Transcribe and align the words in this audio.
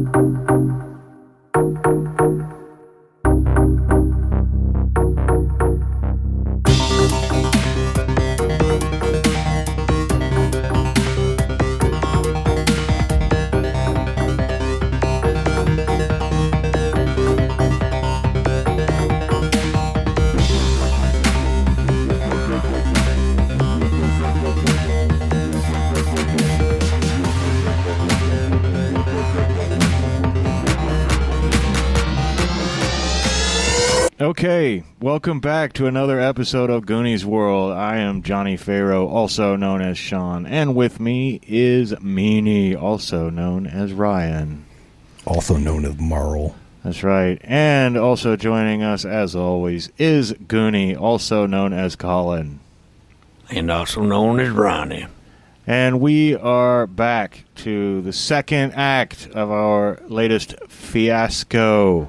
Okay, 0.00 0.49
welcome 35.10 35.40
back 35.40 35.72
to 35.72 35.88
another 35.88 36.20
episode 36.20 36.70
of 36.70 36.86
Goonies 36.86 37.26
World. 37.26 37.72
I 37.72 37.96
am 37.96 38.22
Johnny 38.22 38.56
Farrow, 38.56 39.08
also 39.08 39.56
known 39.56 39.82
as 39.82 39.98
Sean, 39.98 40.46
and 40.46 40.76
with 40.76 41.00
me 41.00 41.40
is 41.48 41.92
Meanie, 41.94 42.80
also 42.80 43.28
known 43.28 43.66
as 43.66 43.92
Ryan. 43.92 44.64
Also 45.26 45.56
known 45.56 45.84
as 45.84 45.98
Marl. 45.98 46.54
That's 46.84 47.02
right. 47.02 47.40
And 47.42 47.96
also 47.96 48.36
joining 48.36 48.84
us, 48.84 49.04
as 49.04 49.34
always, 49.34 49.90
is 49.98 50.32
Goonie, 50.32 50.96
also 50.96 51.44
known 51.44 51.72
as 51.72 51.96
Colin. 51.96 52.60
and 53.50 53.68
also 53.68 54.04
known 54.04 54.38
as 54.38 54.50
Ronnie. 54.50 55.08
And 55.66 55.98
we 55.98 56.36
are 56.36 56.86
back 56.86 57.46
to 57.56 58.00
the 58.02 58.12
second 58.12 58.74
act 58.74 59.28
of 59.32 59.50
our 59.50 59.98
latest 60.06 60.54
fiasco. 60.68 62.08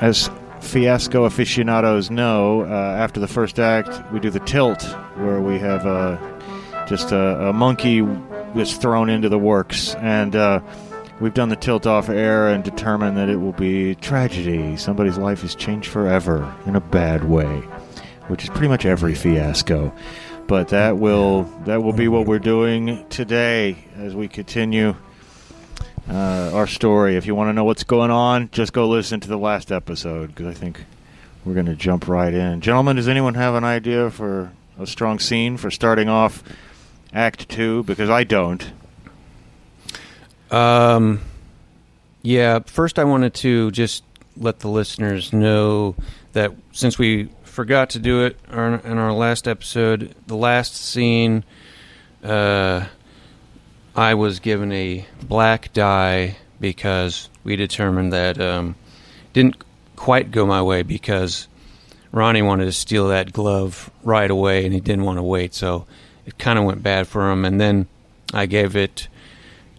As 0.00 0.30
fiasco 0.60 1.24
aficionados 1.24 2.10
know, 2.10 2.62
uh, 2.62 2.66
after 2.98 3.20
the 3.20 3.28
first 3.28 3.58
act, 3.58 4.00
we 4.12 4.18
do 4.18 4.30
the 4.30 4.40
tilt, 4.40 4.82
where 5.16 5.42
we 5.42 5.58
have 5.58 5.86
uh, 5.86 6.16
just 6.86 7.12
a, 7.12 7.48
a 7.48 7.52
monkey 7.52 8.00
that's 8.54 8.78
thrown 8.78 9.10
into 9.10 9.28
the 9.28 9.38
works. 9.38 9.94
And 9.96 10.34
uh, 10.34 10.60
we've 11.20 11.34
done 11.34 11.50
the 11.50 11.56
tilt 11.56 11.86
off 11.86 12.08
air 12.08 12.48
and 12.48 12.64
determined 12.64 13.18
that 13.18 13.28
it 13.28 13.36
will 13.36 13.52
be 13.52 13.94
tragedy. 13.96 14.76
Somebody's 14.78 15.18
life 15.18 15.44
is 15.44 15.54
changed 15.54 15.88
forever 15.88 16.50
in 16.64 16.76
a 16.76 16.80
bad 16.80 17.24
way, 17.24 17.58
which 18.28 18.44
is 18.44 18.48
pretty 18.48 18.68
much 18.68 18.86
every 18.86 19.14
fiasco. 19.14 19.92
But 20.46 20.68
that 20.68 20.96
will 20.96 21.42
that 21.66 21.82
will 21.82 21.92
be 21.92 22.08
what 22.08 22.26
we're 22.26 22.38
doing 22.38 23.06
today 23.08 23.76
as 23.96 24.14
we 24.14 24.28
continue 24.28 24.96
uh, 26.10 26.50
our 26.52 26.66
story. 26.66 27.16
If 27.16 27.26
you 27.26 27.34
want 27.34 27.48
to 27.48 27.52
know 27.52 27.64
what's 27.64 27.84
going 27.84 28.10
on, 28.10 28.50
just 28.50 28.72
go 28.72 28.88
listen 28.88 29.20
to 29.20 29.28
the 29.28 29.38
last 29.38 29.70
episode 29.70 30.28
because 30.28 30.46
I 30.46 30.54
think 30.54 30.84
we're 31.44 31.54
going 31.54 31.66
to 31.66 31.76
jump 31.76 32.08
right 32.08 32.34
in. 32.34 32.60
Gentlemen, 32.60 32.96
does 32.96 33.08
anyone 33.08 33.34
have 33.34 33.54
an 33.54 33.64
idea 33.64 34.10
for 34.10 34.52
a 34.78 34.86
strong 34.86 35.18
scene 35.18 35.56
for 35.56 35.70
starting 35.70 36.08
off 36.08 36.42
Act 37.12 37.48
Two? 37.48 37.84
Because 37.84 38.10
I 38.10 38.24
don't. 38.24 38.72
Um, 40.50 41.20
yeah. 42.22 42.58
First, 42.66 42.98
I 42.98 43.04
wanted 43.04 43.34
to 43.34 43.70
just 43.70 44.02
let 44.36 44.60
the 44.60 44.68
listeners 44.68 45.32
know 45.32 45.94
that 46.32 46.52
since 46.72 46.98
we 46.98 47.28
forgot 47.44 47.90
to 47.90 47.98
do 47.98 48.24
it 48.24 48.38
in 48.50 48.98
our 48.98 49.12
last 49.12 49.46
episode, 49.46 50.14
the 50.26 50.36
last 50.36 50.74
scene, 50.74 51.44
uh, 52.24 52.86
I 54.00 54.14
was 54.14 54.40
given 54.40 54.72
a 54.72 55.04
black 55.22 55.74
die 55.74 56.38
because 56.58 57.28
we 57.44 57.54
determined 57.56 58.14
that 58.14 58.40
um, 58.40 58.74
didn't 59.34 59.56
quite 59.94 60.30
go 60.30 60.46
my 60.46 60.62
way 60.62 60.80
because 60.80 61.48
Ronnie 62.10 62.40
wanted 62.40 62.64
to 62.64 62.72
steal 62.72 63.08
that 63.08 63.30
glove 63.30 63.90
right 64.02 64.30
away 64.30 64.64
and 64.64 64.72
he 64.72 64.80
didn't 64.80 65.04
want 65.04 65.18
to 65.18 65.22
wait, 65.22 65.52
so 65.52 65.86
it 66.24 66.38
kind 66.38 66.58
of 66.58 66.64
went 66.64 66.82
bad 66.82 67.08
for 67.08 67.30
him. 67.30 67.44
And 67.44 67.60
then 67.60 67.88
I 68.32 68.46
gave 68.46 68.74
it 68.74 69.06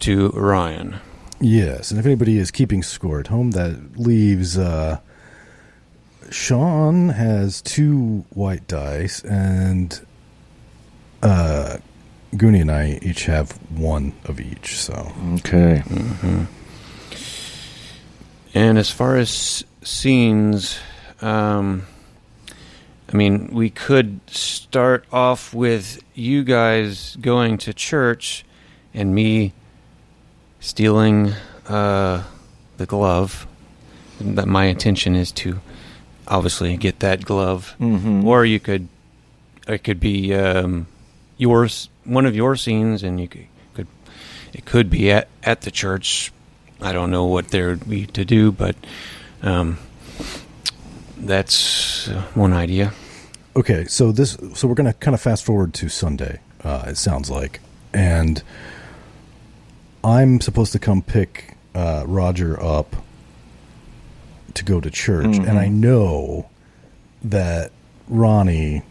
to 0.01 0.29
Ryan. 0.35 0.99
Yes, 1.39 1.89
and 1.89 1.99
if 1.99 2.05
anybody 2.05 2.37
is 2.37 2.51
keeping 2.51 2.83
score 2.83 3.19
at 3.19 3.25
home, 3.25 3.49
that 3.51 3.97
leaves 3.97 4.55
uh, 4.55 4.99
Sean 6.29 7.09
has 7.09 7.59
two 7.59 8.23
white 8.29 8.67
dice, 8.67 9.23
and 9.23 9.99
uh, 11.23 11.77
Goonie 12.33 12.61
and 12.61 12.71
I 12.71 12.99
each 13.01 13.25
have 13.25 13.51
one 13.69 14.13
of 14.25 14.39
each. 14.39 14.77
So 14.79 15.11
Okay. 15.35 15.83
And 18.53 18.77
as 18.77 18.89
far 18.91 19.17
as 19.17 19.63
scenes, 19.83 20.77
um, 21.21 21.83
I 23.11 23.15
mean, 23.15 23.47
we 23.51 23.69
could 23.69 24.19
start 24.29 25.05
off 25.11 25.53
with 25.53 26.01
you 26.13 26.43
guys 26.43 27.15
going 27.21 27.57
to 27.59 27.73
church 27.73 28.45
and 28.93 29.15
me 29.15 29.53
stealing 30.59 31.33
uh, 31.67 32.23
the 32.77 32.85
glove. 32.85 33.47
That 34.19 34.47
my 34.47 34.65
intention 34.65 35.15
is 35.15 35.31
to 35.33 35.59
obviously 36.27 36.77
get 36.77 36.99
that 36.99 37.25
glove, 37.25 37.75
Mm-hmm. 37.79 38.27
or 38.27 38.45
you 38.45 38.59
could, 38.59 38.87
it 39.67 39.83
could 39.83 39.99
be 39.99 40.33
um, 40.35 40.85
yours, 41.41 41.89
one 42.03 42.27
of 42.27 42.35
your 42.35 42.55
scenes, 42.55 43.01
and 43.01 43.19
you 43.19 43.27
could, 43.27 43.47
could 43.73 43.87
it 44.53 44.63
could 44.63 44.89
be 44.89 45.11
at 45.11 45.27
at 45.43 45.61
the 45.61 45.71
church. 45.71 46.31
I 46.79 46.93
don't 46.93 47.11
know 47.11 47.25
what 47.25 47.49
there 47.49 47.69
would 47.69 47.89
be 47.89 48.05
to 48.07 48.23
do, 48.23 48.51
but 48.51 48.75
um, 49.41 49.77
that's 51.17 52.07
uh, 52.07 52.21
one 52.35 52.53
idea. 52.53 52.93
okay, 53.55 53.85
so 53.85 54.11
this 54.11 54.37
so 54.53 54.67
we're 54.67 54.75
gonna 54.75 54.93
kind 54.93 55.15
of 55.15 55.21
fast 55.21 55.43
forward 55.43 55.73
to 55.75 55.89
Sunday. 55.89 56.39
Uh, 56.63 56.85
it 56.87 56.97
sounds 56.97 57.29
like, 57.29 57.59
and 57.91 58.43
I'm 60.03 60.39
supposed 60.41 60.71
to 60.73 60.79
come 60.79 61.01
pick 61.01 61.57
uh, 61.73 62.03
Roger 62.05 62.61
up 62.61 62.95
to 64.53 64.63
go 64.63 64.79
to 64.79 64.91
church, 64.91 65.37
and 65.37 65.57
I 65.57 65.69
know 65.69 66.49
that 67.23 67.71
Ronnie 68.07 68.83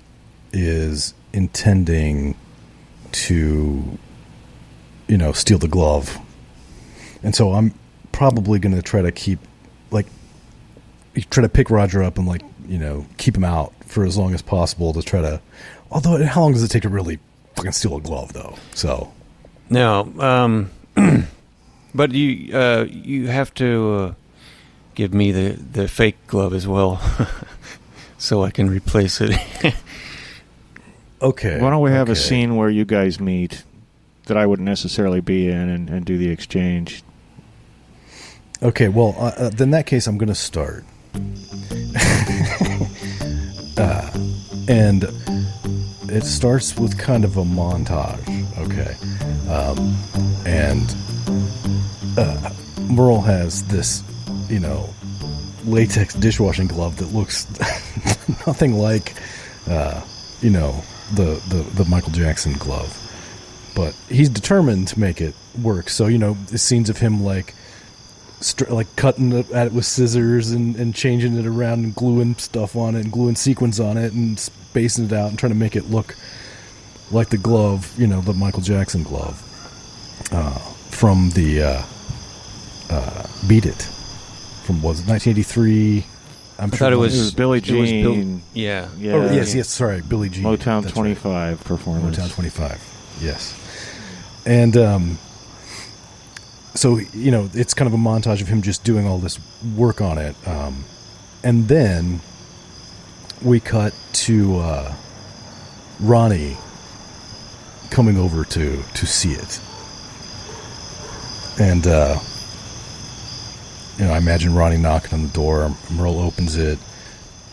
is 0.53 1.15
intending 1.33 2.37
to, 3.13 3.99
you 5.09 5.17
know, 5.17 5.33
steal 5.33 5.59
the 5.59 5.69
glove, 5.69 6.19
and 7.23 7.35
so 7.35 7.53
I'm 7.53 7.75
probably 8.13 8.59
going 8.59 8.75
to 8.75 8.83
try 8.83 9.03
to 9.03 9.13
keep, 9.13 9.39
like, 9.91 10.07
try 11.31 11.43
to 11.43 11.49
pick 11.49 11.71
Roger 11.71 12.03
up 12.03 12.19
and 12.19 12.27
like, 12.27 12.43
you 12.67 12.79
know, 12.79 13.07
keep 13.19 13.37
him 13.37 13.45
out 13.45 13.73
for 13.85 14.05
as 14.05 14.17
long 14.17 14.35
as 14.35 14.43
possible 14.43 14.93
to 14.93 15.03
try 15.03 15.21
to. 15.21 15.41
Although, 15.91 16.25
how 16.25 16.43
long 16.43 16.53
does 16.53 16.63
it 16.63 16.69
take 16.69 16.83
to 16.83 16.89
really 16.89 17.19
fucking 17.57 17.73
steal 17.73 17.97
a 17.97 18.01
glove, 18.01 18.33
though? 18.33 18.57
So, 18.75 19.13
No, 19.69 20.13
um, 20.19 20.71
but 21.95 22.13
you 22.13 22.57
uh, 22.57 22.87
you 22.89 23.27
have 23.27 23.53
to 23.55 23.93
uh, 23.93 24.15
give 24.95 25.13
me 25.13 25.33
the, 25.33 25.51
the 25.51 25.89
fake 25.89 26.17
glove 26.27 26.55
as 26.55 26.67
well, 26.67 27.01
so 28.19 28.45
I 28.45 28.51
can 28.51 28.71
replace 28.71 29.21
it. 29.21 29.35
okay. 31.23 31.61
Why 31.61 31.71
don't 31.71 31.83
we 31.83 31.91
have 31.91 32.09
a 32.09 32.17
scene 32.17 32.57
where 32.57 32.71
you 32.71 32.85
guys 32.85 33.21
meet 33.21 33.65
that 34.27 34.37
I 34.37 34.47
wouldn't 34.47 34.67
necessarily 34.67 35.21
be 35.21 35.49
in 35.49 35.69
and, 35.69 35.91
and 35.91 36.05
do 36.05 36.17
the 36.19 36.29
exchange? 36.31 37.03
Okay, 38.63 38.89
well, 38.89 39.15
uh, 39.19 39.33
uh, 39.37 39.49
then 39.51 39.69
in 39.69 39.71
that 39.71 39.87
case, 39.87 40.07
I'm 40.07 40.19
going 40.19 40.29
to 40.29 40.35
start. 40.35 40.85
uh, 43.79 44.11
and 44.69 45.05
it 46.11 46.25
starts 46.25 46.77
with 46.77 46.99
kind 46.99 47.25
of 47.25 47.39
a 47.39 47.43
montage, 47.43 48.21
okay? 48.59 48.95
Um, 49.51 49.97
and 50.47 50.95
uh, 52.19 52.53
Merle 52.93 53.23
has 53.23 53.65
this, 53.65 54.03
you 54.49 54.61
know, 54.61 54.89
latex 55.65 56.15
dishwashing 56.15 56.67
glove 56.67 56.99
that 56.99 57.15
looks 57.15 57.49
nothing 58.47 58.75
like, 58.75 59.15
uh, 59.69 60.03
you 60.43 60.51
know, 60.51 60.85
the, 61.15 61.43
the, 61.49 61.83
the 61.83 61.85
Michael 61.89 62.13
Jackson 62.13 62.55
glove. 62.55 62.97
But 63.75 63.95
he's 64.09 64.29
determined 64.29 64.89
to 64.89 65.01
make 65.01 65.21
it 65.21 65.35
work. 65.61 65.89
So, 65.89 66.07
you 66.07 66.19
know, 66.19 66.35
the 66.35 66.59
scenes 66.59 66.91
of 66.91 66.99
him, 66.99 67.23
like, 67.23 67.55
str- 68.41 68.71
like 68.71 68.95
cutting 68.97 69.33
it 69.33 69.51
at 69.53 69.69
it 69.69 69.73
with 69.73 69.85
scissors 69.85 70.51
and, 70.51 70.77
and 70.77 70.95
changing 70.95 71.37
it 71.37 71.47
around 71.47 71.85
and 71.85 71.95
gluing 71.95 72.35
stuff 72.37 72.77
on 72.77 72.97
it 72.97 73.05
and 73.05 73.13
gluing 73.13 73.37
sequins 73.37 73.79
on 73.79 73.97
it 73.97 74.13
and 74.13 74.39
spacing 74.39 75.07
it 75.07 75.13
out 75.13 75.31
and 75.31 75.39
trying 75.39 75.53
to 75.53 75.59
make 75.59 75.77
it 75.77 75.91
look 75.91 76.17
like 77.11 77.29
the 77.29 77.39
glove, 77.39 77.93
you 77.99 78.07
know, 78.07 78.21
the 78.21 78.33
Michael 78.33 78.63
Jackson 78.63 79.03
glove 79.03 79.41
uh, 80.33 80.59
from 80.91 81.31
the 81.31 81.63
uh, 81.63 81.83
uh, 82.91 83.27
Beat 83.49 83.67
It 83.67 83.89
from 84.71 84.83
was 84.83 85.01
it 85.01 85.09
1983? 85.09 86.07
I'm 86.61 86.71
I 86.73 86.77
thought 86.77 86.93
it 86.93 86.97
It 86.97 86.99
was, 86.99 87.17
was 87.19 87.35
Billie 87.35 87.59
it 87.59 87.71
was 87.73 87.91
Bill- 87.91 88.15
Jean. 88.15 88.43
yeah, 88.53 88.89
Yeah. 88.99 89.13
Oh 89.15 89.33
yes, 89.33 89.55
yes. 89.55 89.69
Sorry, 89.69 90.03
Billie 90.03 90.29
Jean. 90.29 90.45
Motown 90.45 90.83
That's 90.83 90.95
right. 90.95 91.17
25 91.17 91.65
performance. 91.65 92.19
Motown 92.19 92.31
25. 92.35 93.19
Yes. 93.23 93.55
and 94.47 94.77
um, 94.77 95.19
so 96.75 96.99
you 97.15 97.31
know 97.31 97.49
it's 97.55 97.75
kind 97.75 97.87
of 97.87 97.95
a 97.95 97.97
montage 98.03 98.41
of 98.43 98.49
him 98.49 98.63
just 98.63 98.85
doing 98.85 99.07
all 99.07 99.19
this 99.19 99.39
work 99.77 100.01
on 100.01 100.19
it, 100.19 100.37
um, 100.47 100.85
and 101.43 101.67
then 101.69 102.21
we 103.43 103.59
cut 103.59 103.93
to 104.13 104.59
uh, 104.59 104.95
Ronnie 105.99 106.57
coming 107.91 108.17
over 108.19 108.45
to 108.45 108.83
to 108.95 109.07
see 109.07 109.33
it, 109.33 109.61
and 111.59 111.87
uh, 111.87 112.19
you 114.01 114.07
know 114.07 114.15
I 114.15 114.19
imagine 114.19 114.55
Ronnie 114.55 114.79
knocking 114.79 115.13
on 115.13 115.23
the 115.23 115.33
door. 115.33 115.77
Merle 115.93 116.21
opens 116.21 116.57
it. 116.57 116.79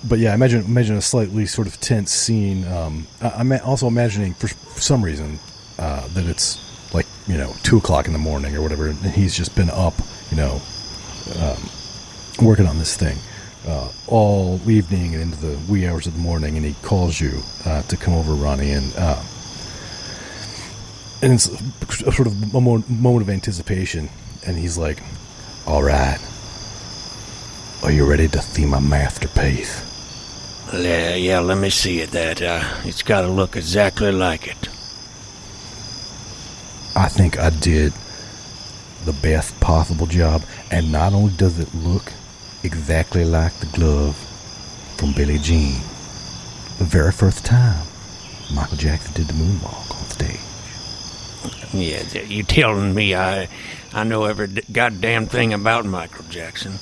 But 0.07 0.19
yeah, 0.19 0.33
imagine 0.33 0.63
imagine 0.63 0.95
a 0.95 1.01
slightly 1.01 1.45
sort 1.45 1.67
of 1.67 1.79
tense 1.81 2.11
scene. 2.11 2.65
Um, 2.67 3.05
I, 3.21 3.29
I'm 3.31 3.51
also 3.51 3.87
imagining 3.87 4.33
for, 4.33 4.47
for 4.47 4.79
some 4.79 5.03
reason 5.03 5.39
uh, 5.77 6.07
that 6.09 6.25
it's 6.25 6.93
like 6.93 7.05
you 7.27 7.37
know 7.37 7.53
two 7.63 7.77
o'clock 7.77 8.07
in 8.07 8.13
the 8.13 8.19
morning 8.19 8.55
or 8.55 8.61
whatever, 8.61 8.87
and 8.87 8.97
he's 8.97 9.35
just 9.35 9.55
been 9.55 9.69
up, 9.69 9.93
you 10.31 10.37
know, 10.37 10.61
um, 11.41 11.69
working 12.41 12.65
on 12.65 12.77
this 12.79 12.95
thing 12.95 13.17
uh, 13.67 13.91
all 14.07 14.61
evening 14.69 15.15
and 15.15 15.23
into 15.23 15.37
the 15.45 15.59
wee 15.69 15.85
hours 15.85 16.07
of 16.07 16.13
the 16.13 16.19
morning, 16.19 16.55
and 16.55 16.65
he 16.65 16.75
calls 16.81 17.19
you 17.19 17.41
uh, 17.65 17.81
to 17.83 17.97
come 17.97 18.13
over, 18.13 18.31
Ronnie, 18.31 18.71
and 18.71 18.93
uh, 18.95 19.21
and 21.21 21.33
it's 21.33 21.47
a 21.49 22.11
sort 22.13 22.27
of 22.27 22.55
a 22.55 22.61
moment 22.61 23.21
of 23.21 23.29
anticipation, 23.29 24.07
and 24.45 24.55
he's 24.55 24.77
like, 24.77 25.03
"All 25.65 25.83
right, 25.83 26.19
are 27.83 27.91
you 27.91 28.05
ready 28.05 28.27
to 28.27 28.41
see 28.41 28.65
my 28.65 28.79
masterpiece?" 28.79 29.83
Yeah, 30.73 31.15
yeah, 31.15 31.39
let 31.39 31.57
me 31.57 31.69
see 31.69 32.01
it. 32.01 32.11
That 32.11 32.41
uh, 32.41 32.63
it's 32.83 33.03
got 33.03 33.21
to 33.21 33.27
look 33.27 33.55
exactly 33.55 34.11
like 34.11 34.47
it. 34.47 34.69
I 36.95 37.07
think 37.09 37.37
I 37.39 37.51
did 37.51 37.93
the 39.05 39.13
best 39.13 39.57
possible 39.59 40.07
job, 40.07 40.43
and 40.71 40.91
not 40.91 41.13
only 41.13 41.31
does 41.33 41.59
it 41.59 41.73
look 41.73 42.11
exactly 42.63 43.23
like 43.23 43.53
the 43.59 43.67
glove 43.67 44.15
from 44.97 45.13
Billie 45.13 45.37
Jean, 45.37 45.79
the 46.79 46.83
very 46.83 47.11
first 47.11 47.45
time 47.45 47.85
Michael 48.53 48.77
Jackson 48.77 49.13
did 49.13 49.27
the 49.27 49.33
moonwalk 49.33 49.91
on 49.95 50.09
stage. 50.09 50.39
Yeah, 51.73 52.21
you 52.23 52.43
telling 52.43 52.93
me 52.93 53.15
I, 53.15 53.47
I 53.93 54.03
know 54.03 54.25
every 54.25 54.47
goddamn 54.71 55.27
thing 55.27 55.53
about 55.53 55.85
Michael 55.85 56.25
Jackson. 56.29 56.79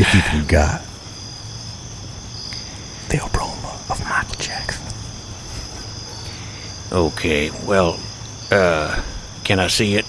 If 0.00 0.14
you 0.14 0.22
can 0.22 0.46
got 0.46 0.80
the 3.10 3.18
aroma 3.18 3.78
of 3.90 4.02
Michael 4.08 4.34
Jackson. 4.36 4.86
Okay, 6.90 7.50
well, 7.66 8.00
uh, 8.50 9.02
can 9.44 9.58
I 9.58 9.66
see 9.66 9.96
it? 9.96 10.06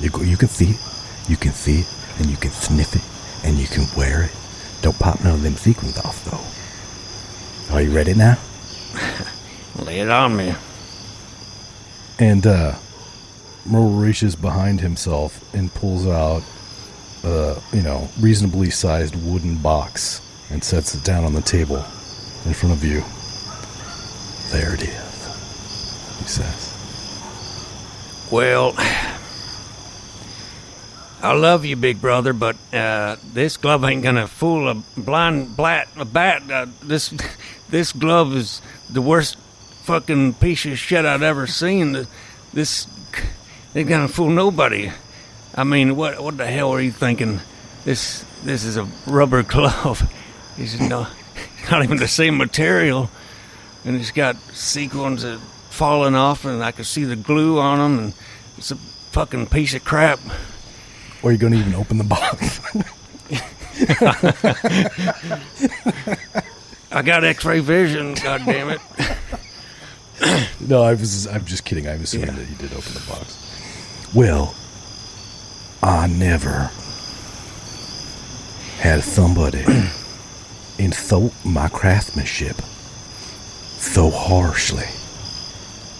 You, 0.00 0.10
go, 0.10 0.22
you 0.22 0.36
can 0.36 0.48
see 0.48 0.70
it, 0.70 0.80
you 1.28 1.36
can 1.36 1.52
see 1.52 1.82
it, 1.82 1.94
and 2.18 2.26
you 2.26 2.36
can 2.36 2.50
sniff 2.50 2.96
it, 2.96 3.46
and 3.46 3.58
you 3.58 3.68
can 3.68 3.86
wear 3.96 4.24
it. 4.24 4.32
Don't 4.82 4.98
pop 4.98 5.22
none 5.22 5.34
of 5.34 5.42
them 5.42 5.54
sequins 5.54 5.96
off, 5.98 6.24
though. 6.24 7.72
Are 7.72 7.82
you 7.82 7.94
ready 7.94 8.14
now? 8.14 8.38
Lay 9.78 10.00
it 10.00 10.10
on 10.10 10.36
me. 10.36 10.52
And 12.18 12.44
uh, 12.44 12.74
Merle 13.64 13.90
reaches 13.90 14.34
behind 14.34 14.80
himself 14.80 15.54
and 15.54 15.72
pulls 15.72 16.08
out 16.08 16.42
a, 17.24 17.60
you 17.72 17.82
know, 17.82 18.08
reasonably 18.20 18.70
sized 18.70 19.14
wooden 19.16 19.56
box 19.56 20.20
and 20.50 20.62
sets 20.62 20.94
it 20.94 21.04
down 21.04 21.24
on 21.24 21.32
the 21.32 21.42
table 21.42 21.76
in 22.46 22.54
front 22.54 22.74
of 22.74 22.84
you. 22.84 23.02
There 24.50 24.74
it 24.74 24.82
is, 24.82 26.18
he 26.18 26.24
says. 26.24 26.70
Well, 28.30 28.74
I 31.22 31.34
love 31.34 31.64
you, 31.64 31.76
big 31.76 32.00
brother, 32.00 32.32
but 32.32 32.56
uh, 32.72 33.16
this 33.32 33.56
glove 33.56 33.84
ain't 33.84 34.02
gonna 34.02 34.26
fool 34.26 34.68
a 34.68 34.74
blind 34.96 35.56
blat 35.56 35.88
a 35.96 36.04
bat. 36.04 36.50
Uh, 36.50 36.66
this 36.82 37.12
this 37.68 37.92
glove 37.92 38.34
is 38.34 38.62
the 38.88 39.02
worst 39.02 39.36
fucking 39.82 40.34
piece 40.34 40.64
of 40.66 40.78
shit 40.78 41.04
I've 41.04 41.22
ever 41.22 41.46
seen. 41.46 42.06
This 42.54 42.86
ain't 43.74 43.88
gonna 43.88 44.08
fool 44.08 44.30
nobody. 44.30 44.90
I 45.54 45.64
mean, 45.64 45.96
what 45.96 46.20
what 46.22 46.36
the 46.36 46.46
hell 46.46 46.70
are 46.72 46.80
you 46.80 46.92
thinking? 46.92 47.40
This 47.84 48.24
this 48.44 48.64
is 48.64 48.76
a 48.76 48.86
rubber 49.06 49.42
glove. 49.54 50.10
It's 50.56 50.78
no, 50.80 51.06
not 51.70 51.82
even 51.84 51.98
the 51.98 52.08
same 52.08 52.36
material, 52.36 53.10
and 53.84 53.96
it's 53.96 54.10
got 54.10 54.36
sequins 54.52 55.22
that 55.22 55.38
falling 55.70 56.14
off, 56.14 56.44
and 56.44 56.62
I 56.62 56.72
can 56.72 56.84
see 56.84 57.04
the 57.04 57.16
glue 57.16 57.58
on 57.58 57.78
them, 57.78 57.98
and 58.04 58.14
it's 58.58 58.70
a 58.70 58.76
fucking 58.76 59.46
piece 59.46 59.74
of 59.74 59.84
crap. 59.84 60.20
Or 61.22 61.30
are 61.30 61.32
you 61.32 61.38
going 61.38 61.52
to 61.52 61.58
even 61.58 61.74
open 61.74 61.98
the 61.98 62.04
box? 62.04 62.60
I 66.92 67.02
got 67.02 67.24
X-ray 67.24 67.60
vision. 67.60 68.14
God 68.14 68.42
damn 68.44 68.70
it! 68.70 68.80
no, 70.60 70.82
I 70.82 70.94
was. 70.94 71.26
I'm 71.26 71.44
just 71.44 71.64
kidding. 71.64 71.88
I'm 71.88 72.02
assuming 72.02 72.28
Yeah. 72.28 72.34
that 72.34 72.48
you 72.48 72.56
did 72.56 72.72
open 72.72 72.92
the 72.94 73.04
box. 73.08 73.36
Well, 74.14 74.54
I 75.82 76.06
never 76.06 76.70
had 78.78 79.02
somebody 79.02 79.64
insult 80.78 81.32
my 81.44 81.68
craftsmanship 81.68 82.56
so 83.78 84.10
harshly. 84.10 84.86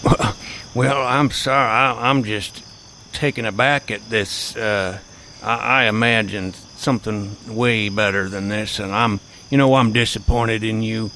Well, 0.73 1.05
I'm 1.05 1.31
sorry. 1.31 1.67
I, 1.69 2.09
I'm 2.09 2.23
just 2.23 2.63
taken 3.11 3.43
aback 3.45 3.91
at 3.91 4.09
this. 4.09 4.55
Uh, 4.55 4.99
I, 5.43 5.55
I 5.55 5.83
imagined 5.89 6.55
something 6.77 7.35
way 7.45 7.89
better 7.89 8.29
than 8.29 8.47
this, 8.47 8.79
and 8.79 8.93
I'm, 8.93 9.19
you 9.49 9.57
know, 9.57 9.75
I'm 9.75 9.91
disappointed 9.91 10.63
in 10.63 10.81
you. 10.81 11.11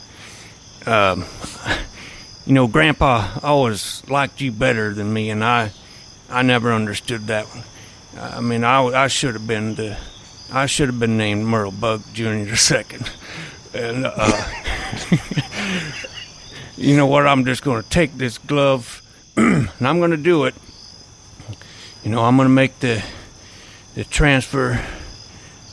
Um, 0.86 1.24
you 2.46 2.54
know, 2.54 2.68
Grandpa 2.68 3.40
always 3.42 4.04
liked 4.10 4.42
you 4.42 4.52
better 4.52 4.94
than 4.94 5.14
me, 5.14 5.30
and 5.30 5.42
I, 5.42 5.72
I 6.30 6.42
never 6.42 6.74
understood 6.74 7.28
that. 7.28 7.48
I 8.20 8.42
mean, 8.42 8.64
I, 8.64 8.82
I 8.86 9.08
should 9.08 9.34
have 9.34 9.48
been 9.48 9.76
the, 9.76 9.98
I 10.52 10.66
should 10.66 10.88
have 10.88 11.00
been 11.00 11.18
named 11.18 11.46
Merle 11.46 11.72
Bug 11.72 12.02
Junior 12.14 12.56
Second, 12.56 13.10
and 13.74 14.06
uh, 14.06 14.44
you 16.78 16.96
know 16.96 17.06
what? 17.08 17.28
I'm 17.28 17.46
just 17.46 17.64
going 17.64 17.82
to 17.84 17.90
take 17.90 18.14
this 18.14 18.38
glove, 18.38 19.02
and 19.38 19.70
I'm 19.82 20.00
going 20.00 20.12
to 20.12 20.18
do 20.18 20.46
it. 20.46 20.56
You 22.04 22.12
know, 22.12 22.24
I'm 22.24 22.38
going 22.38 22.48
to 22.48 22.54
make 22.54 22.80
the, 22.80 23.04
the 23.96 24.04
transfer, 24.04 24.80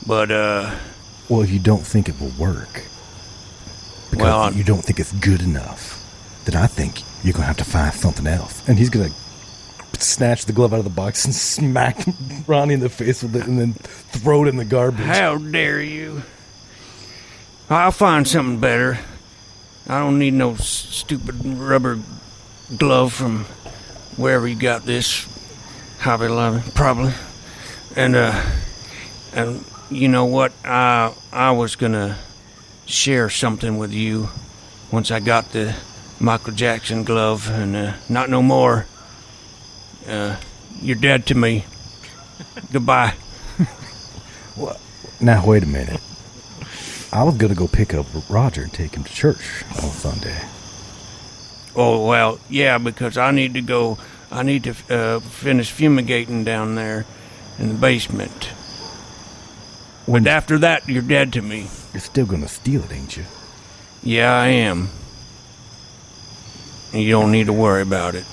but 0.07 0.31
uh, 0.31 0.75
Well, 1.29 1.45
you 1.45 1.59
don't 1.59 1.85
think 1.85 2.09
it 2.09 2.19
will 2.19 2.33
work 2.39 2.83
because 4.09 4.23
Well, 4.23 4.53
you 4.53 4.63
don't 4.63 4.83
think 4.83 4.99
it's 4.99 5.11
good 5.13 5.41
enough, 5.41 5.99
then 6.45 6.55
I 6.55 6.67
think 6.67 7.01
you're 7.23 7.33
gonna 7.33 7.45
have 7.45 7.57
to 7.57 7.63
find 7.63 7.93
something 7.93 8.27
else. 8.27 8.67
And 8.67 8.77
he's 8.77 8.89
gonna 8.89 9.09
snatch 10.03 10.45
the 10.45 10.53
glove 10.53 10.73
out 10.73 10.79
of 10.79 10.85
the 10.85 10.89
box 10.91 11.25
and 11.25 11.33
smack 11.33 12.05
Ronnie 12.47 12.75
in 12.75 12.79
the 12.79 12.89
face 12.89 13.23
with 13.23 13.35
it, 13.35 13.47
and 13.47 13.59
then 13.59 13.73
throw 13.73 14.43
it 14.45 14.47
in 14.49 14.57
the 14.57 14.65
garbage. 14.65 15.05
how 15.05 15.37
dare 15.37 15.81
you? 15.81 16.23
I'll 17.69 17.91
find 17.91 18.27
something 18.27 18.59
better. 18.59 18.99
I 19.87 19.99
don't 19.99 20.19
need 20.19 20.33
no 20.33 20.55
stupid 20.55 21.43
rubber 21.45 21.99
glove 22.77 23.13
from 23.13 23.45
wherever 24.15 24.47
you 24.47 24.55
got 24.55 24.83
this. 24.83 25.27
Hobby 25.99 26.27
Lobby, 26.27 26.61
probably. 26.75 27.13
And 27.95 28.15
uh, 28.15 28.41
and 29.33 29.63
you 29.89 30.07
know 30.07 30.25
what? 30.25 30.51
I 30.63 31.13
I 31.31 31.51
was 31.51 31.75
gonna 31.75 32.17
share 32.85 33.29
something 33.29 33.77
with 33.77 33.91
you 33.93 34.29
once 34.91 35.11
I 35.11 35.19
got 35.19 35.51
the 35.51 35.75
Michael 36.19 36.53
Jackson 36.53 37.03
glove, 37.03 37.49
and 37.49 37.75
uh, 37.75 37.93
not 38.09 38.29
no 38.29 38.41
more. 38.41 38.85
Uh, 40.07 40.35
you're 40.81 40.95
dead 40.97 41.25
to 41.27 41.35
me. 41.35 41.65
Goodbye. 42.71 43.13
Now 45.21 45.45
wait 45.45 45.63
a 45.63 45.67
minute. 45.67 46.01
I 47.13 47.23
was 47.23 47.37
gonna 47.37 47.55
go 47.55 47.67
pick 47.67 47.93
up 47.93 48.05
Roger 48.29 48.63
and 48.63 48.73
take 48.73 48.93
him 48.95 49.03
to 49.05 49.13
church 49.13 49.63
on 49.81 49.89
Sunday. 49.89 50.37
Oh 51.75 52.05
well, 52.05 52.39
yeah, 52.49 52.77
because 52.77 53.17
I 53.17 53.31
need 53.31 53.53
to 53.53 53.61
go. 53.61 53.97
I 54.31 54.43
need 54.43 54.63
to 54.65 54.75
uh, 54.89 55.19
finish 55.21 55.71
fumigating 55.71 56.43
down 56.43 56.75
there 56.75 57.05
in 57.57 57.69
the 57.69 57.73
basement. 57.75 58.45
When 60.05 60.23
But 60.23 60.31
after 60.33 60.57
that, 60.59 60.89
you're 60.89 61.01
dead 61.01 61.31
to 61.33 61.41
me. 61.41 61.67
you're 61.93 62.01
still 62.01 62.25
gonna 62.25 62.49
steal 62.49 62.83
it, 62.83 62.91
ain't 62.91 63.15
you? 63.15 63.23
Yeah, 64.03 64.33
I 64.35 64.47
am. 64.47 64.89
You 66.91 67.09
don't 67.11 67.31
need 67.31 67.45
to 67.45 67.53
worry 67.53 67.81
about 67.81 68.15
it. 68.15 68.25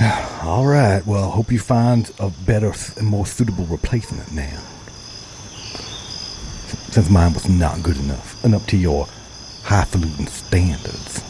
All 0.42 0.66
right. 0.66 1.04
Well, 1.04 1.30
hope 1.30 1.52
you 1.52 1.58
find 1.58 2.10
a 2.18 2.30
better 2.30 2.72
and 2.96 3.06
more 3.06 3.26
suitable 3.26 3.66
replacement 3.66 4.32
now. 4.32 4.58
Since 6.90 7.10
mine 7.10 7.34
was 7.34 7.48
not 7.48 7.82
good 7.82 7.98
enough 7.98 8.42
and 8.42 8.54
up 8.54 8.64
to 8.68 8.78
your 8.78 9.06
highfalutin 9.62 10.26
standards. 10.26 11.22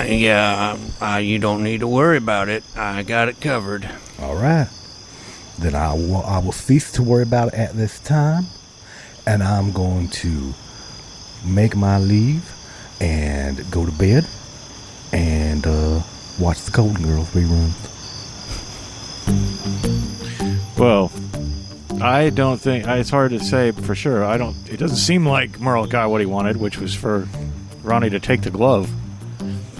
Yeah, 0.00 0.76
uh, 1.00 1.16
you 1.18 1.38
don't 1.38 1.62
need 1.62 1.80
to 1.80 1.86
worry 1.86 2.16
about 2.16 2.48
it. 2.48 2.64
I 2.74 3.04
got 3.04 3.28
it 3.28 3.40
covered. 3.40 3.88
All 4.18 4.34
right. 4.34 4.68
Then 5.58 5.76
I 5.76 5.92
will, 5.92 6.24
I 6.24 6.38
will 6.38 6.52
cease 6.52 6.90
to 6.92 7.02
worry 7.02 7.22
about 7.22 7.48
it 7.48 7.54
at 7.54 7.74
this 7.74 8.00
time, 8.00 8.46
and 9.24 9.42
I'm 9.42 9.70
going 9.70 10.08
to 10.08 10.52
make 11.44 11.76
my 11.76 11.98
leave 11.98 12.52
and 13.00 13.70
go 13.70 13.86
to 13.86 13.92
bed 13.92 14.26
and 15.12 15.66
uh, 15.66 16.00
watch 16.38 16.60
the 16.62 16.70
Golden 16.70 17.02
Girls 17.02 17.28
reruns. 17.30 17.76
Well, 20.78 21.12
I 22.02 22.30
don't 22.30 22.58
think 22.58 22.86
it's 22.86 23.10
hard 23.10 23.32
to 23.32 23.40
say 23.40 23.72
for 23.72 23.94
sure. 23.94 24.24
I 24.24 24.38
don't. 24.38 24.56
It 24.70 24.78
doesn't 24.78 24.96
seem 24.96 25.26
like 25.26 25.60
Merle 25.60 25.86
got 25.86 26.10
what 26.10 26.20
he 26.20 26.26
wanted, 26.26 26.56
which 26.56 26.78
was 26.78 26.94
for 26.94 27.28
Ronnie 27.82 28.10
to 28.10 28.20
take 28.20 28.42
the 28.42 28.50
glove. 28.50 28.90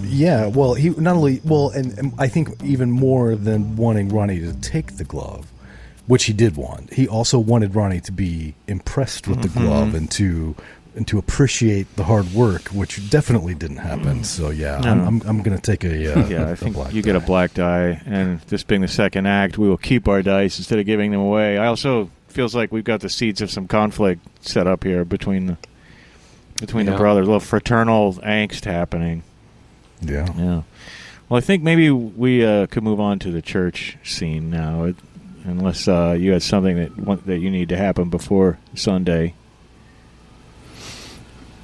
Yeah, 0.03 0.47
well, 0.49 0.75
he 0.75 0.91
not 0.91 1.17
only 1.17 1.41
well, 1.45 1.71
and, 1.71 1.97
and 1.99 2.13
I 2.19 2.29
think 2.29 2.63
even 2.63 2.91
more 2.91 3.37
than 3.37 3.77
wanting 3.77 4.11
Ronnie 4.11 4.41
to 4.41 4.53
take 4.61 4.97
the 4.99 5.05
glove, 5.05 5.51
which 6.07 6.25
he 6.25 6.33
did 6.33 6.57
want. 6.57 6.93
He 6.93 7.09
also 7.09 7.39
wanted 7.39 7.75
Ronnie 7.75 8.01
to 8.01 8.13
be 8.13 8.55
impressed 8.67 9.27
with 9.27 9.41
the 9.41 9.49
glove 9.49 9.95
and 9.95 10.11
to 10.13 10.55
and 10.97 11.07
to 11.09 11.19
appreciate 11.19 11.95
the 11.97 12.05
hard 12.05 12.33
work, 12.35 12.69
which 12.69 13.09
definitely 13.11 13.55
didn't 13.55 13.79
happen. 13.79 14.25
So 14.25 14.51
yeah, 14.51 14.79
I'm, 14.83 15.01
I'm, 15.07 15.23
I'm 15.27 15.43
going 15.43 15.57
to 15.57 15.63
take 15.63 15.85
a 15.85 15.91
uh, 16.21 16.27
Yeah, 16.29 16.47
I 16.47 16.51
a 16.51 16.57
think 16.57 16.75
black 16.77 16.93
you 16.93 17.03
get 17.03 17.17
a 17.17 17.21
black 17.21 17.55
die, 17.55 18.01
and 18.07 18.41
this 18.43 18.63
being 18.65 18.81
the 18.81 18.89
second 18.89 19.27
act, 19.27 19.57
we 19.59 19.69
will 19.69 19.77
keep 19.79 20.09
our 20.09 20.23
dice 20.23 20.59
instead 20.59 20.79
of 20.79 20.87
giving 20.87 21.11
them 21.13 21.21
away. 21.21 21.59
I 21.59 21.67
also 21.67 22.11
feels 22.29 22.55
like 22.55 22.71
we've 22.73 22.85
got 22.85 23.01
the 23.01 23.09
seeds 23.09 23.41
of 23.41 23.51
some 23.51 23.67
conflict 23.69 24.25
set 24.45 24.67
up 24.67 24.85
here 24.85 25.05
between 25.05 25.47
the 25.47 25.59
between 26.61 26.87
the 26.87 26.93
brothers, 26.99 27.23
a 27.27 27.31
little 27.31 27.41
fraternal 27.41 28.15
angst 28.15 28.65
happening. 28.65 29.23
Yeah. 30.03 30.27
Yeah. 30.37 30.63
Well, 31.29 31.39
I 31.39 31.41
think 31.41 31.63
maybe 31.63 31.91
we 31.91 32.45
uh, 32.45 32.67
could 32.67 32.83
move 32.83 32.99
on 33.01 33.19
to 33.21 33.31
the 33.31 33.41
church 33.43 33.97
scene 34.05 34.51
now, 34.51 34.85
it- 34.85 34.97
unless 35.45 35.89
uh, 35.89 36.15
you 36.19 36.33
had 36.33 36.43
something 36.43 36.77
that 36.77 37.25
that 37.27 37.39
you 37.39 37.51
need 37.51 37.69
to 37.71 37.77
happen 37.77 38.11
before 38.11 38.59
Sunday. 38.75 39.35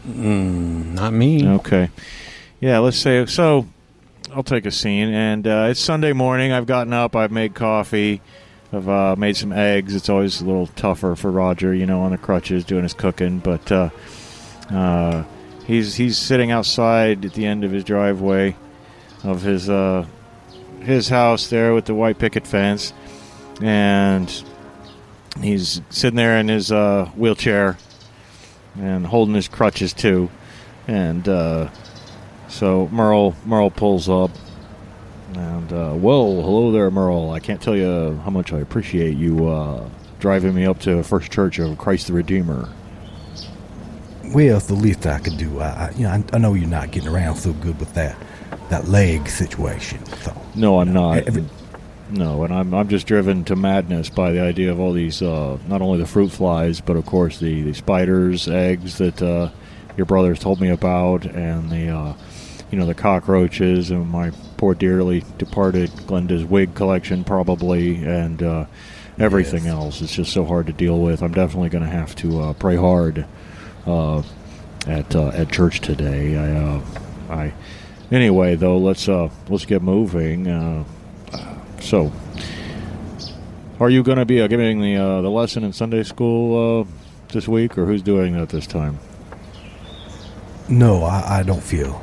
Mm, 0.06 0.94
not 0.94 1.12
me. 1.12 1.46
Okay. 1.46 1.90
Yeah, 2.60 2.78
let's 2.78 2.96
say 2.96 3.26
so. 3.26 3.66
I'll 4.34 4.42
take 4.42 4.66
a 4.66 4.70
scene, 4.70 5.08
and 5.12 5.46
uh, 5.46 5.68
it's 5.70 5.80
Sunday 5.80 6.12
morning. 6.12 6.52
I've 6.52 6.66
gotten 6.66 6.92
up. 6.92 7.16
I've 7.16 7.32
made 7.32 7.54
coffee. 7.54 8.20
I've 8.72 8.88
uh, 8.88 9.16
made 9.16 9.36
some 9.36 9.52
eggs. 9.52 9.94
It's 9.94 10.08
always 10.08 10.40
a 10.40 10.44
little 10.44 10.66
tougher 10.68 11.14
for 11.16 11.30
Roger, 11.30 11.75
you 11.75 11.86
know, 11.86 12.02
on 12.02 12.10
the 12.10 12.18
crutches 12.18 12.64
doing 12.64 12.82
his 12.82 12.94
cooking. 12.94 13.38
But 13.38 13.70
uh, 13.72 13.90
uh, 14.70 15.25
he's 15.66 15.94
he's 15.94 16.18
sitting 16.18 16.50
outside 16.50 17.25
at 17.25 17.34
the 17.34 17.46
end 17.46 17.64
of 17.64 17.70
his 17.70 17.84
driveway 17.84 18.56
of 19.25 19.42
his 19.42 19.68
uh, 19.68 20.06
his 20.80 21.08
house 21.08 21.48
there 21.48 21.75
with 21.75 21.86
the 21.86 21.94
white 21.94 22.18
picket 22.18 22.46
fence, 22.46 22.92
and 23.60 24.44
he's 25.40 25.80
sitting 25.90 26.16
there 26.16 26.38
in 26.38 26.48
his 26.48 26.70
uh, 26.70 27.10
wheelchair 27.16 27.76
and 28.78 29.06
holding 29.06 29.35
his 29.35 29.49
crutches 29.49 29.92
too. 29.92 30.30
And 30.88 31.28
uh, 31.28 31.71
so 32.49 32.88
Merle 32.92 33.35
Merle 33.45 33.71
pulls 33.71 34.09
up, 34.09 34.30
and 35.35 35.73
uh, 35.73 35.95
well, 35.97 36.42
hello 36.42 36.71
there, 36.73 36.90
Merle. 36.90 37.30
I 37.30 37.40
can't 37.40 37.61
tell 37.61 37.76
you 37.76 38.21
how 38.25 38.30
much 38.30 38.52
I 38.52 38.59
appreciate 38.59 39.16
you 39.16 39.49
uh, 39.49 39.88
driving 40.21 40.54
me 40.54 40.64
up 40.66 40.78
to 40.80 41.02
First 41.02 41.33
Church 41.33 41.59
of 41.59 41.76
Christ 41.78 42.06
the 42.06 42.12
Redeemer. 42.12 42.68
Well, 44.35 44.56
it's 44.56 44.66
the 44.66 44.75
least 44.75 45.06
I 45.06 45.18
could 45.18 45.38
do. 45.38 45.61
I, 45.61 45.66
I 45.66 45.90
you 45.97 46.02
know, 46.04 46.11
I, 46.11 46.25
I 46.33 46.38
know 46.38 46.54
you're 46.54 46.68
not 46.68 46.90
getting 46.90 47.09
around 47.09 47.37
so 47.37 47.52
good 47.54 47.78
with 47.78 47.95
that 47.95 48.16
that 48.71 48.88
leg 48.88 49.28
situation. 49.28 50.04
So 50.23 50.37
No, 50.54 50.80
I'm 50.80 50.92
not. 50.92 51.18
Every- 51.26 51.45
No, 52.10 52.44
and 52.44 52.54
I'm 52.54 52.72
I'm 52.72 52.88
just 52.88 53.06
driven 53.06 53.44
to 53.44 53.56
madness 53.56 54.10
by 54.10 54.30
the 54.32 54.40
idea 54.40 54.70
of 54.70 54.78
all 54.78 54.92
these 54.92 55.22
uh, 55.22 55.58
not 55.66 55.82
only 55.82 55.98
the 55.98 56.06
fruit 56.06 56.30
flies, 56.30 56.80
but 56.80 56.96
of 56.96 57.04
course 57.04 57.38
the, 57.40 57.62
the 57.62 57.75
spiders, 57.75 58.46
eggs 58.48 58.98
that 58.98 59.20
uh, 59.20 59.50
your 59.96 60.06
brothers 60.06 60.38
told 60.38 60.60
me 60.60 60.68
about, 60.68 61.25
and 61.26 61.68
the 61.70 61.88
uh, 61.88 62.14
you 62.70 62.78
know 62.78 62.86
the 62.86 62.94
cockroaches, 62.94 63.90
and 63.90 64.08
my 64.08 64.30
poor 64.56 64.75
dearly 64.75 65.25
departed 65.38 65.90
Glenda's 66.06 66.44
wig 66.44 66.75
collection 66.76 67.25
probably, 67.25 67.96
and 68.04 68.40
uh, 68.40 68.66
everything 69.18 69.64
Yes. 69.64 69.72
else. 69.75 70.00
It's 70.02 70.14
just 70.14 70.32
so 70.32 70.44
hard 70.44 70.68
to 70.68 70.72
deal 70.72 71.00
with. 71.00 71.22
I'm 71.22 71.34
definitely 71.34 71.70
going 71.70 71.84
to 71.84 71.90
have 71.90 72.14
to 72.16 72.40
uh, 72.40 72.52
pray 72.52 72.76
hard 72.76 73.26
uh, 73.84 74.22
at 74.86 75.14
uh, 75.16 75.28
at 75.28 75.50
church 75.50 75.80
today. 75.80 76.36
I 76.36 76.56
uh, 76.56 76.80
I 77.30 77.52
anyway 78.12 78.54
though 78.54 78.78
let's 78.78 79.08
uh, 79.08 79.28
let's 79.48 79.64
get 79.64 79.82
moving. 79.82 80.46
So, 81.87 82.11
are 83.78 83.88
you 83.88 84.02
going 84.02 84.19
to 84.19 84.25
be 84.25 84.40
uh, 84.40 84.49
giving 84.49 84.81
the 84.81 84.97
uh, 84.97 85.21
the 85.23 85.31
lesson 85.31 85.62
in 85.62 85.73
Sunday 85.73 86.02
school 86.02 86.81
uh, 86.81 86.85
this 87.33 87.47
week, 87.47 87.78
or 87.78 87.87
who's 87.87 88.02
doing 88.02 88.37
that 88.37 88.49
this 88.49 88.66
time? 88.66 88.99
no, 90.69 91.05
I, 91.05 91.38
I 91.38 91.43
don't 91.45 91.62
feel 91.62 92.02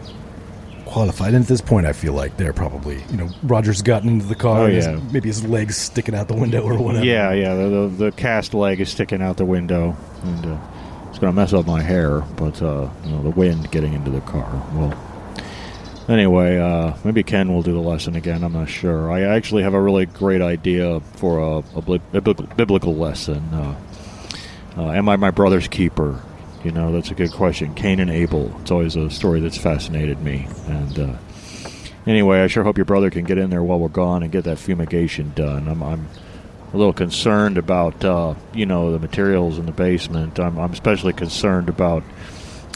qualified. 0.86 1.34
And 1.34 1.44
at 1.44 1.50
this 1.50 1.60
point, 1.60 1.86
I 1.86 1.92
feel 1.92 2.14
like 2.14 2.38
they're 2.38 2.54
probably 2.54 3.04
you 3.12 3.18
know 3.18 3.30
Roger's 3.44 3.82
gotten 3.82 4.08
into 4.08 4.26
the 4.26 4.36
car. 4.36 4.62
Oh, 4.62 4.66
and 4.68 4.74
his- 4.74 4.86
yeah. 4.86 5.02
maybe 5.12 5.28
his 5.28 5.44
legs 5.46 5.76
sticking 5.76 6.16
out 6.16 6.30
the 6.30 6.34
window 6.36 6.62
or 6.62 6.78
whatever. 6.82 7.04
Yeah, 7.06 7.34
yeah. 7.34 7.54
The, 7.56 7.70
the, 7.70 7.88
the 8.06 8.12
cast 8.14 8.54
leg 8.54 8.80
is 8.80 8.90
sticking 8.90 9.22
out 9.22 9.36
the 9.36 9.44
window, 9.44 9.98
and 10.24 10.46
uh, 10.46 10.58
it's 11.10 11.20
going 11.20 11.34
to 11.34 11.36
mess 11.36 11.52
up 11.52 11.68
my 11.68 11.82
hair. 11.82 12.22
But 12.38 12.62
uh, 12.62 12.90
you 13.04 13.12
know, 13.12 13.22
the 13.22 13.32
wind 13.32 13.70
getting 13.72 13.92
into 13.92 14.12
the 14.12 14.22
car. 14.22 14.50
Well, 14.76 14.98
anyway, 16.08 16.58
uh, 16.60 16.96
maybe 17.04 17.24
Ken 17.24 17.54
will 17.54 17.62
do 17.62 17.74
the 17.74 17.80
lesson 17.80 18.16
again. 18.16 18.44
I'm 18.44 18.54
not 18.54 18.70
sure. 18.70 19.12
I 19.12 19.22
actually 19.22 19.64
have 19.64 19.74
a 19.74 19.82
really 19.82 20.06
great 20.06 20.42
idea 20.42 21.00
for 21.16 21.40
a, 21.40 21.78
a 21.78 21.82
biblical, 21.82 22.46
biblical 22.56 22.96
lesson. 22.96 23.44
Uh, 23.54 23.76
uh, 24.78 24.92
am 24.92 25.10
I 25.10 25.16
my 25.16 25.32
brother's 25.32 25.68
keeper? 25.68 26.22
You 26.64 26.72
know, 26.72 26.92
that's 26.92 27.12
a 27.12 27.16
good 27.16 27.32
question. 27.32 27.76
Cain 27.76 28.00
and 28.00 28.10
Abel. 28.10 28.56
It's 28.62 28.72
always 28.72 28.96
a 28.96 29.10
story 29.10 29.40
that's 29.42 29.58
fascinated 29.58 30.22
me. 30.22 30.48
And 30.68 31.00
uh, 31.00 31.18
anyway, 32.08 32.40
I 32.40 32.48
sure 32.48 32.64
hope 32.64 32.78
your 32.78 32.86
brother 32.86 33.10
can 33.10 33.26
get 33.26 33.38
in 33.38 33.50
there 33.50 33.64
while 33.64 33.80
we're 33.80 33.90
gone 33.90 34.24
and 34.24 34.32
get 34.32 34.46
that 34.46 34.60
fumigation 34.60 35.34
done. 35.36 35.68
I'm, 35.68 35.84
I'm 35.84 36.08
a 36.74 36.78
little 36.78 36.94
concerned 36.94 37.58
about 37.58 38.04
uh, 38.04 38.34
you 38.54 38.66
know 38.66 38.92
the 38.92 39.00
materials 39.00 39.60
in 39.60 39.66
the 39.66 39.72
basement. 39.72 40.40
I'm, 40.40 40.58
I'm 40.58 40.72
especially 40.72 41.14
concerned 41.14 41.70
about 41.70 42.04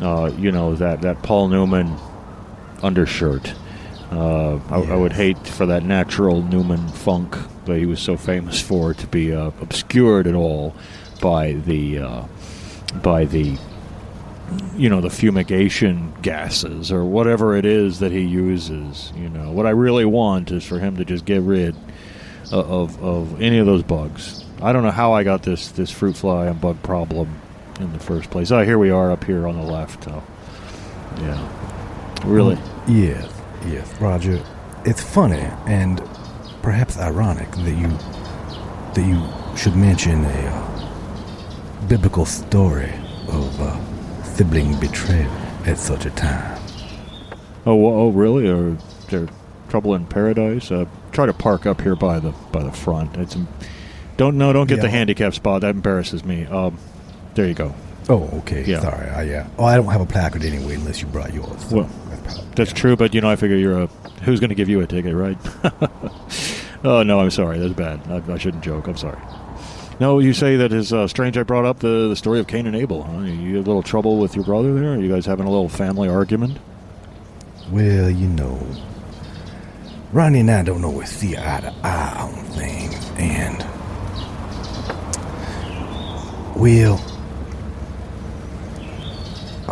uh, 0.02 0.32
you 0.38 0.52
know 0.52 0.76
that 0.76 1.02
that 1.02 1.24
Paul 1.24 1.48
Newman 1.48 1.98
undershirt. 2.84 3.54
Uh, 4.12 4.58
I, 4.70 4.94
I 4.94 4.96
would 4.96 5.14
hate 5.14 5.38
for 5.48 5.66
that 5.66 5.84
natural 5.84 6.42
Newman 6.42 6.88
funk 6.90 7.36
that 7.66 7.78
he 7.78 7.86
was 7.86 8.00
so 8.00 8.16
famous 8.16 8.62
for 8.62 8.94
to 8.94 9.08
be 9.08 9.34
uh, 9.34 9.52
obscured 9.62 10.28
at 10.28 10.36
all 10.36 10.74
by 11.22 11.54
the 11.54 12.00
uh, 12.00 12.24
by 13.04 13.26
the 13.26 13.58
you 14.76 14.90
know 14.90 15.02
the 15.02 15.10
fumigation 15.10 16.14
gases 16.22 16.92
or 16.92 17.04
whatever 17.04 17.56
it 17.56 17.66
is 17.66 18.00
that 18.00 18.12
he 18.12 18.22
uses. 18.22 19.12
You 19.16 19.30
know 19.30 19.52
what 19.52 19.66
I 19.66 19.72
really 19.72 20.06
want 20.06 20.52
is 20.52 20.64
for 20.64 20.80
him 20.80 20.96
to 20.98 21.06
just 21.06 21.26
get 21.26 21.42
rid 21.42 21.76
of 22.52 23.02
of 23.04 23.42
any 23.42 23.58
of 23.58 23.66
those 23.66 23.84
bugs. 23.84 24.46
I 24.62 24.74
don't 24.74 24.84
know 24.84 24.92
how 24.92 25.14
I 25.14 25.24
got 25.24 25.44
this 25.44 25.70
this 25.70 25.92
fruit 25.92 26.16
fly 26.16 26.48
and 26.48 26.60
bug 26.60 26.82
problem 26.82 27.42
in 27.80 27.92
the 27.94 28.00
first 28.00 28.30
place. 28.30 28.52
Oh, 28.52 28.64
here 28.64 28.80
we 28.80 28.90
are 28.90 29.12
up 29.12 29.24
here 29.24 29.48
on 29.48 29.56
the 29.56 29.64
left. 29.64 30.08
Oh, 30.08 30.24
yeah, 31.20 31.67
really. 32.26 32.58
Yes, 32.88 33.32
yes, 33.68 33.94
Roger. 34.02 34.42
It's 34.86 35.02
funny 35.02 35.42
and 35.66 36.02
perhaps 36.62 36.98
ironic 36.98 37.50
that 37.52 37.72
you 37.78 37.88
that 38.94 39.06
you 39.06 39.22
should 39.58 39.76
mention 39.76 40.24
a 40.24 40.30
uh, 40.48 41.88
biblical 41.88 42.26
story 42.26 42.92
of 43.28 43.62
uh, 43.62 44.24
sibling 44.24 44.80
betrayal 44.80 45.32
at 45.66 45.78
such 45.78 46.06
a 46.06 46.10
time. 46.12 46.60
Oh, 47.66 47.86
oh, 47.86 48.10
really? 48.10 48.48
Or 48.50 48.78
there 49.10 49.28
trouble 49.70 49.94
in 49.96 50.06
paradise? 50.06 50.72
Uh, 50.72 50.86
try 51.12 51.26
to 51.26 51.34
park 51.34 51.66
up 51.66 51.82
here 51.82 51.96
by 51.96 52.20
the 52.20 52.32
by 52.52 52.64
the 52.64 52.72
front. 52.72 53.18
It's 53.18 53.36
don't 54.16 54.38
no, 54.38 54.54
don't 54.54 54.68
get 54.68 54.78
the 54.82 54.88
Yeah. 54.88 54.92
handicap 54.92 55.34
spot. 55.34 55.62
That 55.62 55.76
embarrasses 55.76 56.24
me. 56.24 56.46
Um, 56.46 56.78
there 57.36 57.48
you 57.48 57.54
go. 57.54 57.76
Oh, 58.10 58.24
okay. 58.40 58.64
Yeah. 58.64 58.80
Sorry. 58.80 59.10
I, 59.10 59.24
yeah. 59.24 59.48
Oh, 59.58 59.66
I 59.66 59.76
don't 59.76 59.88
have 59.92 60.00
a 60.02 60.06
placard 60.06 60.44
anyway, 60.46 60.76
unless 60.76 61.02
you 61.02 61.08
brought 61.08 61.34
yours. 61.34 61.62
so 61.70 61.76
Well, 61.78 61.90
that's 62.56 62.74
true, 62.74 62.96
but 62.96 63.14
you 63.14 63.22
know, 63.22 63.30
I 63.30 63.36
figure 63.36 63.58
you're 63.58 63.84
a 63.84 63.88
who's 64.24 64.40
going 64.40 64.50
to 64.50 64.56
give 64.56 64.70
you 64.70 64.82
a 64.82 64.88
ticket, 64.88 65.14
right? 65.16 65.38
oh 66.84 67.04
no, 67.04 67.20
I'm 67.20 67.32
sorry. 67.32 67.60
That's 67.60 67.74
bad. 67.74 68.02
I, 68.10 68.34
I 68.34 68.38
shouldn't 68.38 68.64
joke. 68.64 68.88
I'm 68.88 68.98
sorry. 68.98 69.20
No, 70.00 70.20
you 70.20 70.34
say 70.34 70.58
that 70.58 70.72
is 70.72 70.94
uh, 70.94 71.08
strange. 71.08 71.38
I 71.38 71.44
brought 71.44 71.66
up 71.66 71.80
the 71.80 72.08
the 72.10 72.16
story 72.16 72.40
of 72.40 72.48
Cain 72.48 72.68
and 72.68 72.76
Abel. 72.76 73.04
Huh? 73.04 73.22
You 73.22 73.58
had 73.58 73.66
a 73.66 73.70
little 73.70 73.84
trouble 73.84 74.20
with 74.20 74.36
your 74.36 74.46
brother 74.46 74.74
there. 74.74 74.94
Are 74.94 74.98
you 74.98 75.10
guys 75.10 75.26
having 75.26 75.48
a 75.48 75.50
little 75.50 75.70
family 75.70 76.08
argument? 76.08 76.58
Well, 77.72 78.10
you 78.10 78.28
know, 78.28 78.66
Ronnie 80.14 80.42
and 80.42 80.52
I 80.52 80.64
don't 80.64 80.86
always 80.86 81.10
see 81.10 81.36
eye 81.36 81.62
to 81.62 81.74
eye 81.84 82.16
on 82.20 82.34
things, 82.54 83.12
and 83.18 83.58
well, 86.56 86.98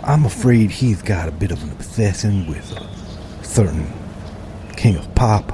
I'm 0.05 0.23
afraid 0.23 0.69
he's 0.69 1.01
got 1.01 1.27
a 1.27 1.31
bit 1.31 1.51
of 1.51 1.63
an 1.63 1.71
obsession 1.71 2.45
with 2.45 2.71
uh, 2.73 3.41
certain 3.41 3.87
king 4.77 4.97
of 4.97 5.15
pop, 5.15 5.51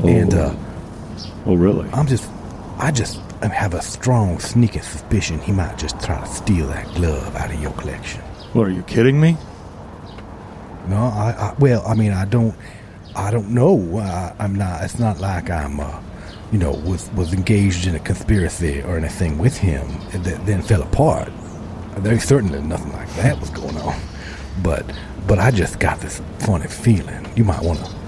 and 0.00 0.34
uh, 0.34 0.56
oh, 1.46 1.54
really? 1.54 1.88
I'm 1.90 2.08
just, 2.08 2.28
I 2.78 2.90
just 2.90 3.20
have 3.42 3.74
a 3.74 3.82
strong 3.82 4.40
sneaking 4.40 4.82
suspicion 4.82 5.38
he 5.38 5.52
might 5.52 5.78
just 5.78 6.00
try 6.00 6.20
to 6.20 6.26
steal 6.26 6.66
that 6.66 6.92
glove 6.96 7.36
out 7.36 7.52
of 7.52 7.60
your 7.62 7.70
collection. 7.74 8.22
What 8.54 8.66
are 8.66 8.72
you 8.72 8.82
kidding 8.82 9.20
me? 9.20 9.36
No, 10.88 10.96
I, 10.96 11.30
I 11.38 11.54
well, 11.60 11.86
I 11.86 11.94
mean, 11.94 12.10
I 12.10 12.24
don't, 12.24 12.56
I 13.14 13.30
don't 13.30 13.50
know. 13.50 13.98
I, 13.98 14.34
I'm 14.40 14.56
not. 14.56 14.82
It's 14.82 14.98
not 14.98 15.20
like 15.20 15.48
I'm, 15.48 15.78
uh, 15.78 16.02
you 16.50 16.58
know, 16.58 16.72
was 16.72 17.08
was 17.12 17.32
engaged 17.32 17.86
in 17.86 17.94
a 17.94 18.00
conspiracy 18.00 18.82
or 18.82 18.96
anything 18.96 19.38
with 19.38 19.56
him 19.56 19.86
that 20.10 20.44
then 20.44 20.60
fell 20.60 20.82
apart. 20.82 21.30
There's 22.02 22.24
certainly 22.24 22.60
nothing 22.62 22.92
like 22.92 23.12
that 23.16 23.38
was 23.40 23.50
going 23.50 23.76
on. 23.78 24.00
But, 24.62 24.84
but 25.26 25.38
I 25.38 25.50
just 25.50 25.78
got 25.78 26.00
this 26.00 26.20
funny 26.40 26.66
feeling. 26.66 27.30
You 27.36 27.44
might 27.44 27.62
want 27.62 27.84
to 27.84 27.98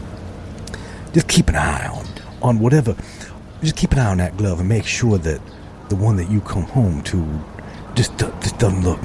just 1.12 1.28
keep 1.28 1.48
an 1.48 1.56
eye 1.56 1.88
on 1.88 2.06
on 2.42 2.58
whatever. 2.58 2.96
Just 3.62 3.76
keep 3.76 3.92
an 3.92 3.98
eye 3.98 4.10
on 4.10 4.18
that 4.18 4.36
glove 4.36 4.60
and 4.60 4.68
make 4.68 4.84
sure 4.84 5.18
that 5.18 5.40
the 5.88 5.96
one 5.96 6.16
that 6.16 6.30
you 6.30 6.40
come 6.40 6.62
home 6.62 7.02
to 7.02 7.26
just 7.94 8.16
just 8.18 8.58
doesn't 8.58 8.82
look 8.82 9.00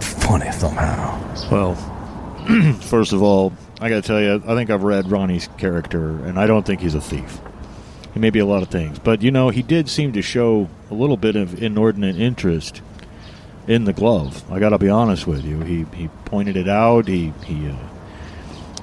funny 0.00 0.50
somehow. 0.52 1.18
Well, 1.50 1.74
first 2.82 3.12
of 3.12 3.22
all, 3.22 3.52
I 3.80 3.88
got 3.88 4.02
to 4.02 4.06
tell 4.06 4.20
you, 4.20 4.42
I 4.46 4.54
think 4.54 4.70
I've 4.70 4.82
read 4.82 5.10
Ronnie's 5.10 5.48
character, 5.56 6.10
and 6.24 6.38
I 6.38 6.46
don't 6.46 6.64
think 6.64 6.80
he's 6.80 6.94
a 6.94 7.00
thief. 7.00 7.40
He 8.12 8.20
may 8.20 8.30
be 8.30 8.40
a 8.40 8.46
lot 8.46 8.62
of 8.62 8.68
things, 8.68 8.98
but 8.98 9.22
you 9.22 9.30
know, 9.30 9.50
he 9.50 9.62
did 9.62 9.88
seem 9.88 10.12
to 10.12 10.22
show 10.22 10.68
a 10.90 10.94
little 10.94 11.16
bit 11.16 11.36
of 11.36 11.62
inordinate 11.62 12.18
interest 12.18 12.82
in 13.70 13.84
the 13.84 13.92
glove. 13.92 14.50
I 14.50 14.58
got 14.58 14.70
to 14.70 14.78
be 14.78 14.88
honest 14.88 15.26
with 15.26 15.44
you. 15.44 15.60
He 15.60 15.86
he 15.94 16.08
pointed 16.24 16.56
it 16.56 16.68
out. 16.68 17.06
He 17.06 17.32
he. 17.44 17.68
Uh, 17.68 17.76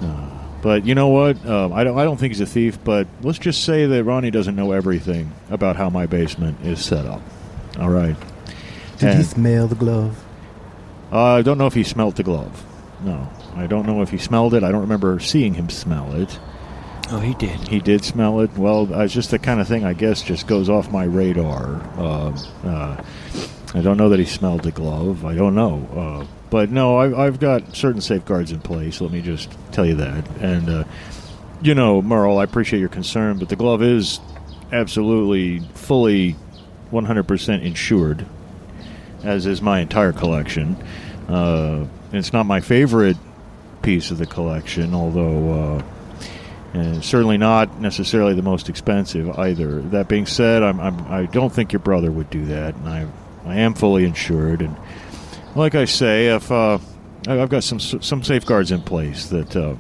uh, 0.06 0.30
but 0.62 0.86
you 0.86 0.96
know 0.96 1.10
what? 1.10 1.46
Um, 1.46 1.74
I 1.74 1.84
don't. 1.84 2.00
I 2.00 2.04
don't 2.06 2.18
think 2.18 2.32
he's 2.32 2.42
a 2.42 2.46
thief. 2.46 2.80
But 2.84 3.06
let's 3.22 3.38
just 3.38 3.64
say 3.66 3.86
that 3.86 4.04
Ronnie 4.06 4.32
doesn't 4.32 4.56
know 4.56 4.72
everything 4.72 5.34
about 5.50 5.76
how 5.76 5.90
my 5.90 6.06
basement 6.06 6.58
is 6.64 6.84
set 6.84 7.06
up. 7.06 7.22
All 7.80 7.90
right. 7.90 8.16
Did 8.98 9.18
he 9.18 9.24
smell 9.24 9.68
the 9.68 9.76
glove? 9.76 10.24
uh, 11.12 11.36
I 11.36 11.42
don't 11.42 11.58
know 11.58 11.68
if 11.68 11.74
he 11.74 11.84
smelt 11.84 12.16
the 12.16 12.24
glove. 12.24 12.64
No, 13.04 13.30
I 13.56 13.68
don't 13.68 13.86
know 13.86 14.02
if 14.02 14.10
he 14.10 14.18
smelled 14.18 14.54
it. 14.56 14.64
I 14.64 14.72
don't 14.72 14.82
remember 14.82 15.20
seeing 15.20 15.54
him 15.54 15.70
smell 15.70 16.14
it. 16.16 16.40
Oh, 17.12 17.20
he 17.20 17.36
did. 17.36 17.68
He 17.68 17.80
did 17.80 18.04
smell 18.04 18.40
it. 18.42 18.58
Well, 18.58 18.92
uh, 18.94 19.04
it's 19.04 19.14
just 19.14 19.30
the 19.32 19.40
kind 19.40 19.62
of 19.62 19.68
thing 19.68 19.86
I 19.86 19.94
guess 19.94 20.22
just 20.24 20.48
goes 20.48 20.68
off 20.70 20.92
my 20.92 21.04
radar. 21.04 21.76
Um 22.00 22.36
uh, 22.64 22.98
I 23.78 23.82
don't 23.82 23.98
know 23.98 24.10
that 24.10 24.18
he 24.18 24.26
smelled 24.26 24.64
the 24.64 24.72
glove. 24.72 25.24
I 25.24 25.36
don't 25.36 25.54
know. 25.54 25.88
Uh, 25.96 26.26
but 26.50 26.72
no, 26.72 26.98
I, 26.98 27.28
I've 27.28 27.40
got 27.40 27.76
certain 27.76 28.02
safeguards 28.02 28.52
in 28.52 28.60
place. 28.60 29.00
Let 29.02 29.12
me 29.12 29.22
just 29.22 29.56
tell 29.72 29.86
you 29.86 29.96
that. 29.96 30.28
And, 30.40 30.68
uh, 30.68 30.84
you 31.62 31.76
know, 31.76 32.02
Merle, 32.02 32.40
I 32.40 32.44
appreciate 32.44 32.80
your 32.80 32.90
concern, 32.90 33.38
but 33.38 33.50
the 33.50 33.56
glove 33.56 33.84
is 33.84 34.20
absolutely, 34.72 35.60
fully, 35.76 36.36
100% 36.92 37.64
insured, 37.64 38.26
as 39.24 39.46
is 39.46 39.62
my 39.62 39.80
entire 39.80 40.14
collection. 40.14 40.76
Uh, 41.30 41.86
it's 42.14 42.34
not 42.34 42.48
my 42.48 42.62
favorite 42.62 43.18
piece 43.84 44.10
of 44.10 44.18
the 44.18 44.26
collection, 44.26 44.96
although. 44.96 45.52
Uh, 45.52 45.84
and 46.74 47.04
certainly 47.04 47.38
not 47.38 47.80
necessarily 47.80 48.34
the 48.34 48.42
most 48.42 48.70
expensive 48.70 49.30
either. 49.40 49.82
That 49.82 50.08
being 50.08 50.26
said, 50.26 50.64
I'm, 50.64 50.80
I'm 50.80 51.08
I 51.08 51.26
don't 51.26 51.52
think 51.52 51.72
your 51.72 51.80
brother 51.80 52.12
would 52.12 52.30
do 52.30 52.46
that, 52.48 52.76
and 52.76 52.90
I 52.90 53.08
I 53.48 53.56
am 53.56 53.74
fully 53.74 54.06
insured. 54.06 54.62
And 54.62 54.76
like 55.56 55.76
I 55.76 55.86
say, 55.86 56.28
if 56.28 56.52
uh, 56.52 56.80
I've 57.28 57.50
got 57.50 57.64
some 57.64 57.80
some 57.80 58.24
safeguards 58.24 58.72
in 58.72 58.82
place 58.82 59.28
that 59.28 59.56
uh, 59.56 59.76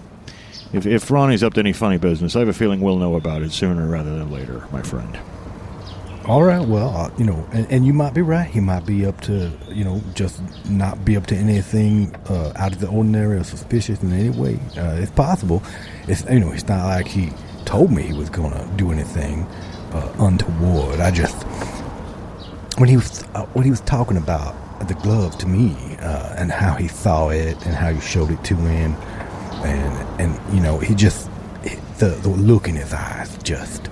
if 0.73 0.85
if 0.85 1.09
Ronnie's 1.11 1.43
up 1.43 1.53
to 1.55 1.59
any 1.59 1.73
funny 1.73 1.97
business, 1.97 2.35
I 2.35 2.39
have 2.39 2.47
a 2.47 2.53
feeling 2.53 2.81
we'll 2.81 2.97
know 2.97 3.15
about 3.15 3.41
it 3.41 3.51
sooner 3.51 3.87
rather 3.87 4.17
than 4.17 4.31
later, 4.31 4.67
my 4.71 4.81
friend. 4.81 5.17
All 6.25 6.43
right. 6.43 6.67
Well, 6.67 6.89
uh, 6.89 7.09
you 7.17 7.23
know, 7.23 7.47
and, 7.53 7.71
and 7.71 7.85
you 7.85 7.93
might 7.93 8.13
be 8.13 8.21
right. 8.21 8.49
He 8.49 8.59
might 8.59 8.85
be 8.85 9.05
up 9.05 9.21
to, 9.21 9.49
you 9.69 9.85
know, 9.85 10.01
just 10.13 10.41
not 10.69 11.05
be 11.05 11.15
up 11.15 11.25
to 11.27 11.37
anything 11.37 12.13
uh, 12.27 12.51
out 12.57 12.73
of 12.73 12.81
the 12.81 12.89
ordinary 12.89 13.37
or 13.37 13.45
suspicious 13.45 14.03
in 14.03 14.11
any 14.11 14.29
way. 14.29 14.59
Uh, 14.77 14.97
it's 14.99 15.11
possible. 15.11 15.63
It's 16.09 16.25
you 16.29 16.41
know, 16.41 16.51
it's 16.51 16.67
not 16.67 16.85
like 16.85 17.07
he 17.07 17.31
told 17.63 17.93
me 17.93 18.03
he 18.03 18.13
was 18.13 18.29
gonna 18.29 18.69
do 18.75 18.91
anything 18.91 19.43
uh, 19.93 20.13
untoward. 20.19 20.99
I 20.99 21.11
just 21.11 21.45
when 22.77 22.89
he 22.89 22.95
was 22.97 23.23
uh, 23.35 23.45
when 23.53 23.63
he 23.65 23.71
was 23.71 23.81
talking 23.81 24.17
about 24.17 24.55
the 24.87 24.93
glove 24.95 25.37
to 25.39 25.47
me 25.47 25.75
uh, 25.99 26.35
and 26.37 26.51
how 26.51 26.73
he 26.75 26.87
saw 26.87 27.29
it 27.29 27.55
and 27.65 27.75
how 27.75 27.89
you 27.89 27.99
showed 28.01 28.31
it 28.31 28.43
to 28.45 28.55
him, 28.55 28.93
and 29.63 30.21
and 30.21 30.55
you 30.55 30.61
know, 30.61 30.77
he 30.79 30.93
just 30.95 31.29
the 31.99 32.09
the 32.21 32.29
look 32.29 32.67
in 32.67 32.75
his 32.75 32.93
eyes 32.93 33.37
just. 33.43 33.89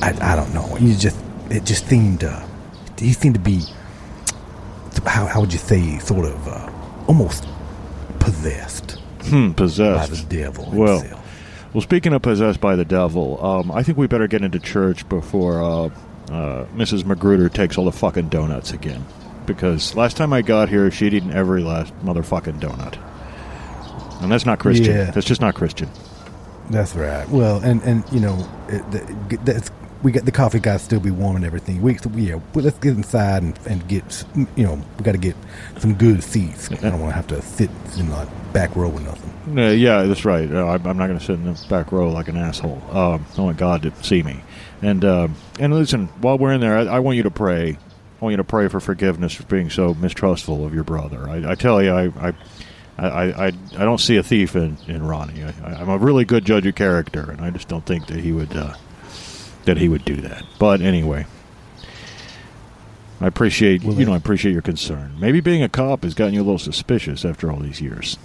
I, 0.00 0.16
I 0.32 0.36
don't 0.36 0.54
know. 0.54 0.74
He 0.76 0.94
just 0.94 1.16
it 1.50 1.64
just 1.64 1.86
seemed 1.88 2.22
uh, 2.22 2.46
he 2.98 3.12
seemed 3.12 3.34
to 3.34 3.40
be 3.40 3.62
how 5.06 5.26
how 5.26 5.40
would 5.40 5.52
you 5.52 5.58
say 5.58 5.98
sort 5.98 6.24
of 6.26 6.48
uh, 6.48 6.70
almost 7.06 7.46
possessed 8.18 8.98
Hmm, 9.24 9.50
possessed 9.52 10.10
by 10.10 10.16
the 10.16 10.22
devil 10.42 10.70
Well, 10.72 11.00
himself. 11.00 11.24
Well, 11.74 11.82
speaking 11.82 12.12
of 12.14 12.22
possessed 12.22 12.60
by 12.60 12.76
the 12.76 12.84
devil, 12.84 13.44
um, 13.44 13.70
I 13.72 13.82
think 13.82 13.98
we 13.98 14.06
better 14.06 14.26
get 14.26 14.42
into 14.42 14.58
church 14.58 15.06
before 15.08 15.60
uh, 16.30 16.66
Mrs. 16.74 17.04
Magruder 17.04 17.48
takes 17.48 17.78
all 17.78 17.84
the 17.84 17.92
fucking 17.92 18.28
donuts 18.28 18.72
again. 18.72 19.04
Because 19.46 19.94
last 19.94 20.16
time 20.16 20.32
I 20.32 20.42
got 20.42 20.68
here, 20.68 20.90
she'd 20.90 21.14
eaten 21.14 21.32
every 21.32 21.62
last 21.62 21.94
motherfucking 22.04 22.60
donut. 22.60 22.98
And 24.22 24.30
that's 24.30 24.44
not 24.44 24.58
Christian. 24.58 24.94
Yeah. 24.94 25.10
That's 25.10 25.26
just 25.26 25.40
not 25.40 25.54
Christian. 25.54 25.88
That's 26.70 26.94
right. 26.94 27.26
Well, 27.30 27.62
and 27.62 27.82
and 27.82 28.04
you 28.12 28.20
know 28.20 28.46
it, 28.68 28.90
the, 28.90 29.38
that's 29.44 29.70
we 30.02 30.12
got 30.12 30.24
the 30.24 30.32
coffee 30.32 30.60
got 30.60 30.74
to 30.74 30.78
still 30.78 31.00
be 31.00 31.10
warm 31.10 31.36
and 31.36 31.44
everything. 31.44 31.82
We 31.82 31.96
so, 31.96 32.10
yeah, 32.10 32.34
well, 32.54 32.64
let's 32.64 32.78
get 32.78 32.94
inside 32.94 33.42
and, 33.42 33.58
and 33.66 33.88
get 33.88 34.24
you 34.56 34.64
know 34.64 34.82
we 34.98 35.04
got 35.04 35.12
to 35.12 35.18
get 35.18 35.36
some 35.78 35.94
good 35.94 36.22
seats. 36.22 36.70
I 36.70 36.76
don't 36.76 37.00
want 37.00 37.12
to 37.12 37.16
have 37.16 37.26
to 37.28 37.42
sit 37.42 37.70
in 37.98 38.08
the 38.08 38.28
back 38.52 38.76
row 38.76 38.90
or 38.90 39.00
nothing. 39.00 39.58
Uh, 39.58 39.70
yeah, 39.70 40.02
that's 40.02 40.24
right. 40.24 40.50
Uh, 40.50 40.66
I'm, 40.66 40.86
I'm 40.86 40.96
not 40.96 41.06
going 41.06 41.18
to 41.18 41.24
sit 41.24 41.34
in 41.34 41.44
the 41.44 41.66
back 41.68 41.90
row 41.90 42.10
like 42.10 42.28
an 42.28 42.36
asshole. 42.36 42.82
Um, 42.90 43.24
I 43.36 43.40
want 43.40 43.56
God 43.56 43.82
to 43.82 44.04
see 44.04 44.22
me. 44.22 44.40
And 44.82 45.04
um 45.04 45.34
and 45.58 45.74
listen, 45.74 46.06
while 46.20 46.38
we're 46.38 46.52
in 46.52 46.60
there, 46.60 46.76
I, 46.76 46.84
I 46.84 46.98
want 47.00 47.16
you 47.16 47.24
to 47.24 47.30
pray. 47.30 47.70
I 48.20 48.24
want 48.24 48.32
you 48.32 48.36
to 48.38 48.44
pray 48.44 48.68
for 48.68 48.80
forgiveness 48.80 49.34
for 49.34 49.44
being 49.44 49.70
so 49.70 49.94
mistrustful 49.94 50.64
of 50.66 50.74
your 50.74 50.84
brother. 50.84 51.28
I, 51.28 51.52
I 51.52 51.54
tell 51.54 51.80
you, 51.82 51.92
I, 51.92 52.28
I, 52.28 52.32
I, 52.98 53.46
I, 53.46 53.46
I 53.46 53.84
don't 53.84 54.00
see 54.00 54.16
a 54.16 54.24
thief 54.24 54.56
in, 54.56 54.76
in 54.88 55.06
Ronnie. 55.06 55.44
I, 55.44 55.52
I'm 55.74 55.88
a 55.88 55.98
really 55.98 56.24
good 56.24 56.44
judge 56.44 56.66
of 56.66 56.74
character, 56.74 57.30
and 57.30 57.40
I 57.40 57.50
just 57.50 57.68
don't 57.68 57.86
think 57.86 58.08
that 58.08 58.18
he 58.18 58.32
would 58.32 58.56
uh, 58.56 58.74
that 59.64 59.76
he 59.76 59.88
would 59.88 60.04
do 60.04 60.16
that. 60.16 60.44
But 60.58 60.80
anyway, 60.80 61.26
I 63.20 63.26
appreciate 63.26 63.82
you 63.82 64.04
know 64.04 64.14
I 64.14 64.16
appreciate 64.16 64.52
your 64.52 64.62
concern. 64.62 65.14
Maybe 65.18 65.40
being 65.40 65.62
a 65.62 65.68
cop 65.68 66.02
has 66.02 66.14
gotten 66.14 66.34
you 66.34 66.40
a 66.40 66.44
little 66.44 66.58
suspicious 66.58 67.24
after 67.24 67.52
all 67.52 67.58
these 67.60 67.80
years. 67.80 68.18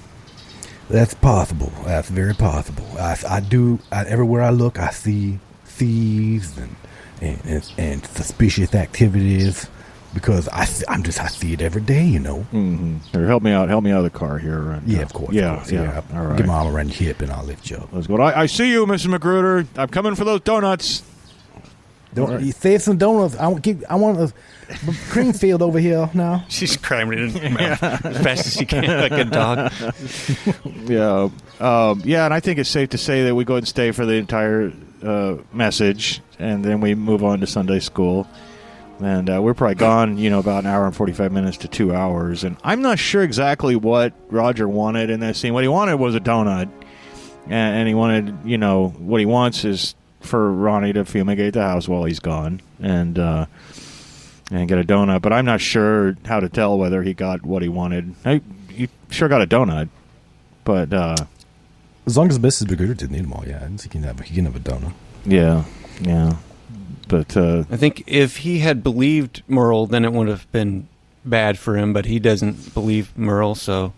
That's 0.89 1.13
possible. 1.13 1.71
That's 1.85 2.09
very 2.09 2.33
possible. 2.33 2.85
I, 2.99 3.17
I 3.27 3.39
do. 3.39 3.79
I, 3.91 4.05
everywhere 4.05 4.41
I 4.41 4.49
look, 4.49 4.79
I 4.79 4.89
see 4.89 5.39
thieves 5.73 6.57
and 6.57 6.75
and, 7.21 7.39
and, 7.45 7.71
and 7.77 8.05
suspicious 8.05 8.73
activities 8.75 9.67
because 10.13 10.47
I 10.49 10.65
see, 10.65 10.85
I'm 10.87 11.03
just 11.03 11.19
I 11.21 11.27
see 11.27 11.53
it 11.53 11.61
every 11.61 11.81
day. 11.81 12.03
You 12.05 12.19
know. 12.19 12.39
Mm-hmm. 12.51 12.97
Here, 13.11 13.27
help 13.27 13.43
me 13.43 13.51
out. 13.51 13.69
Help 13.69 13.83
me 13.83 13.91
out 13.91 14.05
of 14.05 14.11
the 14.11 14.17
car 14.17 14.37
here. 14.37 14.71
And, 14.71 14.87
Yeah, 14.87 14.99
uh, 14.99 15.03
of 15.03 15.13
course. 15.13 15.33
Yeah, 15.33 15.51
of 15.53 15.57
course, 15.59 15.71
yeah. 15.71 16.01
All 16.13 16.25
right. 16.25 16.37
Get 16.37 16.45
my 16.45 16.53
arm 16.55 16.75
around 16.75 16.87
your 16.99 17.09
hip 17.09 17.21
and 17.21 17.31
I'll 17.31 17.43
lift 17.43 17.69
you 17.69 17.77
up. 17.77 17.89
Let's 17.91 18.07
go. 18.07 18.17
I, 18.17 18.41
I 18.41 18.45
see 18.45 18.69
you, 18.71 18.85
Mr. 18.85 19.07
Magruder. 19.09 19.67
I'm 19.75 19.89
coming 19.89 20.15
for 20.15 20.23
those 20.25 20.41
donuts. 20.41 21.03
Don't 22.13 22.29
All 22.29 22.35
right. 22.35 22.43
you 22.45 22.51
save 22.51 22.83
some 22.83 22.97
donuts? 22.97 23.35
I 23.37 23.47
want 23.47 23.63
give, 23.63 23.83
I 23.89 23.95
want 23.95 24.19
a 24.19 24.31
cream 25.09 25.33
field 25.33 25.63
over 25.63 25.79
here 25.79 26.09
now. 26.13 26.45
She's 26.49 26.77
cramming 26.77 27.17
it 27.17 27.35
in 27.35 27.41
her 27.41 27.49
mouth 27.49 27.83
as 28.05 28.21
fast 28.21 28.45
as 28.45 28.53
she 28.53 28.65
can, 28.65 28.85
like 28.85 29.11
a 29.13 29.23
dog. 29.23 29.71
Yeah, 30.85 31.29
um, 31.59 32.01
yeah. 32.05 32.25
And 32.25 32.33
I 32.33 32.39
think 32.39 32.59
it's 32.59 32.69
safe 32.69 32.89
to 32.89 32.97
say 32.97 33.23
that 33.23 33.33
we 33.35 33.45
go 33.45 33.53
ahead 33.53 33.63
and 33.63 33.67
stay 33.67 33.91
for 33.91 34.05
the 34.05 34.13
entire 34.13 34.71
uh, 35.03 35.37
message, 35.51 36.21
and 36.39 36.63
then 36.63 36.81
we 36.81 36.95
move 36.95 37.23
on 37.23 37.39
to 37.41 37.47
Sunday 37.47 37.79
school. 37.79 38.27
And 38.99 39.27
uh, 39.29 39.41
we're 39.41 39.55
probably 39.55 39.75
gone, 39.75 40.17
you 40.17 40.29
know, 40.29 40.39
about 40.39 40.63
an 40.63 40.69
hour 40.69 40.85
and 40.85 40.95
forty-five 40.95 41.31
minutes 41.31 41.57
to 41.57 41.67
two 41.67 41.93
hours. 41.93 42.43
And 42.43 42.55
I'm 42.63 42.81
not 42.81 42.99
sure 42.99 43.23
exactly 43.23 43.75
what 43.75 44.13
Roger 44.29 44.67
wanted 44.67 45.09
in 45.09 45.19
that 45.21 45.35
scene. 45.35 45.53
What 45.53 45.63
he 45.63 45.67
wanted 45.67 45.95
was 45.95 46.15
a 46.15 46.19
donut, 46.19 46.69
and, 47.45 47.75
and 47.75 47.87
he 47.87 47.95
wanted, 47.95 48.45
you 48.45 48.57
know, 48.57 48.89
what 48.89 49.19
he 49.19 49.25
wants 49.25 49.65
is 49.65 49.95
for 50.21 50.53
Ronnie 50.53 50.93
to 50.93 51.03
fumigate 51.03 51.53
the 51.53 51.63
house 51.63 51.87
while 51.87 52.05
he's 52.05 52.19
gone, 52.19 52.61
and 52.79 53.17
uh, 53.17 53.47
and 54.51 54.69
get 54.69 54.77
a 54.77 54.83
donut. 54.83 55.21
But 55.21 55.33
I'm 55.33 55.45
not 55.45 55.59
sure 55.59 56.15
how 56.23 56.39
to 56.39 56.47
tell 56.47 56.77
whether 56.77 57.01
he 57.01 57.13
got 57.13 57.43
what 57.43 57.61
he 57.61 57.69
wanted. 57.69 58.13
I, 58.23 58.41
he 58.69 58.89
sure 59.09 59.27
got 59.27 59.41
a 59.41 59.47
donut, 59.47 59.89
but 60.63 60.93
uh, 60.93 61.15
As 62.05 62.17
long 62.17 62.29
as 62.29 62.37
Mrs. 62.39 62.69
Magruder 62.69 62.93
didn't 62.93 63.15
eat 63.15 63.21
them 63.21 63.33
all, 63.33 63.43
yeah, 63.47 63.67
he 63.81 63.89
can 63.89 64.03
have 64.03 64.19
he 64.21 64.35
can 64.35 64.45
have 64.45 64.55
a 64.55 64.59
donut. 64.59 64.93
yeah, 65.25 65.63
yeah. 66.01 66.37
But 67.07 67.35
uh, 67.37 67.63
I 67.69 67.77
think 67.77 68.03
if 68.07 68.37
he 68.37 68.59
had 68.59 68.81
believed 68.83 69.43
Merle, 69.47 69.87
then 69.87 70.03
it 70.05 70.13
would 70.13 70.27
have 70.29 70.49
been 70.51 70.87
bad 71.25 71.57
for 71.59 71.77
him. 71.77 71.93
But 71.93 72.05
he 72.05 72.19
doesn't 72.19 72.73
believe 72.73 73.15
Merle, 73.17 73.55
so 73.55 73.93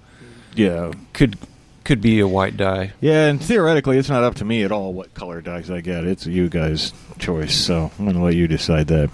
yeah, 0.56 0.92
could 1.14 1.38
could 1.84 2.02
be 2.02 2.20
a 2.20 2.28
white 2.28 2.58
die. 2.58 2.94
Yeah, 3.02 3.28
and 3.28 3.42
theoretically, 3.42 3.98
it's 3.98 4.10
not 4.10 4.24
up 4.24 4.36
to 4.36 4.46
me 4.46 4.64
at 4.64 4.72
all 4.72 4.92
what 4.94 5.14
color 5.14 5.40
dice 5.42 5.70
I 5.70 5.82
get. 5.82 6.04
It's 6.04 6.26
you 6.26 6.50
guys' 6.50 6.94
choice, 7.20 7.54
so 7.56 7.92
I'm 7.98 8.06
going 8.06 8.18
to 8.18 8.24
let 8.24 8.36
you 8.36 8.48
decide 8.48 8.88
that. 8.88 9.10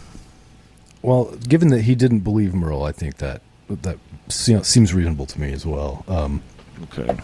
Well, 1.02 1.36
given 1.48 1.70
that 1.70 1.82
he 1.82 1.96
didn't 1.96 2.20
believe 2.20 2.54
Merle, 2.54 2.84
I 2.84 2.92
think 2.92 3.18
that 3.18 3.42
that 3.70 3.98
seems 4.30 4.94
reasonable 4.94 5.26
to 5.28 5.40
me 5.42 5.52
as 5.52 5.66
well. 5.66 6.04
Um, 6.08 6.42
Okay. 6.84 7.16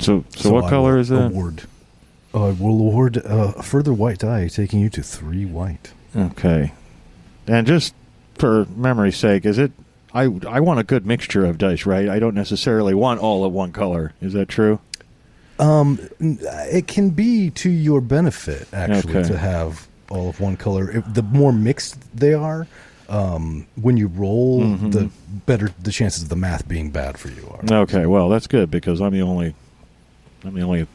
So, 0.00 0.24
so, 0.34 0.50
what 0.52 0.64
I 0.64 0.70
color 0.70 0.98
is 0.98 1.08
that? 1.10 1.26
Award. 1.26 1.62
Uh, 2.32 2.54
will 2.58 2.78
award 2.80 3.18
uh, 3.18 3.52
a 3.56 3.62
further 3.62 3.92
white 3.92 4.18
die, 4.20 4.48
taking 4.48 4.80
you 4.80 4.88
to 4.90 5.02
three 5.02 5.44
white. 5.44 5.92
Okay. 6.16 6.72
And 7.46 7.66
just 7.66 7.94
for 8.34 8.66
memory's 8.76 9.16
sake, 9.16 9.44
is 9.44 9.58
it? 9.58 9.72
I 10.14 10.22
I 10.48 10.60
want 10.60 10.80
a 10.80 10.84
good 10.84 11.06
mixture 11.06 11.44
of 11.44 11.58
dice, 11.58 11.86
right? 11.86 12.08
I 12.08 12.18
don't 12.18 12.34
necessarily 12.34 12.94
want 12.94 13.20
all 13.20 13.44
of 13.44 13.52
one 13.52 13.72
color. 13.72 14.12
Is 14.20 14.32
that 14.32 14.48
true? 14.48 14.80
Um, 15.58 15.98
it 16.20 16.86
can 16.86 17.10
be 17.10 17.50
to 17.50 17.68
your 17.68 18.00
benefit 18.00 18.66
actually 18.72 19.18
Okay. 19.18 19.28
to 19.28 19.36
have 19.38 19.86
all 20.10 20.28
of 20.30 20.40
one 20.40 20.56
color. 20.56 20.90
If 20.90 21.12
the 21.12 21.22
more 21.22 21.52
mixed 21.52 21.98
they 22.16 22.32
are, 22.32 22.66
um, 23.08 23.66
when 23.74 23.96
you 23.98 24.06
roll, 24.06 24.62
Mhm. 24.62 24.92
the 24.92 25.10
better 25.46 25.70
the 25.82 25.90
chances 25.92 26.22
of 26.22 26.28
the 26.30 26.36
math 26.36 26.66
being 26.66 26.90
bad 26.90 27.18
for 27.18 27.28
you 27.28 27.46
are. 27.50 27.80
Okay. 27.82 28.06
Well, 28.06 28.28
that's 28.30 28.46
good 28.46 28.70
because 28.70 29.00
I'm 29.00 29.12
the 29.12 29.22
only 29.22 29.54
I'm 30.44 30.54
the 30.54 30.62
only 30.62 30.86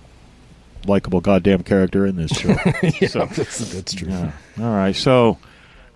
likable 0.87 1.21
goddamn 1.21 1.63
character 1.63 2.05
in 2.05 2.15
this 2.15 2.31
show. 2.31 2.49
yeah, 2.83 3.07
So- 3.07 3.25
that's, 3.25 3.57
that's 3.73 3.93
true. 3.93 4.09
Yeah. 4.09 4.31
All 4.59 4.65
right. 4.75 4.95
So, 4.95 5.37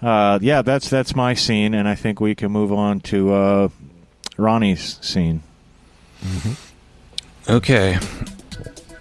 uh, 0.01 0.39
yeah, 0.41 0.61
that's 0.61 0.89
that's 0.89 1.15
my 1.15 1.33
scene, 1.33 1.73
and 1.73 1.87
I 1.87 1.95
think 1.95 2.19
we 2.21 2.35
can 2.35 2.51
move 2.51 2.71
on 2.71 2.99
to 3.01 3.33
uh, 3.33 3.69
Ronnie's 4.37 4.97
scene. 5.01 5.43
Okay. 7.47 7.97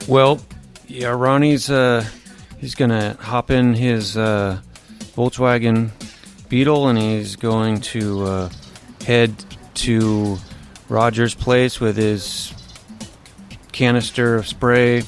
Well, 0.06 0.40
yeah, 0.87 1.08
Ronnie's 1.11 1.70
uh 1.70 2.04
he's 2.58 2.74
gonna 2.74 3.16
hop 3.20 3.50
in 3.50 3.74
his 3.74 4.16
uh 4.16 4.61
Volkswagen 5.16 5.90
Beetle 6.48 6.88
and 6.88 6.98
he's 6.98 7.37
going 7.37 7.80
to 7.82 8.24
uh 8.24 8.48
head 9.06 9.34
to 9.74 10.38
Roger's 10.88 11.34
place 11.34 11.78
with 11.80 11.96
his 11.96 12.52
canister 13.78 14.34
of 14.34 14.46
spray 14.46 15.02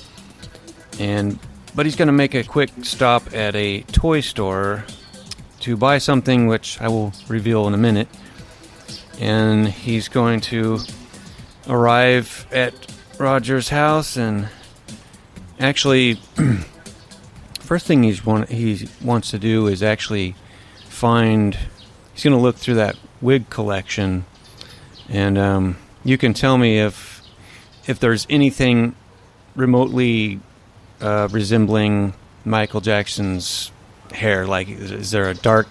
and 1.00 1.38
but 1.74 1.86
he's 1.86 1.96
gonna 1.96 2.12
make 2.12 2.34
a 2.34 2.44
quick 2.44 2.70
stop 2.82 3.34
at 3.34 3.56
a 3.56 3.80
toy 3.92 4.20
store 4.20 4.84
to 5.60 5.76
buy 5.76 5.98
something 5.98 6.46
which 6.46 6.80
I 6.80 6.88
will 6.88 7.12
reveal 7.28 7.66
in 7.66 7.74
a 7.74 7.78
minute. 7.78 8.08
And 9.18 9.68
he's 9.68 10.08
going 10.08 10.40
to 10.42 10.78
arrive 11.68 12.46
at 12.50 12.74
Roger's 13.18 13.68
house 13.68 14.16
and 14.16 14.48
actually 15.58 16.20
first 17.60 17.86
thing 17.86 18.02
he's 18.02 18.24
want 18.24 18.48
he 18.48 18.88
wants 19.02 19.30
to 19.30 19.38
do 19.38 19.66
is 19.66 19.82
actually 19.82 20.34
find 20.86 21.58
he's 22.14 22.24
going 22.24 22.36
to 22.36 22.42
look 22.42 22.56
through 22.56 22.76
that 22.76 22.96
wig 23.20 23.50
collection 23.50 24.24
and 25.10 25.36
um, 25.36 25.76
you 26.02 26.16
can 26.16 26.32
tell 26.32 26.56
me 26.56 26.78
if 26.78 27.09
if 27.86 27.98
there's 28.00 28.26
anything 28.30 28.94
remotely 29.56 30.40
uh, 31.00 31.28
resembling 31.30 32.14
Michael 32.44 32.80
Jackson's 32.80 33.70
hair 34.12 34.46
like 34.46 34.68
is, 34.68 34.90
is 34.90 35.10
there 35.12 35.28
a 35.28 35.34
dark 35.34 35.68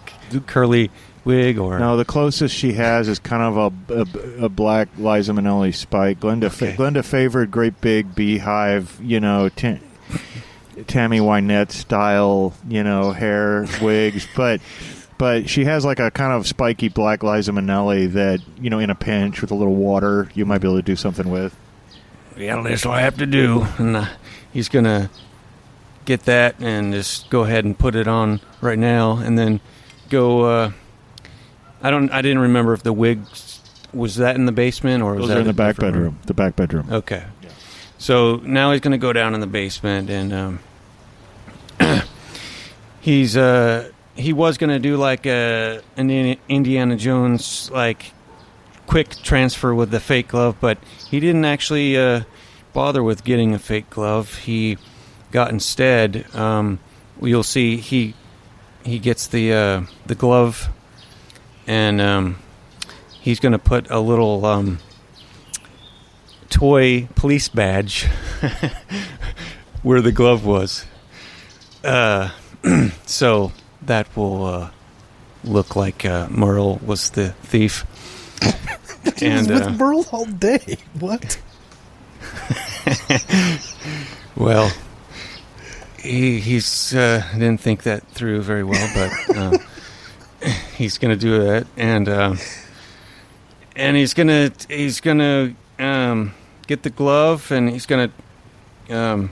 curly 0.47 0.89
wig 1.25 1.57
or 1.59 1.77
No, 1.79 1.97
the 1.97 2.05
closest 2.05 2.55
she 2.55 2.73
has 2.73 3.07
is 3.07 3.19
kind 3.19 3.43
of 3.43 3.57
a, 3.89 3.93
a, 4.41 4.45
a 4.45 4.49
black 4.49 4.87
Liza 4.97 5.33
Minnelli 5.33 5.75
spike. 5.75 6.19
Glenda 6.21 6.49
fa- 6.51 6.69
Okay. 6.69 6.75
Glenda 6.77 7.03
favored 7.03 7.51
great 7.51 7.79
big 7.81 8.15
beehive, 8.15 8.97
you 9.01 9.19
know, 9.19 9.49
ta- 9.49 9.79
Tammy 10.87 11.19
Wynette 11.19 11.71
style, 11.71 12.53
you 12.67 12.83
know, 12.83 13.11
hair 13.11 13.67
wigs, 13.81 14.27
but 14.35 14.61
but 15.17 15.49
she 15.49 15.65
has 15.65 15.83
like 15.83 15.99
a 15.99 16.09
kind 16.11 16.31
of 16.31 16.47
spiky 16.47 16.87
black 16.87 17.21
Liza 17.23 17.51
Minnelli 17.51 18.11
that 18.13 18.39
you 18.61 18.69
know, 18.69 18.79
in 18.79 18.89
a 18.89 18.95
pinch 18.95 19.41
with 19.41 19.51
a 19.51 19.55
little 19.55 19.75
water, 19.75 20.29
you 20.33 20.45
might 20.45 20.59
be 20.59 20.67
able 20.67 20.77
to 20.77 20.81
do 20.83 20.95
something 20.95 21.29
with. 21.29 21.55
Yeah, 22.39 22.61
that's 22.63 22.85
what 22.85 22.97
I 22.97 23.01
have 23.01 23.17
to 23.17 23.25
do. 23.25 23.65
And 23.77 23.95
uh, 23.97 24.05
he's 24.51 24.69
gonna 24.69 25.09
get 26.05 26.21
that 26.25 26.55
and 26.59 26.93
just 26.93 27.29
go 27.29 27.43
ahead 27.43 27.65
and 27.65 27.77
put 27.77 27.95
it 27.95 28.07
on 28.07 28.41
right 28.61 28.79
now, 28.79 29.17
and 29.17 29.37
then 29.37 29.59
go. 30.09 30.41
Uh, 30.43 30.71
I 31.81 31.91
don't. 31.91 32.11
I 32.11 32.21
didn't 32.21 32.39
remember 32.39 32.73
if 32.73 32.83
the 32.83 32.93
wig 32.93 33.21
was 33.93 34.17
that 34.17 34.35
in 34.35 34.45
the 34.45 34.51
basement 34.51 35.01
or 35.03 35.13
was 35.15 35.21
Those 35.21 35.27
that 35.29 35.37
are 35.37 35.41
in 35.41 35.47
the 35.47 35.53
back 35.53 35.75
different 35.75 35.95
room? 35.95 36.03
bedroom. 36.11 36.19
The 36.25 36.33
back 36.33 36.55
bedroom. 36.55 36.87
Okay. 36.91 37.23
So 37.97 38.37
now 38.37 38.71
he's 38.71 38.81
going 38.81 38.91
to 38.91 38.97
go 38.97 39.11
down 39.11 39.33
in 39.33 39.41
the 39.41 39.47
basement, 39.47 40.09
and 40.09 40.31
um, 40.31 40.59
he's 43.01 43.35
uh, 43.35 43.91
he 44.15 44.33
was 44.33 44.57
going 44.57 44.69
to 44.69 44.79
do 44.79 44.95
like 44.97 45.25
a 45.25 45.81
an 45.97 46.09
Indiana 46.47 46.95
Jones 46.95 47.69
like 47.71 48.13
quick 48.89 49.15
transfer 49.21 49.71
with 49.71 49.91
the 49.91 49.99
fake 49.99 50.29
glove, 50.29 50.55
but 50.59 50.79
he 51.11 51.19
didn't 51.19 51.45
actually 51.45 51.95
uh, 51.95 52.23
bother 52.73 53.03
with 53.03 53.23
getting 53.23 53.53
a 53.53 53.59
fake 53.59 53.87
glove. 53.91 54.35
He 54.39 54.79
got 55.31 55.51
instead. 55.51 56.25
Um, 56.35 56.79
you'll 57.21 57.43
see 57.43 57.77
he 57.77 58.15
he 58.83 58.97
gets 58.97 59.27
the 59.27 59.53
uh, 59.53 59.81
the 60.07 60.15
glove, 60.15 60.69
and 61.67 62.01
um, 62.01 62.39
he's 63.21 63.39
going 63.39 63.51
to 63.51 63.59
put 63.59 63.89
a 63.91 63.99
little. 63.99 64.45
Um, 64.45 64.79
toy 66.49 67.07
police 67.13 67.47
badge 67.47 68.05
where 69.83 70.01
the 70.01 70.11
glove 70.11 70.43
was. 70.43 70.83
Uh, 71.83 72.31
so 73.05 73.51
that 73.83 74.15
will 74.17 74.45
uh, 74.45 74.71
look 75.43 75.75
like 75.75 76.05
uh, 76.05 76.27
Merle 76.29 76.77
was 76.83 77.11
the 77.11 77.29
thief. 77.43 77.85
And 79.21 79.47
with 79.49 79.63
uh, 79.63 79.69
Merle 79.71 80.05
all 80.11 80.25
day. 80.25 80.77
What? 80.99 81.39
well, 84.35 84.71
he 86.01 86.39
he's 86.39 86.93
uh, 86.95 87.23
didn't 87.33 87.59
think 87.59 87.83
that 87.83 88.07
through 88.09 88.41
very 88.41 88.63
well, 88.63 88.89
but 88.93 89.37
uh, 89.37 89.57
he's 90.75 90.97
gonna 90.97 91.15
do 91.15 91.43
that, 91.43 91.67
and 91.77 92.07
uh, 92.09 92.35
and 93.75 93.97
he's 93.97 94.13
gonna 94.13 94.51
he's 94.69 94.99
gonna 94.99 95.55
um, 95.77 96.33
get 96.67 96.83
the 96.83 96.89
glove, 96.89 97.51
and 97.51 97.69
he's 97.69 97.85
gonna 97.85 98.11
um, 98.89 99.31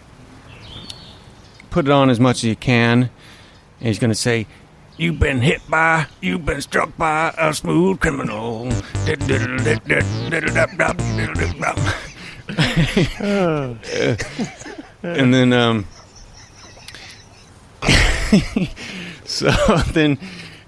put 1.69 1.85
it 1.85 1.91
on 1.91 2.09
as 2.09 2.19
much 2.19 2.37
as 2.37 2.43
he 2.43 2.55
can. 2.55 3.09
And 3.79 3.87
he's 3.87 3.99
gonna 3.99 4.15
say, 4.15 4.47
You've 4.97 5.19
been 5.19 5.41
hit 5.41 5.61
by, 5.69 6.07
you've 6.21 6.43
been 6.43 6.59
struck 6.59 6.97
by 6.97 7.31
a 7.37 7.53
smooth 7.53 7.99
criminal. 7.99 8.67
and 15.03 15.33
then 15.33 15.53
um 15.53 15.85
so 19.25 19.51
then 19.91 20.17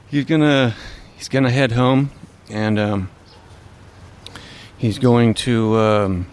he's 0.10 0.26
gonna 0.26 0.76
he's 1.18 1.28
gonna 1.30 1.50
head 1.50 1.72
home 1.72 2.12
and 2.52 2.78
um 2.78 3.10
he's 4.78 5.00
going 5.00 5.34
to 5.34 5.76
um 5.78 6.28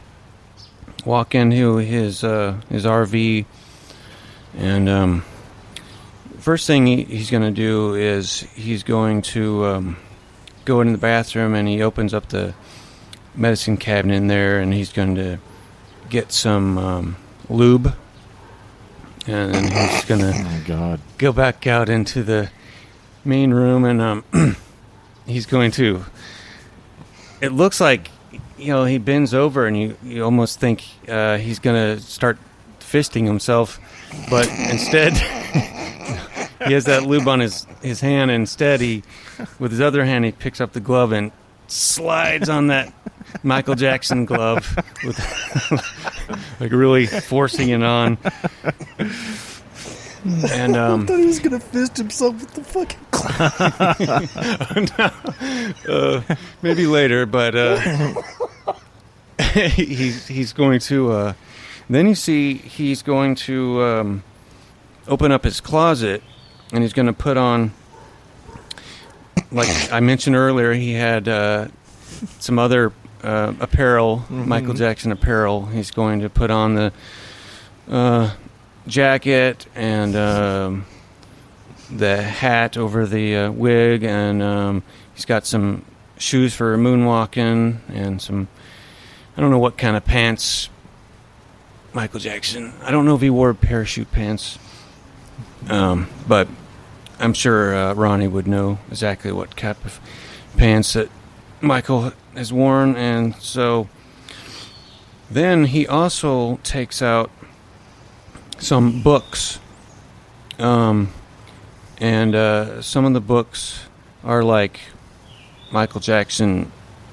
walk 1.06 1.34
into 1.34 1.76
his 1.76 2.22
uh 2.22 2.60
his 2.68 2.84
RV 2.84 3.46
and 4.58 4.88
um 4.88 5.24
first 6.46 6.68
thing 6.68 6.86
he, 6.86 7.02
he's 7.02 7.28
gonna 7.28 7.50
do 7.50 7.96
is 7.96 8.42
he's 8.54 8.84
going 8.84 9.20
to 9.20 9.64
um 9.64 9.96
go 10.64 10.80
into 10.80 10.92
the 10.92 10.98
bathroom 10.98 11.56
and 11.56 11.66
he 11.66 11.82
opens 11.82 12.14
up 12.14 12.28
the 12.28 12.54
medicine 13.34 13.76
cabinet 13.76 14.14
in 14.14 14.28
there 14.28 14.60
and 14.60 14.72
he's 14.72 14.92
going 14.92 15.16
to 15.16 15.40
get 16.08 16.30
some 16.30 16.78
um, 16.78 17.16
lube. 17.48 17.92
And 19.26 19.52
then 19.52 19.90
he's 19.90 20.04
gonna 20.04 20.32
Oh 20.70 20.98
go 21.18 21.32
back 21.32 21.66
out 21.66 21.88
into 21.88 22.22
the 22.22 22.48
main 23.24 23.52
room 23.52 23.84
and 23.84 24.00
um, 24.00 24.24
he's 25.26 25.46
going 25.46 25.72
to 25.72 26.04
it 27.40 27.50
looks 27.50 27.80
like 27.80 28.08
you 28.56 28.68
know 28.68 28.84
he 28.84 28.98
bends 28.98 29.34
over 29.34 29.66
and 29.66 29.76
you, 29.76 29.96
you 30.04 30.22
almost 30.22 30.60
think 30.60 30.84
uh, 31.08 31.38
he's 31.38 31.58
gonna 31.58 31.98
start 31.98 32.38
fisting 32.78 33.26
himself 33.26 33.80
but 34.30 34.48
instead 34.70 35.12
he 36.66 36.72
has 36.72 36.84
that 36.84 37.04
lube 37.04 37.26
on 37.28 37.40
his, 37.40 37.66
his 37.82 38.00
hand 38.00 38.30
instead 38.30 38.80
he 38.80 39.02
with 39.58 39.70
his 39.70 39.80
other 39.80 40.04
hand 40.04 40.24
he 40.24 40.32
picks 40.32 40.60
up 40.60 40.72
the 40.72 40.80
glove 40.80 41.12
and 41.12 41.32
slides 41.68 42.48
on 42.48 42.68
that 42.68 42.92
michael 43.42 43.74
jackson 43.74 44.24
glove 44.24 44.76
with 45.04 45.18
like 46.60 46.72
really 46.72 47.06
forcing 47.06 47.70
it 47.70 47.82
on 47.82 48.16
and 50.50 50.76
um, 50.82 51.06
thought 51.06 51.18
he 51.18 51.26
was 51.26 51.38
gonna 51.38 51.60
fist 51.60 51.96
himself 51.96 52.40
with 52.40 52.54
the 52.54 52.64
fucking. 52.64 52.98
uh, 55.88 56.22
maybe 56.62 56.86
later, 56.86 57.26
but 57.26 57.54
uh, 57.54 57.76
he's 59.70 60.26
he's 60.26 60.52
going 60.52 60.80
to. 60.80 61.12
Uh, 61.12 61.32
then 61.88 62.08
you 62.08 62.14
see 62.14 62.54
he's 62.54 63.02
going 63.02 63.34
to 63.34 63.82
um, 63.82 64.24
open 65.06 65.32
up 65.32 65.44
his 65.44 65.60
closet, 65.60 66.22
and 66.72 66.82
he's 66.82 66.92
going 66.92 67.06
to 67.06 67.12
put 67.12 67.36
on. 67.36 67.72
Like 69.52 69.68
I 69.92 70.00
mentioned 70.00 70.36
earlier, 70.36 70.72
he 70.72 70.92
had 70.92 71.28
uh, 71.28 71.68
some 72.40 72.58
other 72.58 72.92
uh, 73.22 73.54
apparel, 73.60 74.24
Michael 74.28 74.74
Jackson 74.74 75.12
apparel. 75.12 75.66
He's 75.66 75.90
going 75.90 76.20
to 76.20 76.28
put 76.28 76.50
on 76.50 76.74
the 76.74 76.92
uh, 77.88 78.34
jacket 78.86 79.66
and 79.74 80.16
um, 80.16 80.86
the 81.90 82.22
hat 82.22 82.76
over 82.76 83.06
the 83.06 83.36
uh, 83.36 83.50
wig, 83.52 84.02
and 84.02 84.42
um, 84.42 84.82
he's 85.14 85.24
got 85.24 85.46
some 85.46 85.84
shoes 86.18 86.54
for 86.54 86.76
moonwalking 86.76 87.78
and 87.88 88.20
some. 88.20 88.48
I 89.36 89.40
don't 89.40 89.50
know 89.50 89.58
what 89.58 89.76
kind 89.76 89.96
of 89.96 90.04
pants 90.04 90.70
Michael 91.92 92.20
Jackson. 92.20 92.72
I 92.82 92.90
don't 92.90 93.04
know 93.04 93.14
if 93.14 93.20
he 93.20 93.30
wore 93.30 93.54
parachute 93.54 94.10
pants, 94.12 94.58
um, 95.68 96.08
but 96.28 96.48
I'm 97.18 97.32
sure 97.32 97.74
uh, 97.74 97.94
Ronnie 97.94 98.28
would 98.28 98.46
know 98.46 98.78
exactly 98.90 99.32
what 99.32 99.56
type 99.56 99.84
of 99.84 100.00
pants 100.56 100.92
that 100.92 101.08
Michael 101.60 102.12
has 102.34 102.52
worn, 102.52 102.96
and 102.96 103.34
so 103.36 103.88
then 105.30 105.64
he 105.64 105.86
also 105.86 106.56
takes 106.58 107.02
out 107.02 107.30
some 108.58 109.02
books, 109.02 109.58
um, 110.58 111.12
and 111.98 112.34
uh, 112.34 112.82
some 112.82 113.04
of 113.04 113.12
the 113.12 113.20
books 113.20 113.86
are 114.22 114.42
like 114.42 114.80
Michael 115.72 116.00
Jackson, 116.00 116.70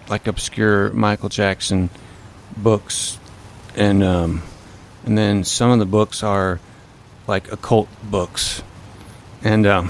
like 0.09 0.27
obscure 0.27 0.91
Michael 0.91 1.29
Jackson 1.29 1.89
books, 2.57 3.19
and 3.75 4.03
um, 4.03 4.43
and 5.05 5.17
then 5.17 5.43
some 5.43 5.71
of 5.71 5.79
the 5.79 5.85
books 5.85 6.23
are 6.23 6.59
like 7.27 7.51
occult 7.51 7.89
books, 8.03 8.63
and 9.43 9.65
um, 9.65 9.89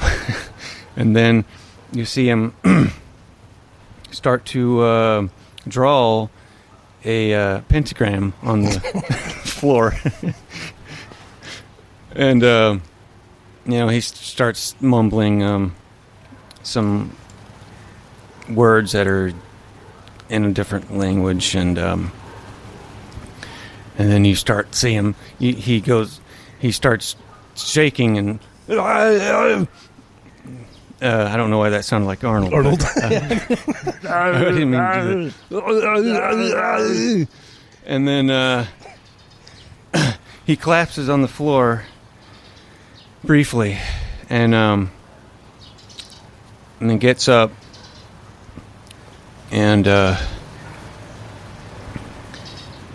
and 0.95 1.15
then 1.15 1.45
you 1.91 2.05
see 2.05 2.27
him 2.27 2.53
start 4.11 4.45
to 4.45 4.81
uh, 4.81 5.27
draw 5.67 6.29
a 7.05 7.33
uh, 7.33 7.61
pentagram 7.61 8.33
on 8.41 8.61
the 8.61 8.79
floor, 9.43 9.93
and 12.15 12.43
uh, 12.43 12.77
you 13.65 13.77
know 13.77 13.87
he 13.87 14.01
starts 14.01 14.75
mumbling 14.81 15.43
um, 15.43 15.75
some 16.63 17.15
words 18.49 18.91
that 18.91 19.07
are 19.07 19.33
in 20.29 20.45
a 20.45 20.51
different 20.51 20.95
language, 20.95 21.55
and 21.55 21.77
um, 21.77 22.11
and 23.97 24.11
then 24.11 24.25
you 24.25 24.35
start 24.35 24.73
seeing 24.75 24.95
him. 24.95 25.15
He, 25.39 25.53
he 25.53 25.79
goes, 25.79 26.19
he 26.63 26.71
starts 26.71 27.17
shaking 27.55 28.17
and. 28.17 28.39
Uh, 31.01 31.29
I 31.29 31.35
don't 31.35 31.49
know 31.49 31.57
why 31.57 31.71
that 31.71 31.83
sounded 31.83 32.07
like 32.07 32.23
Arnold. 32.23 32.53
Arnold. 32.53 32.81
I 33.03 33.09
didn't 33.09 34.71
mean 34.71 34.79
to 34.79 35.13
do 35.13 35.25
that. 35.25 35.33
And 37.85 38.07
then 38.07 38.29
uh, 38.29 38.65
he 40.45 40.55
collapses 40.55 41.09
on 41.09 41.21
the 41.21 41.27
floor 41.27 41.83
briefly, 43.25 43.77
and 44.29 44.55
um, 44.55 44.91
and 46.79 46.89
then 46.89 46.99
gets 46.99 47.27
up, 47.27 47.51
and 49.51 49.85
uh, 49.85 50.15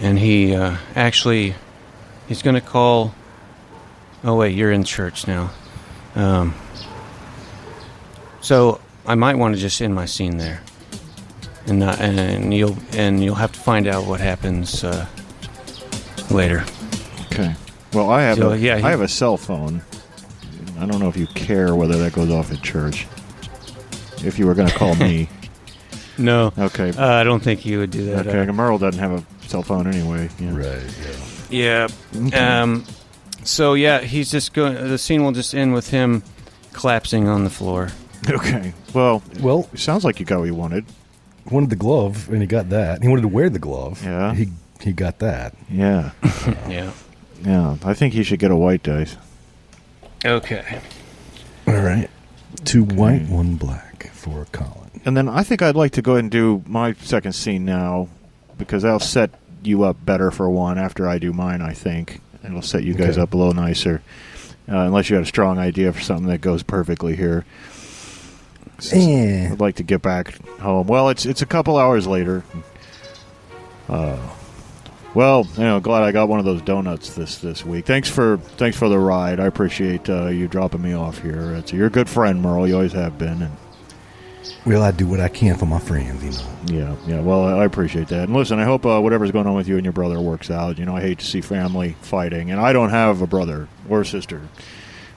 and 0.00 0.18
he 0.18 0.54
uh, 0.54 0.78
actually 0.96 1.54
he's 2.26 2.40
going 2.40 2.54
to 2.54 2.62
call. 2.62 3.14
Oh 4.24 4.36
wait, 4.36 4.54
you're 4.54 4.72
in 4.72 4.84
church 4.84 5.26
now. 5.26 5.50
Um, 6.14 6.54
so 8.40 8.80
I 9.06 9.14
might 9.14 9.36
want 9.36 9.54
to 9.54 9.60
just 9.60 9.80
end 9.80 9.94
my 9.94 10.06
scene 10.06 10.38
there, 10.38 10.62
and 11.66 11.78
not, 11.80 12.00
and 12.00 12.52
you'll 12.52 12.76
and 12.92 13.22
you'll 13.22 13.34
have 13.36 13.52
to 13.52 13.60
find 13.60 13.86
out 13.86 14.06
what 14.06 14.20
happens 14.20 14.82
uh, 14.84 15.06
later. 16.30 16.64
Okay. 17.32 17.54
Well, 17.92 18.10
I 18.10 18.22
have 18.22 18.38
So, 18.38 18.50
a, 18.50 18.56
yeah, 18.56 18.78
he- 18.78 18.84
I 18.84 18.90
have 18.90 19.00
a 19.00 19.08
cell 19.08 19.36
phone. 19.36 19.82
I 20.78 20.86
don't 20.86 21.00
know 21.00 21.08
if 21.08 21.16
you 21.16 21.26
care 21.28 21.74
whether 21.74 21.96
that 21.98 22.12
goes 22.12 22.30
off 22.30 22.52
at 22.52 22.62
church. 22.62 23.06
If 24.24 24.38
you 24.38 24.46
were 24.46 24.54
going 24.54 24.68
to 24.68 24.74
call 24.74 24.94
me, 24.96 25.28
No, 26.18 26.52
okay. 26.58 26.90
uh, 26.90 27.06
I 27.14 27.24
don't 27.24 27.42
think 27.42 27.64
you 27.64 27.78
would 27.78 27.90
do 27.92 28.04
that. 28.06 28.26
okay. 28.26 28.48
uh, 28.48 28.52
Merle 28.52 28.78
doesn't 28.78 29.00
have 29.00 29.12
a 29.12 29.24
cell 29.48 29.62
phone 29.62 29.86
anyway. 29.86 30.28
Yeah. 30.38 30.56
Right. 30.56 30.94
Yeah. 31.50 31.88
yeah. 32.12 32.26
Okay. 32.26 32.36
Um. 32.36 32.84
So 33.48 33.74
yeah, 33.74 34.00
he's 34.02 34.30
just 34.30 34.52
going. 34.52 34.74
The 34.74 34.98
scene 34.98 35.24
will 35.24 35.32
just 35.32 35.54
end 35.54 35.72
with 35.72 35.88
him 35.90 36.22
collapsing 36.74 37.28
on 37.28 37.44
the 37.44 37.50
floor. 37.50 37.88
Okay. 38.28 38.74
Well, 38.92 39.22
Well, 39.40 39.68
it 39.72 39.78
sounds 39.80 40.04
like 40.04 40.20
you 40.20 40.26
got 40.26 40.40
what 40.40 40.44
you 40.46 40.54
wanted. 40.54 40.84
wanted 41.50 41.70
the 41.70 41.76
glove, 41.76 42.28
and 42.28 42.40
he 42.42 42.46
got 42.46 42.68
that. 42.70 43.00
He 43.02 43.08
wanted 43.08 43.22
to 43.22 43.28
wear 43.28 43.48
the 43.48 43.58
glove. 43.58 44.04
Yeah. 44.04 44.34
He 44.34 44.48
he 44.80 44.92
got 44.92 45.18
that. 45.20 45.54
Yeah. 45.70 46.10
Yeah. 46.68 46.92
Yeah. 47.44 47.76
I 47.84 47.94
think 47.94 48.14
he 48.14 48.22
should 48.22 48.38
get 48.38 48.50
a 48.50 48.56
white 48.56 48.82
dice. 48.82 49.16
Okay. 50.24 50.80
All 51.66 51.74
right. 51.74 52.10
Two 52.64 52.82
white, 52.84 53.28
one 53.28 53.54
black 53.56 54.10
for 54.12 54.46
Colin. 54.52 54.90
And 55.04 55.16
then 55.16 55.28
I 55.28 55.42
think 55.42 55.62
I'd 55.62 55.76
like 55.76 55.92
to 55.92 56.02
go 56.02 56.12
ahead 56.12 56.24
and 56.24 56.30
do 56.30 56.62
my 56.66 56.92
second 56.94 57.32
scene 57.32 57.64
now 57.64 58.08
because 58.58 58.82
that'll 58.82 58.98
set 58.98 59.30
you 59.62 59.84
up 59.84 60.04
better 60.04 60.30
for 60.30 60.50
one 60.50 60.76
after 60.78 61.08
I 61.08 61.18
do 61.18 61.32
mine, 61.32 61.62
I 61.62 61.72
think. 61.72 62.20
It'll 62.48 62.62
set 62.62 62.84
you 62.84 62.94
guys 62.94 63.10
Okay. 63.16 63.20
up 63.22 63.34
a 63.34 63.36
little 63.36 63.54
nicer. 63.54 64.02
Uh, 64.70 64.80
unless 64.80 65.08
you 65.08 65.16
had 65.16 65.22
a 65.24 65.26
strong 65.28 65.58
idea 65.58 65.92
for 65.92 66.00
something 66.00 66.26
that 66.26 66.40
goes 66.40 66.62
perfectly 66.62 67.16
here. 67.16 67.44
Eh. 68.92 69.48
I'd 69.50 69.60
like 69.60 69.76
to 69.76 69.82
get 69.82 70.02
back 70.02 70.34
home. 70.60 70.86
Well, 70.86 71.08
it's 71.08 71.26
it's 71.26 71.42
a 71.42 71.46
couple 71.46 71.76
hours 71.76 72.06
later. 72.06 72.44
Uh, 73.88 74.18
well, 75.14 75.46
you 75.56 75.62
know, 75.64 75.80
glad 75.80 76.02
I 76.02 76.12
got 76.12 76.28
one 76.28 76.38
of 76.38 76.44
those 76.44 76.62
donuts 76.62 77.14
this 77.14 77.38
this 77.38 77.64
week. 77.64 77.86
Thanks 77.86 78.08
for 78.08 78.36
thanks 78.56 78.76
for 78.76 78.88
the 78.88 78.98
ride. 78.98 79.40
I 79.40 79.46
appreciate 79.46 80.08
uh, 80.08 80.26
you 80.28 80.46
dropping 80.48 80.82
me 80.82 80.92
off 80.92 81.22
here. 81.22 81.54
It's, 81.54 81.72
you're 81.72 81.86
a 81.86 81.90
good 81.90 82.08
friend, 82.08 82.40
Merle. 82.42 82.68
You 82.68 82.74
always 82.74 82.92
have 82.92 83.18
been. 83.18 83.42
And 83.42 83.56
Well, 84.64 84.82
I 84.82 84.90
do 84.90 85.06
what 85.06 85.20
I 85.20 85.28
can 85.28 85.56
for 85.56 85.66
my 85.66 85.78
friends, 85.78 86.22
you 86.22 86.30
know. 86.30 86.48
Yeah, 86.66 86.96
yeah. 87.06 87.20
Well, 87.20 87.44
I 87.44 87.64
appreciate 87.64 88.08
that. 88.08 88.24
And 88.24 88.34
listen, 88.34 88.58
I 88.58 88.64
hope 88.64 88.84
uh, 88.84 89.00
whatever's 89.00 89.30
going 89.30 89.46
on 89.46 89.54
with 89.54 89.68
you 89.68 89.76
and 89.76 89.84
your 89.84 89.92
brother 89.92 90.20
works 90.20 90.50
out. 90.50 90.78
You 90.78 90.84
know, 90.84 90.96
I 90.96 91.00
hate 91.00 91.20
to 91.20 91.24
see 91.26 91.40
family 91.40 91.96
fighting, 92.02 92.50
and 92.50 92.60
I 92.60 92.72
don't 92.72 92.90
have 92.90 93.22
a 93.22 93.26
brother 93.26 93.68
or 93.88 94.02
a 94.02 94.06
sister. 94.06 94.42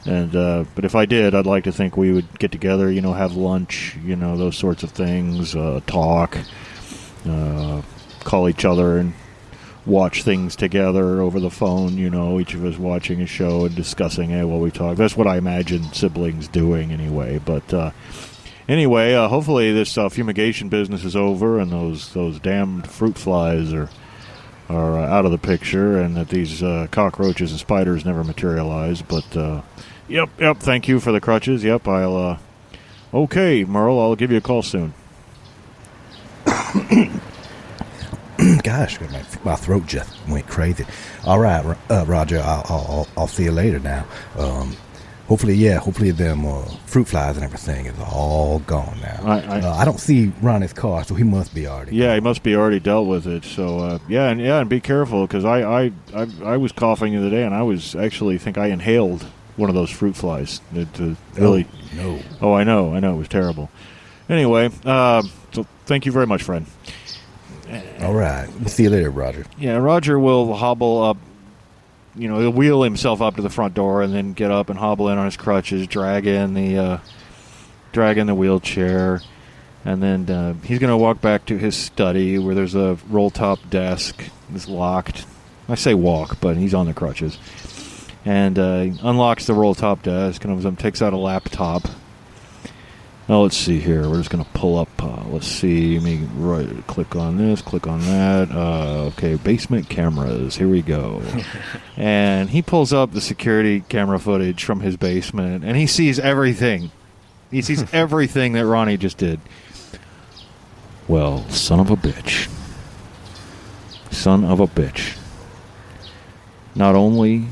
And 0.06 0.36
uh, 0.36 0.66
but 0.74 0.86
if 0.86 0.96
I 0.96 1.06
did, 1.06 1.36
I'd 1.36 1.46
like 1.46 1.66
to 1.66 1.72
think 1.72 1.98
we 1.98 2.12
would 2.12 2.40
get 2.40 2.52
together. 2.52 2.92
You 2.92 3.02
know, 3.02 3.14
have 3.14 3.34
lunch. 3.34 3.98
You 4.04 4.16
know, 4.16 4.38
those 4.38 4.58
sorts 4.58 4.84
of 4.84 4.92
things. 4.92 5.56
Uh, 5.56 5.82
talk. 5.86 6.38
Uh, 7.28 7.82
call 8.24 8.50
each 8.50 8.66
other 8.66 8.98
and 8.98 9.14
watch 9.86 10.24
things 10.24 10.56
together 10.56 11.22
over 11.22 11.40
the 11.40 11.52
phone. 11.52 11.98
You 11.98 12.10
know, 12.10 12.40
each 12.40 12.54
of 12.54 12.64
us 12.66 12.78
watching 12.78 13.22
a 13.22 13.28
show 13.28 13.66
and 13.66 13.76
discussing 13.76 14.32
it 14.32 14.46
while 14.46 14.60
we 14.60 14.72
talk. 14.72 14.98
That's 14.98 15.18
what 15.18 15.28
I 15.28 15.38
imagine 15.38 15.92
siblings 15.94 16.48
doing 16.48 16.92
anyway. 16.92 17.40
But. 17.40 17.94
Anyway, 18.68 19.14
uh, 19.14 19.28
hopefully 19.28 19.74
this 19.74 19.98
uh, 19.98 20.10
fumigation 20.10 20.70
business 20.70 21.04
is 21.04 21.16
over 21.16 21.60
and 21.60 21.72
those 21.72 22.14
those 22.14 22.40
damned 22.40 22.90
fruit 22.90 23.18
flies 23.18 23.74
are 23.74 23.90
are 24.70 25.00
uh, 25.00 25.08
out 25.08 25.26
of 25.26 25.32
the 25.32 25.38
picture, 25.38 26.00
and 26.00 26.16
that 26.16 26.30
these 26.30 26.64
uh, 26.64 26.88
cockroaches 26.92 27.52
and 27.52 27.60
spiders 27.60 28.06
never 28.06 28.24
materialize. 28.24 29.02
But 29.02 29.36
uh, 29.36 29.62
yep, 30.08 30.30
yep. 30.40 30.58
Thank 30.58 30.88
you 30.88 31.00
for 31.00 31.12
the 31.12 31.20
crutches. 31.20 31.64
Yep, 31.64 31.88
I'll. 31.88 32.40
Okay, 33.14 33.66
Merle, 33.66 34.00
I'll 34.00 34.16
give 34.16 34.32
you 34.32 34.38
a 34.38 34.42
call 34.42 34.64
soon. 34.64 34.94
Gosh, 38.64 39.02
my, 39.02 39.24
my 39.44 39.56
throat 39.58 39.86
just 39.86 40.10
went 40.30 40.48
crazy. 40.48 40.86
All 41.26 41.38
right, 41.38 41.76
Roger, 41.90 42.40
I'll, 42.40 42.66
I'll, 42.70 42.86
I'll, 42.88 43.08
I'll 43.18 43.28
see 43.28 43.44
you 43.44 43.52
later 43.52 43.80
now. 43.80 44.06
Um, 44.38 44.78
hopefully, 45.32 45.54
yeah, 45.54 45.78
hopefully 45.80 46.12
them 46.12 46.46
uh, 46.46 46.62
fruit 46.86 47.08
flies 47.08 47.38
and 47.38 47.46
everything 47.46 47.86
is 47.86 47.98
all 48.02 48.60
gone 48.68 48.98
now. 49.02 49.18
I- 49.24 49.40
I- 49.40 49.62
uh, 49.62 49.76
I 49.76 49.86
don't 49.86 49.98
see 50.00 50.34
Ronnie's 50.42 50.74
car, 50.74 51.06
so 51.06 51.16
he 51.16 51.24
must 51.24 51.56
be 51.56 51.68
already. 51.68 51.96
Yeah, 51.96 52.14
he 52.16 52.20
must 52.20 52.44
be 52.44 52.54
already 52.54 52.82
dealt 52.82 53.08
with 53.08 53.26
it. 53.28 53.46
So 53.46 53.80
uh, 53.80 54.00
yeah, 54.10 54.28
and 54.30 54.42
yeah, 54.42 54.60
and 54.60 54.70
be 54.70 54.82
careful 54.82 55.26
because 55.26 55.46
I, 55.46 55.62
I 55.62 55.92
I 56.14 56.28
I 56.44 56.58
was 56.58 56.74
coughing 56.74 57.14
the 57.14 57.20
other 57.20 57.30
day, 57.30 57.44
and 57.44 57.56
I 57.56 57.62
was 57.64 57.96
actually 57.96 58.38
think 58.40 58.58
I 58.58 58.68
inhaled 58.68 59.26
one 59.56 59.70
of 59.70 59.76
those 59.76 59.90
fruit 59.90 60.18
flies. 60.18 60.60
It 60.76 61.00
uh, 61.00 61.16
really. 61.36 61.66
No. 61.96 62.20
Oh, 62.42 62.54
I 62.54 62.66
know, 62.66 62.94
I 62.94 63.00
know, 63.00 63.14
it 63.16 63.20
was 63.20 63.30
terrible. 63.30 63.70
Anyway, 64.28 64.70
uh, 64.86 65.24
so 65.54 65.66
thank 65.86 66.06
you 66.06 66.12
very 66.12 66.28
much, 66.28 66.44
friend. 66.44 66.66
All 68.02 68.14
right. 68.14 68.50
We'll 68.60 68.68
see 68.68 68.84
you 68.84 68.90
later, 68.90 69.10
Roger. 69.10 69.46
Yeah, 69.58 69.78
Roger 69.78 70.20
will 70.20 70.54
hobble 70.56 71.02
up. 71.02 71.18
You 72.16 72.28
know, 72.28 72.40
he'll 72.40 72.52
wheel 72.52 72.84
himself 72.84 73.22
up 73.22 73.38
to 73.38 73.42
the 73.42 73.50
front 73.50 73.74
door 73.74 74.02
and 74.02 74.14
then 74.14 74.34
get 74.34 74.52
up 74.52 74.70
and 74.70 74.78
hobble 74.78 75.10
in 75.10 75.18
on 75.18 75.26
his 75.26 75.38
crutches, 75.38 75.88
drag 75.88 76.28
in 76.28 76.54
the, 76.54 76.78
uh, 76.78 76.98
drag 77.94 78.18
in 78.18 78.28
the 78.28 78.36
wheelchair, 78.36 79.22
And 79.84 80.02
then 80.02 80.30
uh, 80.30 80.54
he's 80.64 80.80
going 80.80 80.92
to 80.92 80.98
walk 80.98 81.22
back 81.22 81.46
to 81.48 81.58
his 81.58 81.76
study 81.76 82.38
where 82.38 82.54
there's 82.54 82.76
a 82.76 82.98
roll 83.10 83.32
top 83.32 83.60
desk. 83.70 84.24
It's 84.54 84.68
locked. 84.68 85.26
I 85.68 85.76
say 85.76 85.94
walk, 85.94 86.40
but 86.42 86.58
he's 86.58 86.74
on 86.74 86.86
the 86.86 86.94
crutches. 86.94 87.38
And 88.26 88.60
uh, 88.60 88.88
unlocks 89.02 89.48
the 89.48 89.54
roll 89.54 89.74
top 89.74 90.04
desk 90.04 90.44
and 90.46 90.66
um, 90.66 90.76
takes 90.76 91.02
out 91.02 91.14
a 91.14 91.18
laptop. 91.18 91.84
Now 93.32 93.44
let's 93.44 93.56
see 93.56 93.80
here. 93.80 94.10
We're 94.10 94.18
just 94.18 94.30
going 94.30 94.44
to 94.44 94.50
pull 94.50 94.78
up. 94.78 94.90
Uh, 95.02 95.24
let's 95.30 95.48
see. 95.48 95.98
Let 95.98 96.04
me 96.04 96.18
right, 96.36 96.86
click 96.88 97.16
on 97.16 97.38
this, 97.38 97.62
click 97.62 97.88
on 97.88 98.02
that. 98.02 98.52
Uh, 98.52 99.06
okay, 99.06 99.36
basement 99.36 99.88
cameras. 99.88 100.58
Here 100.58 100.68
we 100.68 100.82
go. 100.82 101.22
and 101.96 102.50
he 102.50 102.62
pulls 102.62 102.92
up 102.92 103.14
the 103.14 103.22
security 103.22 103.86
camera 103.88 104.20
footage 104.20 104.66
from 104.66 104.82
his 104.82 104.98
basement, 104.98 105.64
and 105.64 105.78
he 105.78 105.88
sees 105.88 106.20
everything. 106.20 106.92
He 107.50 107.62
sees 107.62 107.86
everything 107.94 108.52
that 108.52 108.66
Ronnie 108.66 108.98
just 108.98 109.18
did. 109.18 109.40
Well, 111.08 111.48
son 111.48 111.80
of 111.80 111.90
a 111.90 111.96
bitch. 111.96 112.52
Son 114.12 114.44
of 114.44 114.60
a 114.60 114.68
bitch. 114.68 115.18
Not 116.76 116.96
only. 116.96 117.48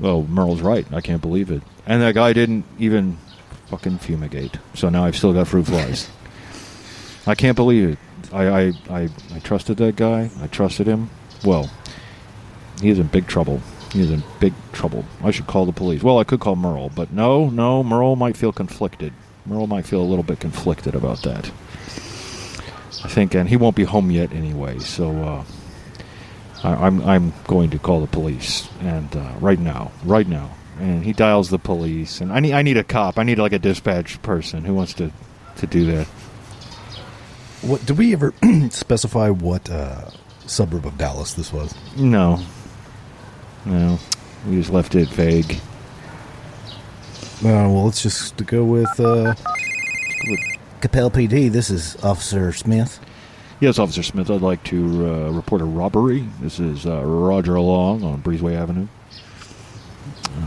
Well, 0.00 0.22
Merle's 0.22 0.62
right. 0.62 0.86
I 0.90 1.02
can't 1.02 1.20
believe 1.20 1.50
it. 1.50 1.60
And 1.84 2.00
that 2.00 2.14
guy 2.14 2.32
didn't 2.32 2.64
even 2.78 3.18
fucking 3.72 3.96
fumigate. 3.96 4.58
So 4.74 4.90
now 4.90 5.04
I've 5.04 5.16
still 5.16 5.32
got 5.32 5.48
fruit 5.48 5.66
flies. 5.66 6.10
I 7.26 7.34
can't 7.34 7.56
believe 7.56 7.88
it. 7.90 7.98
I, 8.30 8.48
I, 8.48 8.72
I, 8.90 9.08
I 9.34 9.38
trusted 9.38 9.78
that 9.78 9.96
guy. 9.96 10.30
I 10.42 10.46
trusted 10.48 10.86
him. 10.86 11.08
Well, 11.42 11.70
he 12.82 12.90
is 12.90 12.98
in 12.98 13.06
big 13.06 13.26
trouble. 13.26 13.62
He 13.92 14.02
is 14.02 14.10
in 14.10 14.22
big 14.40 14.52
trouble. 14.72 15.06
I 15.24 15.30
should 15.30 15.46
call 15.46 15.64
the 15.64 15.72
police. 15.72 16.02
Well, 16.02 16.18
I 16.18 16.24
could 16.24 16.38
call 16.38 16.54
Merle, 16.54 16.90
but 16.94 17.12
no, 17.12 17.48
no, 17.48 17.82
Merle 17.82 18.14
might 18.14 18.36
feel 18.36 18.52
conflicted. 18.52 19.14
Merle 19.46 19.66
might 19.66 19.86
feel 19.86 20.02
a 20.02 20.04
little 20.04 20.22
bit 20.22 20.38
conflicted 20.38 20.94
about 20.94 21.22
that. 21.22 21.50
I 23.04 23.08
think, 23.08 23.34
and 23.34 23.48
he 23.48 23.56
won't 23.56 23.74
be 23.74 23.84
home 23.84 24.10
yet 24.10 24.32
anyway. 24.32 24.80
So 24.80 25.10
uh, 25.10 25.44
I, 26.62 26.86
I'm 26.86 27.00
I'm 27.02 27.32
going 27.46 27.70
to 27.70 27.78
call 27.78 28.00
the 28.00 28.06
police, 28.06 28.68
and 28.80 29.16
uh, 29.16 29.32
right 29.40 29.58
now, 29.58 29.92
right 30.04 30.28
now, 30.28 30.50
and 30.78 31.04
he 31.04 31.12
dials 31.12 31.50
the 31.50 31.58
police, 31.58 32.20
and 32.20 32.32
I 32.32 32.40
need 32.40 32.52
I 32.52 32.62
need 32.62 32.76
a 32.76 32.84
cop. 32.84 33.18
I 33.18 33.22
need 33.22 33.38
like 33.38 33.52
a 33.52 33.58
dispatch 33.58 34.20
person 34.22 34.64
who 34.64 34.74
wants 34.74 34.94
to 34.94 35.10
to 35.56 35.66
do 35.66 35.86
that. 35.86 36.06
What 37.62 37.84
did 37.86 37.98
we 37.98 38.12
ever 38.12 38.34
specify 38.70 39.30
what 39.30 39.70
uh, 39.70 40.10
suburb 40.46 40.86
of 40.86 40.98
Dallas 40.98 41.34
this 41.34 41.52
was? 41.52 41.74
No, 41.96 42.40
no, 43.64 43.98
we 44.48 44.56
just 44.56 44.70
left 44.70 44.94
it 44.94 45.08
vague. 45.08 45.60
Uh, 47.44 47.66
well, 47.68 47.84
let's 47.84 48.02
just 48.02 48.36
go 48.46 48.64
with 48.64 49.00
uh, 49.00 49.34
Coppell 50.80 51.10
PD. 51.12 51.50
This 51.50 51.70
is 51.70 51.96
Officer 52.04 52.52
Smith. 52.52 53.00
Yes, 53.60 53.78
Officer 53.78 54.02
Smith, 54.02 54.28
I'd 54.28 54.40
like 54.42 54.64
to 54.64 55.06
uh, 55.06 55.30
report 55.30 55.60
a 55.60 55.64
robbery. 55.64 56.26
This 56.40 56.58
is 56.58 56.84
uh, 56.84 57.00
Roger 57.04 57.60
Long 57.60 58.02
on 58.02 58.20
Breezeway 58.20 58.56
Avenue. 58.56 58.88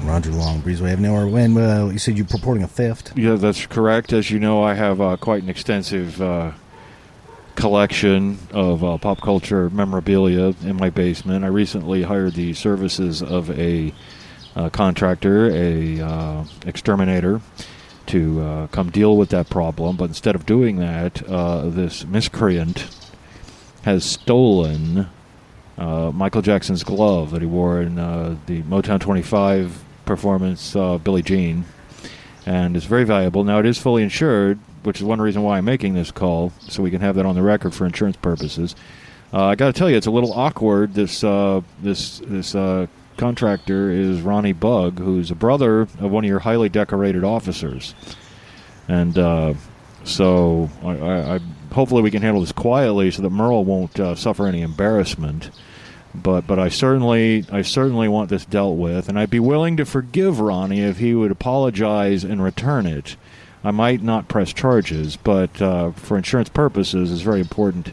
Roger 0.04 0.32
Long, 0.32 0.62
Breezeway 0.62 0.93
Avenue. 0.93 1.12
Or 1.12 1.28
when 1.28 1.58
uh, 1.58 1.88
you 1.88 2.00
said 2.00 2.17
you're 2.17 2.26
purporting 2.26 2.63
a 2.63 2.67
theft? 2.67 3.13
Yeah, 3.15 3.36
that's 3.36 3.65
correct. 3.65 4.13
As 4.13 4.32
you 4.32 4.39
know, 4.39 4.63
I 4.63 4.74
have 4.74 5.02
uh, 5.02 5.17
quite 5.17 5.43
an 5.43 5.50
extensive 5.50 6.21
uh, 6.21 6.52
collection 7.56 8.38
of 8.52 8.84
uh, 8.84 8.98
pop 8.98 9.21
culture 9.21 9.69
memorabilia 9.69 10.54
in 10.63 10.76
my 10.76 10.89
basement. 10.89 11.43
I 11.43 11.48
recently 11.48 12.04
hired 12.04 12.34
the 12.34 12.54
services 12.54 13.21
of 13.21 13.50
a 13.58 13.93
uh, 14.56 14.69
contractor, 14.69 15.50
a 15.52 16.02
uh, 16.02 16.45
exterminator, 16.65 17.41
to 18.08 18.69
come 18.71 18.91
deal 18.91 19.17
with 19.17 19.30
that 19.30 19.50
problem. 19.50 19.98
But 19.98 20.06
instead 20.06 20.36
of 20.36 20.45
doing 20.45 20.78
that, 20.78 21.15
this 21.76 22.06
miscreant 22.06 22.88
has 23.84 24.06
stolen 24.06 25.08
uh, 25.78 26.12
Michael 26.14 26.42
Jackson's 26.42 26.84
glove 26.84 27.32
that 27.32 27.42
he 27.42 27.48
wore 27.48 27.82
in 27.82 28.00
uh, 28.00 28.36
the 28.46 28.62
Motown 28.64 29.00
25 29.00 29.84
performance, 30.06 30.76
uh, 30.76 30.98
Billie 30.98 31.22
Jean, 31.22 31.66
and 32.46 32.78
it's 32.78 32.86
very 32.86 33.04
valuable. 33.04 33.44
Now 33.44 33.60
it 33.60 33.66
is 33.66 33.78
fully 33.78 34.04
insured, 34.04 34.60
which 34.84 34.98
is 34.98 35.04
one 35.04 35.22
reason 35.22 35.42
why 35.42 35.58
I'm 35.58 35.66
making 35.66 35.94
this 35.94 36.12
call, 36.12 36.54
so 36.60 36.82
we 36.82 36.92
can 36.92 37.02
have 37.02 37.16
that 37.16 37.26
on 37.26 37.36
the 37.36 37.42
record 37.42 37.74
for 37.74 37.86
insurance 37.86 38.18
purposes. 38.18 38.76
Uh, 39.34 39.46
I 39.46 39.56
got 39.56 39.68
to 39.68 39.74
tell 39.74 39.90
you, 39.90 39.98
it's 39.98 40.08
a 40.08 40.12
little 40.12 40.32
awkward. 40.34 40.94
This 40.94 41.24
uh, 41.24 41.62
this 41.82 42.20
this 42.20 42.56
uh, 42.56 42.88
contractor 43.18 43.90
is 43.90 44.22
Ronnie 44.22 44.54
Bug, 44.54 45.00
who's 45.00 45.32
a 45.32 45.36
brother 45.36 45.82
of 45.82 46.02
one 46.04 46.24
of 46.24 46.30
your 46.30 46.40
highly 46.40 46.70
decorated 46.70 47.24
officers, 47.24 47.96
and 48.88 49.18
so 50.06 50.70
I, 50.84 50.98
I, 50.98 51.36
I 51.36 51.40
hopefully 51.76 52.02
we 52.02 52.12
can 52.12 52.22
handle 52.22 52.42
this 52.42 52.52
quietly 52.52 53.12
so 53.12 53.22
that 53.22 53.30
Merle 53.30 53.64
won't 53.64 54.00
uh, 54.00 54.16
suffer 54.16 54.48
any 54.48 54.62
embarrassment. 54.62 55.52
But 56.14 56.48
but 56.48 56.58
I 56.58 56.70
certainly 56.70 57.46
I 57.52 57.62
certainly 57.62 58.08
want 58.08 58.30
this 58.30 58.46
dealt 58.46 58.78
with, 58.78 59.10
and 59.10 59.20
I'd 59.20 59.30
be 59.30 59.40
willing 59.40 59.78
to 59.78 59.86
forgive 59.86 60.40
Ronnie 60.40 60.80
if 60.80 60.98
he 60.98 61.14
would 61.14 61.32
apologize 61.32 62.24
and 62.24 62.42
return 62.42 62.86
it. 62.86 63.18
I 63.66 63.72
might 63.72 64.02
not 64.02 64.28
press 64.28 64.54
charges, 64.54 65.18
but 65.18 65.62
uh, 65.62 65.92
for 65.92 66.18
insurance 66.18 66.50
purposes, 66.50 67.12
it's 67.12 67.22
very 67.22 67.42
important 67.42 67.92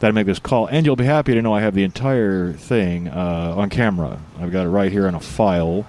that 0.00 0.08
I 0.08 0.10
make 0.10 0.26
this 0.26 0.40
call. 0.40 0.66
And 0.66 0.84
you'll 0.84 0.96
be 0.96 1.04
happy 1.04 1.32
to 1.32 1.40
know 1.40 1.54
I 1.54 1.60
have 1.60 1.74
the 1.74 1.84
entire 1.84 2.52
thing 2.52 3.08
uh, 3.08 3.54
on 3.56 3.70
camera. 3.70 4.18
I've 4.40 4.50
got 4.50 4.66
it 4.66 4.70
right 4.70 4.90
here 4.90 5.06
in 5.06 5.14
a 5.14 5.20
file. 5.20 5.86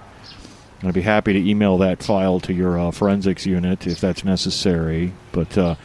And 0.79 0.87
I'd 0.87 0.93
be 0.93 1.01
happy 1.01 1.33
to 1.33 1.49
email 1.49 1.79
that 1.79 2.03
file 2.03 2.39
to 2.41 2.53
your 2.53 2.77
uh, 2.77 2.91
forensics 2.91 3.47
unit 3.47 3.87
if 3.87 3.99
that's 3.99 4.23
necessary. 4.23 5.13
But 5.31 5.57
uh, 5.57 5.75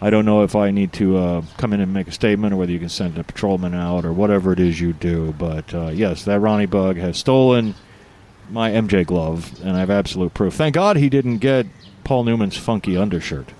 I 0.00 0.10
don't 0.10 0.24
know 0.24 0.42
if 0.42 0.54
I 0.54 0.70
need 0.70 0.92
to 0.94 1.16
uh, 1.16 1.42
come 1.56 1.72
in 1.72 1.80
and 1.80 1.92
make 1.92 2.06
a 2.06 2.12
statement 2.12 2.54
or 2.54 2.56
whether 2.56 2.70
you 2.70 2.78
can 2.78 2.88
send 2.88 3.18
a 3.18 3.24
patrolman 3.24 3.74
out 3.74 4.04
or 4.04 4.12
whatever 4.12 4.52
it 4.52 4.60
is 4.60 4.80
you 4.80 4.92
do. 4.92 5.34
But 5.36 5.74
uh, 5.74 5.88
yes, 5.88 6.24
that 6.24 6.38
Ronnie 6.38 6.66
Bug 6.66 6.96
has 6.96 7.16
stolen 7.16 7.74
my 8.48 8.70
MJ 8.70 9.04
glove, 9.04 9.60
and 9.62 9.76
I 9.76 9.80
have 9.80 9.90
absolute 9.90 10.34
proof. 10.34 10.54
Thank 10.54 10.74
God 10.74 10.96
he 10.96 11.08
didn't 11.08 11.38
get 11.38 11.66
Paul 12.04 12.24
Newman's 12.24 12.56
funky 12.56 12.96
undershirt 12.96 13.52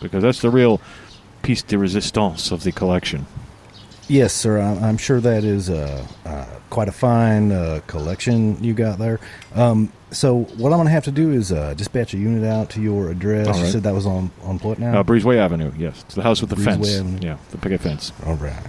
because 0.00 0.22
that's 0.22 0.40
the 0.40 0.50
real 0.50 0.80
piece 1.42 1.62
de 1.62 1.78
resistance 1.78 2.50
of 2.50 2.64
the 2.64 2.72
collection. 2.72 3.26
Yes, 4.08 4.32
sir. 4.32 4.60
I'm, 4.60 4.98
sure 4.98 5.20
that 5.20 5.42
is 5.42 5.68
uh, 5.68 6.06
quite 6.70 6.88
a 6.88 6.92
fine 6.92 7.50
uh, 7.50 7.80
collection 7.86 8.62
you 8.62 8.74
got 8.74 8.98
there. 8.98 9.18
Um, 9.54 9.92
so 10.10 10.38
what 10.56 10.72
I'm 10.72 10.76
going 10.78 10.86
to 10.86 10.92
have 10.92 11.04
to 11.04 11.10
do 11.10 11.32
is 11.32 11.50
uh, 11.52 11.74
dispatch 11.74 12.14
a 12.14 12.18
unit 12.18 12.44
out 12.44 12.70
to 12.70 12.80
your 12.80 13.10
address. 13.10 13.48
All 13.48 13.58
You 13.58 13.66
said 13.66 13.82
that 13.84 13.94
was 13.94 14.06
on 14.06 14.30
on 14.44 14.58
what 14.60 14.78
now? 14.78 15.00
Uh, 15.00 15.02
Breezeway 15.04 15.36
Avenue, 15.36 15.72
yes. 15.76 16.02
It's 16.06 16.14
the 16.14 16.22
house 16.22 16.40
with 16.40 16.50
the 16.50 16.56
Breezeway 16.56 16.64
fence. 16.64 16.94
Avenue. 16.98 17.18
Yeah, 17.22 17.36
the 17.50 17.58
picket 17.58 17.80
fence. 17.80 18.12
All 18.24 18.34
right. 18.36 18.62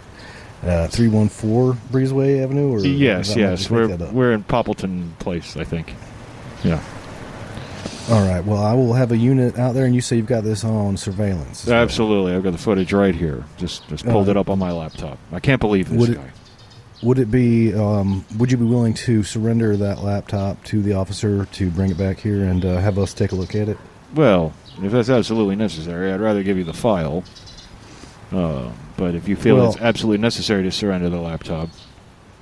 Uh, 0.63 0.88
314 0.88 1.80
Breezeway 1.91 2.43
Avenue? 2.43 2.71
Or 2.73 2.80
yes, 2.80 3.36
yes. 3.36 3.69
We're, 3.69 3.88
make 3.88 4.00
that 4.00 4.08
up? 4.08 4.13
we're 4.13 4.32
in 4.34 4.43
Poppleton 4.43 5.17
Place, 5.19 5.56
I 5.56 5.63
think. 5.63 5.93
Yeah. 6.63 6.84
All 8.10 8.28
right. 8.28 8.43
Well, 8.43 8.63
I 8.63 8.73
will 8.73 8.93
have 8.93 9.12
a 9.12 9.17
unit 9.17 9.60
out 9.60 9.73
there, 9.76 9.86
and 9.86 9.93
you 9.93 10.02
say 10.02 10.15
you've 10.15 10.26
got 10.26 10.43
this 10.43 10.63
on 10.63 10.97
surveillance. 10.97 11.65
well. 11.67 11.76
Absolutely. 11.76 12.34
I've 12.34 12.41
got 12.43 12.52
the 12.52 12.58
footage 12.58 12.91
right 12.93 13.13
here. 13.13 13.43
Just 13.58 13.88
just 13.89 14.06
pulled 14.06 14.28
Uh, 14.30 14.32
it 14.32 14.38
up 14.38 14.50
on 14.50 14.58
my 14.58 14.71
laptop. 14.71 15.19
I 15.32 15.39
can't 15.39 15.60
believe 15.62 15.89
this 15.89 16.00
would 16.00 16.10
it- 16.10 16.15
guy. 16.15 16.32
Would 17.03 17.19
it 17.19 17.29
be? 17.29 17.73
Um, 17.75 18.25
would 18.38 18.51
you 18.51 18.57
be 18.57 18.65
willing 18.65 18.93
to 18.95 19.21
surrender 19.23 19.77
that 19.77 20.03
laptop 20.03 20.63
to 20.65 20.81
the 20.81 20.93
officer 20.93 21.45
to 21.45 21.69
bring 21.69 21.91
it 21.91 21.97
back 21.97 22.19
here 22.19 22.43
and 22.43 22.65
uh, 22.65 22.77
have 22.77 22.97
us 22.97 23.13
take 23.13 23.31
a 23.31 23.36
look 23.36 23.53
at 23.55 23.69
it? 23.69 23.77
Well, 24.15 24.53
if 24.81 24.91
that's 24.91 25.10
absolutely 25.10 25.55
necessary, 25.55 26.12
I'd 26.12 26.21
rather 26.21 26.41
give 26.41 26.57
you 26.57 26.63
the 26.63 26.73
file. 26.73 27.23
Uh, 28.31 28.71
but 28.97 29.13
if 29.15 29.27
you 29.27 29.36
feel 29.36 29.57
Well- 29.57 29.67
it's 29.71 29.81
absolutely 29.81 30.21
necessary 30.21 30.63
to 30.63 30.71
surrender 30.71 31.10
the 31.10 31.19
laptop, 31.19 31.69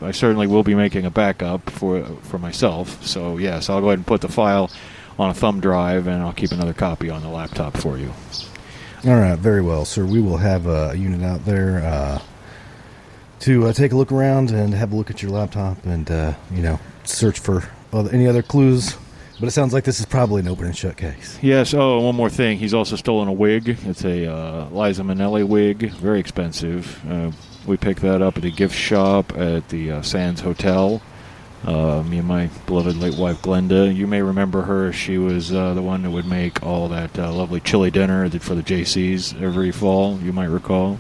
I 0.02 0.12
certainly 0.12 0.48
will 0.48 0.64
be 0.64 0.76
making 0.76 1.06
a 1.06 1.12
backup 1.12 1.70
for 1.70 2.04
for 2.24 2.38
myself. 2.38 3.06
So 3.06 3.38
yes, 3.38 3.70
I'll 3.70 3.82
go 3.82 3.88
ahead 3.88 4.00
and 4.00 4.08
put 4.08 4.22
the 4.22 4.30
file 4.30 4.70
on 5.20 5.30
a 5.30 5.34
thumb 5.34 5.60
drive, 5.60 6.08
and 6.08 6.22
I'll 6.22 6.34
keep 6.34 6.52
another 6.52 6.74
copy 6.74 7.10
on 7.10 7.22
the 7.22 7.30
laptop 7.30 7.78
for 7.78 7.98
you. 7.98 8.12
All 9.06 9.16
right, 9.16 9.38
very 9.38 9.62
well, 9.62 9.86
sir. 9.86 10.04
We 10.06 10.20
will 10.20 10.38
have 10.38 10.66
a 10.66 10.94
unit 10.98 11.24
out 11.24 11.46
there 11.46 11.80
uh, 11.86 12.20
to 13.40 13.68
uh, 13.68 13.74
take 13.74 13.92
a 13.92 13.96
look 13.96 14.12
around 14.12 14.52
and 14.52 14.74
have 14.74 14.92
a 14.92 14.96
look 14.96 15.10
at 15.10 15.22
your 15.22 15.32
laptop 15.32 15.84
and 15.86 16.10
uh, 16.10 16.34
you 16.52 16.62
know 16.62 16.80
search 17.04 17.40
for 17.40 17.64
other, 17.94 18.12
any 18.12 18.28
other 18.28 18.42
clues. 18.42 18.98
But 19.40 19.48
it 19.48 19.52
sounds 19.52 19.74
like 19.74 19.84
this 19.84 20.00
is 20.00 20.06
probably 20.06 20.40
an 20.42 20.48
open 20.48 20.66
and 20.66 20.78
shut 20.78 20.96
case. 20.96 21.38
Yes. 21.42 21.74
Oh, 21.74 22.00
one 22.00 22.16
more 22.16 22.30
thing. 22.30 22.58
He's 22.58 22.74
also 22.74 22.96
stolen 22.96 23.28
a 23.28 23.34
wig. 23.34 23.78
It's 23.84 24.06
a 24.06 24.32
uh, 24.32 24.70
Liza 24.70 25.04
Minnelli 25.04 25.46
wig. 25.46 25.92
Very 25.92 26.22
expensive. 26.22 27.04
Uh, 27.10 27.32
we 27.68 27.76
picked 27.76 28.02
that 28.02 28.22
up 28.22 28.38
at 28.38 28.46
a 28.46 28.50
gift 28.50 28.76
shop 28.76 29.38
at 29.38 29.68
the 29.70 29.92
uh, 29.92 30.02
Sands 30.04 30.40
Hotel. 30.40 31.02
Uh, 31.66 32.02
me 32.04 32.20
and 32.20 32.28
my 32.28 32.48
beloved 32.66 32.96
late 32.96 33.18
wife 33.18 33.42
Glenda. 33.42 33.94
You 33.94 34.08
may 34.08 34.22
remember 34.22 34.62
her. 34.62 34.94
She 34.94 35.18
was 35.18 35.50
the 35.50 35.82
one 35.82 36.04
that 36.04 36.12
would 36.12 36.28
make 36.28 36.64
all 36.64 36.88
that 36.90 37.18
lovely 37.18 37.60
chili 37.60 37.92
dinner 37.92 38.30
for 38.40 38.56
the 38.56 38.62
JCs 38.62 39.42
every 39.42 39.72
fall. 39.72 40.18
You 40.20 40.32
might 40.32 40.46
recall. 40.46 40.98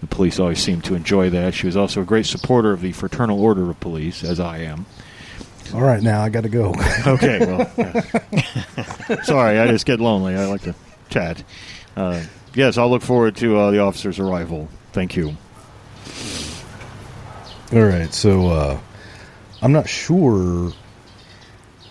The 0.00 0.06
police 0.06 0.38
always 0.40 0.58
seemed 0.62 0.84
to 0.84 0.94
enjoy 0.94 1.30
that. 1.30 1.52
She 1.54 1.66
was 1.66 1.76
also 1.76 2.00
a 2.02 2.04
great 2.04 2.26
supporter 2.26 2.72
of 2.72 2.80
the 2.80 2.92
Fraternal 2.92 3.40
Order 3.40 3.68
of 3.70 3.78
Police, 3.80 4.24
as 4.24 4.40
I 4.40 4.58
am. 4.58 4.86
All 5.74 5.82
right, 5.82 6.02
now 6.02 6.22
I 6.22 6.30
got 6.30 6.42
to 6.42 6.48
go. 6.48 6.74
Okay, 7.06 7.38
well, 7.40 7.70
yeah. 7.76 9.22
sorry, 9.22 9.58
I 9.58 9.68
just 9.68 9.86
get 9.86 10.00
lonely. 10.00 10.34
I 10.34 10.46
like 10.46 10.62
to 10.62 10.74
chat. 11.10 11.42
Uh, 11.96 12.22
yes, 12.54 12.76
I'll 12.78 12.90
look 12.90 13.02
forward 13.02 13.36
to 13.36 13.56
uh, 13.58 13.70
the 13.70 13.78
officer's 13.80 14.18
arrival. 14.18 14.68
Thank 14.92 15.16
you. 15.16 15.36
All 17.72 17.84
right, 17.84 18.12
so 18.12 18.48
uh, 18.48 18.80
I'm 19.62 19.72
not 19.72 19.88
sure 19.88 20.72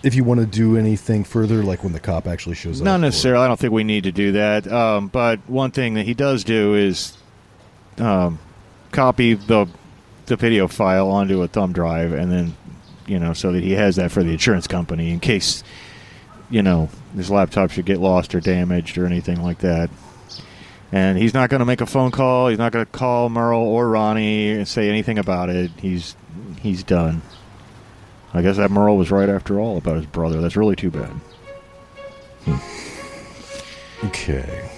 if 0.02 0.14
you 0.14 0.24
want 0.24 0.40
to 0.40 0.46
do 0.46 0.76
anything 0.76 1.24
further, 1.24 1.62
like 1.62 1.82
when 1.82 1.92
the 1.92 2.00
cop 2.00 2.26
actually 2.26 2.56
shows 2.56 2.80
up. 2.80 2.84
Not 2.84 2.96
or- 2.96 2.98
necessarily. 2.98 3.44
I 3.44 3.48
don't 3.48 3.58
think 3.58 3.72
we 3.72 3.84
need 3.84 4.04
to 4.04 4.12
do 4.12 4.32
that. 4.32 4.70
Um, 4.70 5.08
but 5.08 5.40
one 5.48 5.70
thing 5.70 5.94
that 5.94 6.04
he 6.04 6.12
does 6.14 6.44
do 6.44 6.74
is 6.74 7.16
um, 7.98 8.38
copy 8.92 9.34
the 9.34 9.66
the 10.26 10.36
video 10.36 10.68
file 10.68 11.08
onto 11.08 11.42
a 11.42 11.48
thumb 11.48 11.72
drive, 11.72 12.12
and 12.12 12.30
then 12.30 12.56
you 13.06 13.18
know, 13.18 13.32
so 13.32 13.52
that 13.52 13.62
he 13.62 13.72
has 13.72 13.96
that 13.96 14.12
for 14.12 14.22
the 14.22 14.30
insurance 14.30 14.66
company 14.66 15.10
in 15.10 15.20
case 15.20 15.64
you 16.48 16.62
know 16.62 16.88
his 17.16 17.30
laptop 17.30 17.70
should 17.70 17.84
get 17.84 17.98
lost 17.98 18.34
or 18.34 18.40
damaged 18.40 18.96
or 18.96 19.06
anything 19.06 19.42
like 19.42 19.58
that. 19.58 19.90
And 20.92 21.18
he's 21.18 21.34
not 21.34 21.50
going 21.50 21.60
to 21.60 21.66
make 21.66 21.80
a 21.80 21.86
phone 21.86 22.10
call. 22.10 22.48
He's 22.48 22.58
not 22.58 22.72
going 22.72 22.84
to 22.84 22.90
call 22.90 23.28
Merle 23.28 23.62
or 23.62 23.88
Ronnie 23.88 24.50
and 24.50 24.66
say 24.66 24.88
anything 24.88 25.18
about 25.18 25.48
it. 25.48 25.70
He's 25.80 26.16
he's 26.60 26.82
done. 26.82 27.22
I 28.32 28.42
guess 28.42 28.56
that 28.56 28.70
Merle 28.70 28.96
was 28.96 29.10
right 29.10 29.28
after 29.28 29.58
all 29.58 29.76
about 29.76 29.96
his 29.96 30.06
brother. 30.06 30.40
That's 30.40 30.56
really 30.56 30.76
too 30.76 30.90
bad. 30.90 31.12
Okay. 34.04 34.70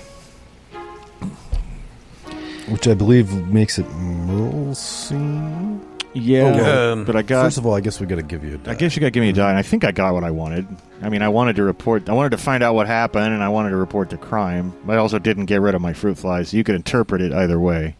Which 2.68 2.86
I 2.86 2.94
believe 2.94 3.32
makes 3.48 3.78
it 3.78 3.88
Merle's 3.90 4.78
scene. 4.78 5.86
Yeah, 6.14 6.42
Oh, 6.42 6.52
well, 6.56 6.92
Um, 6.92 7.04
but 7.04 7.16
I 7.16 7.22
got. 7.22 7.44
First 7.44 7.58
of 7.58 7.64
all, 7.66 7.74
I 7.74 7.80
guess 7.80 7.98
we 7.98 8.06
got 8.06 8.16
to 8.16 8.22
give 8.22 8.44
you 8.44 8.54
a 8.54 8.58
die. 8.58 8.72
I 8.72 8.74
guess 8.74 8.94
you 8.94 9.00
got 9.00 9.06
to 9.06 9.10
give 9.12 9.22
me 9.22 9.30
a 9.30 9.32
die, 9.32 9.48
and 9.48 9.58
I 9.58 9.62
think 9.62 9.82
I 9.82 9.92
got 9.92 10.12
what 10.12 10.24
I 10.24 10.30
wanted. 10.30 10.66
I 11.00 11.08
mean, 11.08 11.22
I 11.22 11.28
wanted 11.30 11.56
to 11.56 11.62
report. 11.62 12.08
I 12.08 12.12
wanted 12.12 12.30
to 12.30 12.36
find 12.36 12.62
out 12.62 12.74
what 12.74 12.86
happened, 12.86 13.32
and 13.32 13.42
I 13.42 13.48
wanted 13.48 13.70
to 13.70 13.76
report 13.76 14.10
the 14.10 14.18
crime. 14.18 14.74
But 14.84 14.94
I 14.94 14.96
also 14.98 15.18
didn't 15.18 15.46
get 15.46 15.60
rid 15.62 15.74
of 15.74 15.80
my 15.80 15.94
fruit 15.94 16.18
flies. 16.18 16.52
You 16.52 16.64
could 16.64 16.74
interpret 16.74 17.22
it 17.22 17.32
either 17.32 17.58
way. 17.58 17.96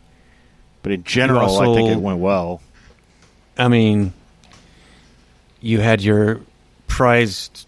But 0.82 0.92
in 0.92 1.04
general, 1.04 1.58
I 1.58 1.74
think 1.74 1.90
it 1.90 1.98
went 2.00 2.18
well. 2.18 2.60
I 3.56 3.68
mean, 3.68 4.12
you 5.60 5.80
had 5.80 6.02
your 6.02 6.40
prized, 6.88 7.66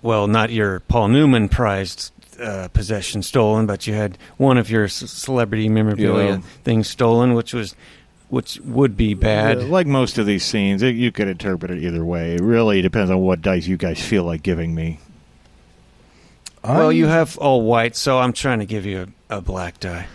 well, 0.00 0.26
not 0.26 0.50
your 0.50 0.80
Paul 0.80 1.08
Newman 1.08 1.48
prized 1.50 2.12
uh, 2.40 2.68
possession 2.68 3.22
stolen, 3.22 3.66
but 3.66 3.86
you 3.86 3.94
had 3.94 4.16
one 4.36 4.56
of 4.58 4.70
your 4.70 4.88
c- 4.88 5.06
celebrity 5.06 5.68
memorabilia 5.68 6.36
Yeah. 6.36 6.40
things 6.64 6.88
stolen, 6.88 7.34
which 7.34 7.52
was, 7.54 7.74
which 8.28 8.58
would 8.64 8.96
be 8.96 9.14
bad. 9.14 9.60
Yeah, 9.60 9.66
like 9.66 9.86
most 9.86 10.18
of 10.18 10.26
these 10.26 10.44
scenes, 10.44 10.82
it, 10.82 10.94
you 10.96 11.12
could 11.12 11.28
interpret 11.28 11.70
it 11.70 11.82
either 11.82 12.04
way. 12.04 12.34
It 12.34 12.40
really 12.40 12.80
depends 12.82 13.10
on 13.10 13.18
what 13.20 13.42
dice 13.42 13.66
you 13.66 13.76
guys 13.76 14.00
feel 14.00 14.24
like 14.24 14.42
giving 14.42 14.74
me. 14.74 14.98
well, 16.64 16.92
you 16.92 17.06
have 17.06 17.36
all 17.38 17.62
white, 17.62 17.96
so 17.96 18.18
I'm 18.18 18.32
trying 18.32 18.58
to 18.60 18.66
give 18.66 18.84
you 18.86 19.12
a, 19.30 19.36
a 19.38 19.40
black 19.40 19.80
die 19.80 20.06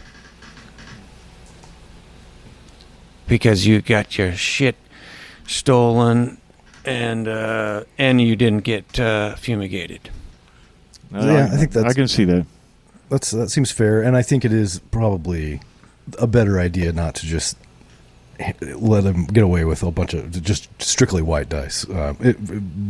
because 3.28 3.65
you 3.65 3.82
got 3.82 4.17
your 4.17 4.34
shit 4.34 4.76
stolen, 5.47 6.38
and 6.86 7.28
uh, 7.28 7.84
and 7.97 8.21
you 8.21 8.36
didn't 8.36 8.63
get 8.63 8.99
uh, 8.99 9.36
fumigated. 9.36 10.09
Yeah, 11.11 11.49
I 11.51 11.57
think 11.57 11.71
that's- 11.71 11.91
I 11.91 11.93
can 11.93 12.07
see 12.07 12.25
that. 12.25 12.45
That's 13.09 13.31
that 13.31 13.49
seems 13.49 13.69
fair, 13.71 14.01
and 14.01 14.17
I 14.17 14.21
think 14.23 14.43
it 14.45 14.51
is 14.51 14.79
probably 14.91 15.61
a 16.17 16.25
better 16.27 16.59
idea 16.59 16.91
not 16.91 17.13
to 17.15 17.25
just 17.27 17.55
let 18.75 19.03
him 19.05 19.25
get 19.27 19.43
away 19.43 19.63
with 19.63 19.83
a 19.83 19.91
bunch 19.91 20.13
of 20.15 20.41
just 20.43 20.67
strictly 20.81 21.21
white 21.21 21.47
dice. 21.47 21.87
Um, 21.89 22.17
it, 22.19 22.35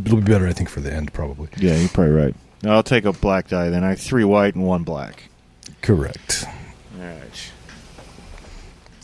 it'll 0.06 0.18
be 0.20 0.32
better, 0.32 0.46
I 0.48 0.52
think, 0.52 0.68
for 0.70 0.80
the 0.80 0.92
end, 0.92 1.12
probably. 1.12 1.48
Yeah, 1.58 1.76
you're 1.76 1.88
probably 1.90 2.14
right. 2.14 2.34
I'll 2.64 2.82
take 2.82 3.04
a 3.04 3.12
black 3.12 3.48
die 3.48 3.68
then. 3.68 3.84
I 3.84 3.90
have 3.90 4.00
three 4.00 4.24
white 4.24 4.54
and 4.54 4.64
one 4.66 4.82
black. 4.84 5.24
Correct. 5.82 6.46
All 6.98 7.04
right. 7.06 7.50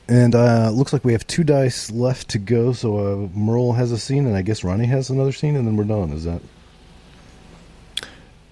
And 0.08 0.34
uh, 0.34 0.70
looks 0.70 0.92
like 0.92 1.04
we 1.04 1.12
have 1.12 1.26
two 1.26 1.44
dice 1.44 1.90
left 1.90 2.28
to 2.30 2.38
go. 2.38 2.72
So 2.72 2.98
uh, 3.24 3.28
Merle 3.38 3.74
has 3.74 3.92
a 3.92 3.98
scene, 3.98 4.26
and 4.26 4.34
I 4.36 4.42
guess 4.42 4.64
Ronnie 4.64 4.86
has 4.86 5.10
another 5.10 5.32
scene, 5.32 5.56
and 5.56 5.66
then 5.66 5.76
we're 5.76 5.84
done. 5.84 6.10
Is 6.12 6.24
that? 6.24 6.40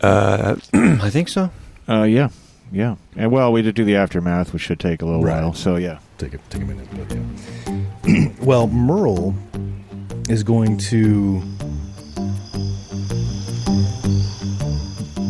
Uh, 0.01 0.57
I 0.72 1.11
think 1.11 1.28
so. 1.28 1.51
Uh, 1.88 2.03
yeah, 2.05 2.28
yeah. 2.72 2.96
And 3.16 3.30
well, 3.32 3.53
we 3.53 3.62
did 3.62 3.74
do 3.74 3.84
the 3.84 3.96
aftermath, 3.96 4.53
which 4.53 4.62
should 4.62 4.80
take 4.80 5.03
a 5.03 5.05
little 5.05 5.22
Right. 5.22 5.42
while. 5.42 5.53
So 5.55 5.76
yeah. 5.76 5.98
take 6.18 6.34
a 6.34 6.38
take 6.51 6.62
a 6.62 6.64
minute. 6.64 6.88
But 6.92 7.16
yeah. 8.07 8.28
well, 8.42 8.66
Merle 8.68 9.34
is 10.28 10.42
going 10.42 10.78
to. 10.78 11.42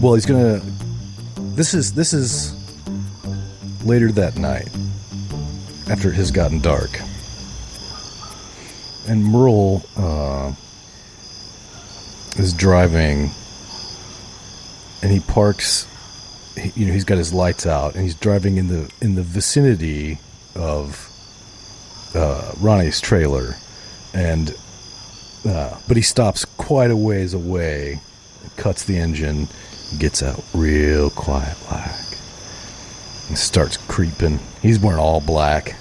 Well, 0.01 0.15
he's 0.15 0.27
gonna. 0.27 0.61
This 1.57 1.75
is 1.75 1.93
this 1.93 2.13
is 2.13 2.55
later 3.85 4.11
that 4.13 4.37
night, 4.37 4.69
after 5.91 6.09
it 6.09 6.15
has 6.15 6.31
gotten 6.31 6.61
dark, 6.61 6.91
and 9.09 9.23
Merle 9.25 9.83
uh, 9.97 10.53
is 12.39 12.53
driving, 12.55 13.31
and 15.03 15.11
he 15.13 15.21
parks. 15.21 15.87
he- 16.57 16.73
You 16.77 16.87
know, 16.87 16.93
he's 16.93 17.05
got 17.05 17.19
his 17.19 17.33
lights 17.33 17.67
out, 17.67 17.95
and 17.95 18.03
he's 18.05 18.15
driving 18.15 18.57
in 18.57 18.69
the 18.69 18.91
in 19.01 19.15
the 19.15 19.23
vicinity 19.23 20.19
of 20.55 21.09
uh, 22.15 22.53
Ronnie's 22.61 23.01
trailer, 23.01 23.55
and 24.15 24.55
uh, 25.49 25.77
but 25.89 25.97
he 25.97 26.03
stops 26.03 26.45
quite 26.45 26.91
a 26.91 26.97
ways 26.97 27.33
away, 27.35 28.01
cuts 28.57 28.85
the 28.85 28.99
engine, 28.99 29.49
gets 29.99 30.23
out 30.23 30.43
real 30.53 31.09
quiet 31.11 31.57
like, 31.71 31.91
and 33.29 33.39
starts 33.39 33.77
creeping. 33.77 34.39
He's 34.61 34.79
wearing 34.79 34.99
all 35.01 35.21
black. 35.21 35.77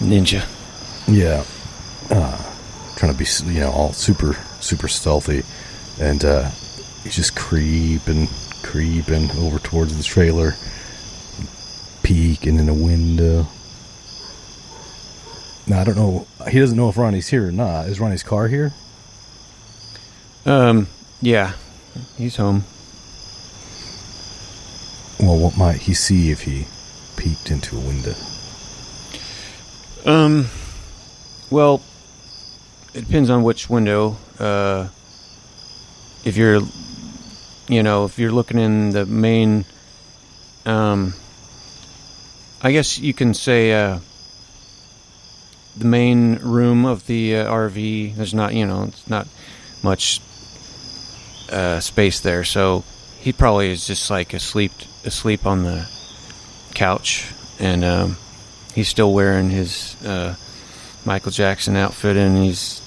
Ninja. 0.00 0.42
Yeah, 1.08 1.44
uh, 2.10 2.36
trying 2.96 3.12
to 3.12 3.18
be 3.18 3.26
you 3.52 3.60
know 3.60 3.70
all 3.70 3.92
super 3.92 4.34
super 4.60 4.88
stealthy, 4.88 5.42
and 6.00 6.24
uh, 6.24 6.50
he's 7.02 7.16
just 7.16 7.36
creeping, 7.36 8.28
creeping 8.62 9.30
over 9.38 9.58
towards 9.58 9.96
the 9.96 10.02
trailer, 10.02 10.54
peeking 12.02 12.58
in 12.58 12.68
a 12.68 12.74
window. 12.74 13.46
Now 15.66 15.80
I 15.80 15.84
don't 15.84 15.96
know. 15.96 16.26
He 16.48 16.58
doesn't 16.58 16.76
know 16.76 16.88
if 16.88 16.96
Ronnie's 16.96 17.28
here 17.28 17.48
or 17.48 17.52
not. 17.52 17.86
Is 17.86 18.00
Ronnie's 18.00 18.22
car 18.22 18.48
here? 18.48 18.72
Um, 20.44 20.88
yeah, 21.20 21.52
he's 22.16 22.36
home. 22.36 22.64
Well, 25.20 25.38
what 25.38 25.56
might 25.56 25.76
he 25.76 25.94
see 25.94 26.32
if 26.32 26.42
he 26.42 26.66
peeked 27.16 27.50
into 27.52 27.76
a 27.76 27.80
window? 27.80 28.14
Um, 30.04 30.48
well, 31.48 31.80
it 32.92 33.02
depends 33.02 33.30
on 33.30 33.44
which 33.44 33.70
window. 33.70 34.16
Uh, 34.40 34.88
if 36.24 36.36
you're, 36.36 36.60
you 37.68 37.82
know, 37.82 38.04
if 38.04 38.18
you're 38.18 38.32
looking 38.32 38.58
in 38.58 38.90
the 38.90 39.06
main, 39.06 39.64
um, 40.66 41.14
I 42.62 42.72
guess 42.72 42.98
you 42.98 43.14
can 43.14 43.34
say 43.34 43.72
uh, 43.72 43.98
the 45.76 45.84
main 45.84 46.36
room 46.36 46.84
of 46.84 47.06
the 47.06 47.36
uh, 47.36 47.52
RV. 47.52 48.16
There's 48.16 48.34
not, 48.34 48.54
you 48.54 48.66
know, 48.66 48.84
it's 48.84 49.08
not 49.08 49.28
much 49.82 50.20
uh, 51.50 51.80
space 51.80 52.20
there, 52.20 52.44
so 52.44 52.84
he 53.20 53.32
probably 53.32 53.70
is 53.70 53.86
just 53.86 54.10
like 54.10 54.34
asleep, 54.34 54.72
asleep 55.04 55.46
on 55.46 55.64
the 55.64 55.88
couch, 56.74 57.26
and 57.60 57.84
um, 57.84 58.16
he's 58.74 58.88
still 58.88 59.12
wearing 59.12 59.50
his 59.50 59.96
uh, 60.04 60.34
Michael 61.04 61.32
Jackson 61.32 61.76
outfit, 61.76 62.16
and 62.16 62.36
he's, 62.36 62.80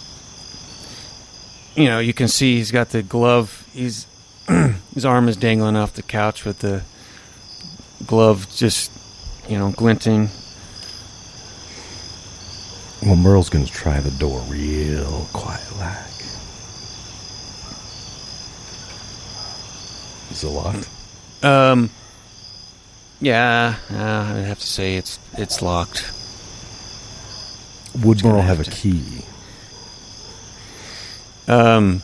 you 1.75 1.85
know, 1.85 1.99
you 1.99 2.13
can 2.13 2.27
see 2.27 2.57
he's 2.57 2.71
got 2.71 2.89
the 2.89 3.03
glove. 3.03 3.67
He's 3.73 4.07
his 4.93 5.05
arm 5.05 5.27
is 5.27 5.37
dangling 5.37 5.75
off 5.75 5.93
the 5.93 6.01
couch 6.03 6.45
with 6.45 6.59
the 6.59 6.83
glove 8.05 8.47
just, 8.55 8.91
you 9.49 9.57
know, 9.57 9.71
glinting. 9.71 10.29
Well, 13.05 13.15
Merle's 13.15 13.49
to 13.65 13.71
try 13.71 13.99
the 13.99 14.11
door 14.11 14.39
real 14.49 15.27
quiet 15.33 15.61
like. 15.77 15.95
Is 20.31 20.43
it 20.43 20.47
locked? 20.47 20.89
Um, 21.43 21.89
yeah, 23.21 23.75
uh, 23.91 23.95
I'd 24.37 24.45
have 24.45 24.59
to 24.59 24.65
say 24.67 24.95
it's 24.95 25.19
it's 25.37 25.61
locked. 25.61 26.11
Would 28.03 28.21
gonna 28.23 28.35
Merle 28.35 28.41
have 28.43 28.57
have 28.57 28.67
a 28.67 28.69
to. 28.69 28.71
key? 28.71 29.21
Um, 31.47 32.01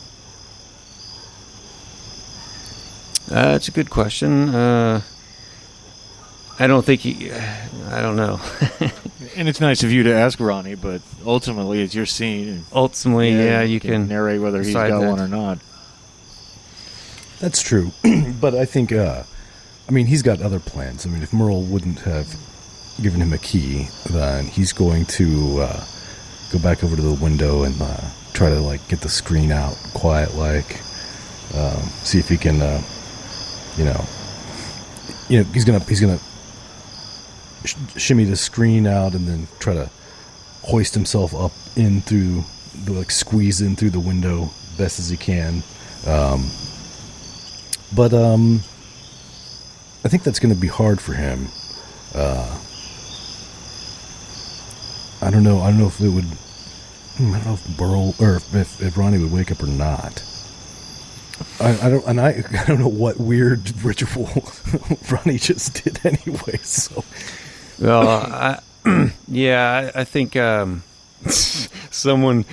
uh, 3.32 3.54
it's 3.56 3.68
a 3.68 3.72
good 3.72 3.90
question. 3.90 4.50
Uh, 4.50 5.02
I 6.60 6.68
don't 6.68 6.86
think 6.86 7.02
he. 7.02 7.32
I 7.32 8.02
don't 8.02 8.16
know. 8.16 8.40
And 9.38 9.48
it's 9.48 9.62
nice 9.62 9.82
of 9.84 9.94
you 9.94 10.04
to 10.04 10.14
ask 10.14 10.38
Ronnie, 10.42 10.76
but 10.76 11.02
ultimately 11.26 11.82
it's 11.82 11.96
your 11.96 12.06
scene. 12.06 12.50
and- 12.50 12.66
Ultimately, 12.74 13.32
yeah, 13.34 13.62
you 13.62 13.80
can. 13.80 14.10
narrate 14.10 14.42
whether 14.42 14.62
he's 14.62 14.74
got 14.74 14.90
that. 14.90 15.10
one 15.10 15.22
or 15.22 15.28
not. 15.30 15.58
That's 17.40 17.62
true, 17.62 17.92
but 18.42 18.54
I 18.56 18.66
think 18.66 18.92
uh, 18.92 19.24
I 19.88 19.92
mean, 19.92 20.06
he's 20.08 20.22
got 20.22 20.42
other 20.42 20.60
plans. 20.60 21.06
I 21.06 21.10
mean, 21.10 21.24
if 21.24 21.32
Merle 21.32 21.64
wouldn't 21.64 22.00
have 22.02 22.36
given 23.02 23.22
him 23.22 23.32
a 23.32 23.38
key, 23.38 23.88
then 24.10 24.46
he's 24.48 24.74
going 24.74 25.06
to 25.06 25.62
uh, 25.62 25.86
go 26.52 26.60
back 26.60 26.84
over 26.84 26.96
to 26.98 27.02
the 27.02 27.14
window 27.24 27.64
and 27.64 27.76
uh, 27.82 28.02
try 28.34 28.50
to 28.50 28.60
like 28.60 28.86
get 28.90 29.00
the 29.00 29.10
screen 29.10 29.52
out 29.52 29.76
quiet, 29.94 30.36
like 30.36 30.82
um, 31.56 31.82
see 32.04 32.20
if 32.20 32.28
he 32.28 32.36
can, 32.38 32.62
uh, 32.62 32.82
you 33.78 33.86
know, 33.86 34.05
you 35.30 35.39
know, 35.39 35.43
he's 35.51 35.65
gonna 35.65 35.80
he's 35.80 36.01
gonna 36.01 36.19
sh- 37.65 37.76
shimmy 37.97 38.24
the 38.26 38.36
screen 38.36 38.88
out 38.88 39.13
and 39.13 39.28
then 39.28 39.47
try 39.59 39.74
to 39.74 39.89
hoist 40.63 40.93
himself 40.93 41.34
up 41.34 41.51
in 41.76 42.01
through 42.01 42.43
the 42.86 42.93
like 42.93 43.11
squeeze 43.11 43.61
in 43.61 43.76
through 43.76 43.89
the 43.89 43.99
window 43.99 44.49
best 44.78 44.99
as 44.99 45.09
he 45.09 45.17
can. 45.17 45.63
Um, 46.07 46.49
but 47.95 48.13
um, 48.13 48.61
I 50.03 50.09
think 50.09 50.24
that's 50.24 50.39
going 50.39 50.53
to 50.53 50.59
be 50.59 50.67
hard 50.67 50.99
for 51.01 51.13
him. 51.13 51.47
Uh, 52.15 52.59
I 55.22 55.30
don't 55.30 55.43
know. 55.43 55.59
I 55.61 55.69
don't 55.69 55.80
know 55.80 55.88
if 55.88 55.99
it 56.01 56.09
would. 56.09 56.26
hmm, 56.26 57.34
I 57.34 57.38
don't 57.39 57.45
know 57.45 57.53
if 57.53 57.78
Burl 57.78 58.15
or 58.19 58.36
if, 58.38 58.82
if 58.82 58.97
Ronnie 58.97 59.19
would 59.19 59.32
wake 59.32 59.51
up 59.51 59.61
or 59.61 59.67
not. 59.67 60.24
I, 61.60 61.88
I 61.88 61.89
don't, 61.89 62.06
and 62.08 62.22
I, 62.22 62.44
I 62.60 62.66
don't 62.66 62.80
know 62.80 62.88
what 62.88 63.20
weird 63.20 63.84
ritual 63.84 64.30
Ronnie 65.12 65.38
just 65.38 65.84
did 65.84 66.00
anyway. 66.06 66.58
So 66.58 67.04
Well, 67.80 68.08
I, 68.08 68.60
yeah, 69.28 69.92
I, 69.96 70.02
I 70.02 70.04
think 70.04 70.36
um, 70.36 70.84
someone 71.28 72.46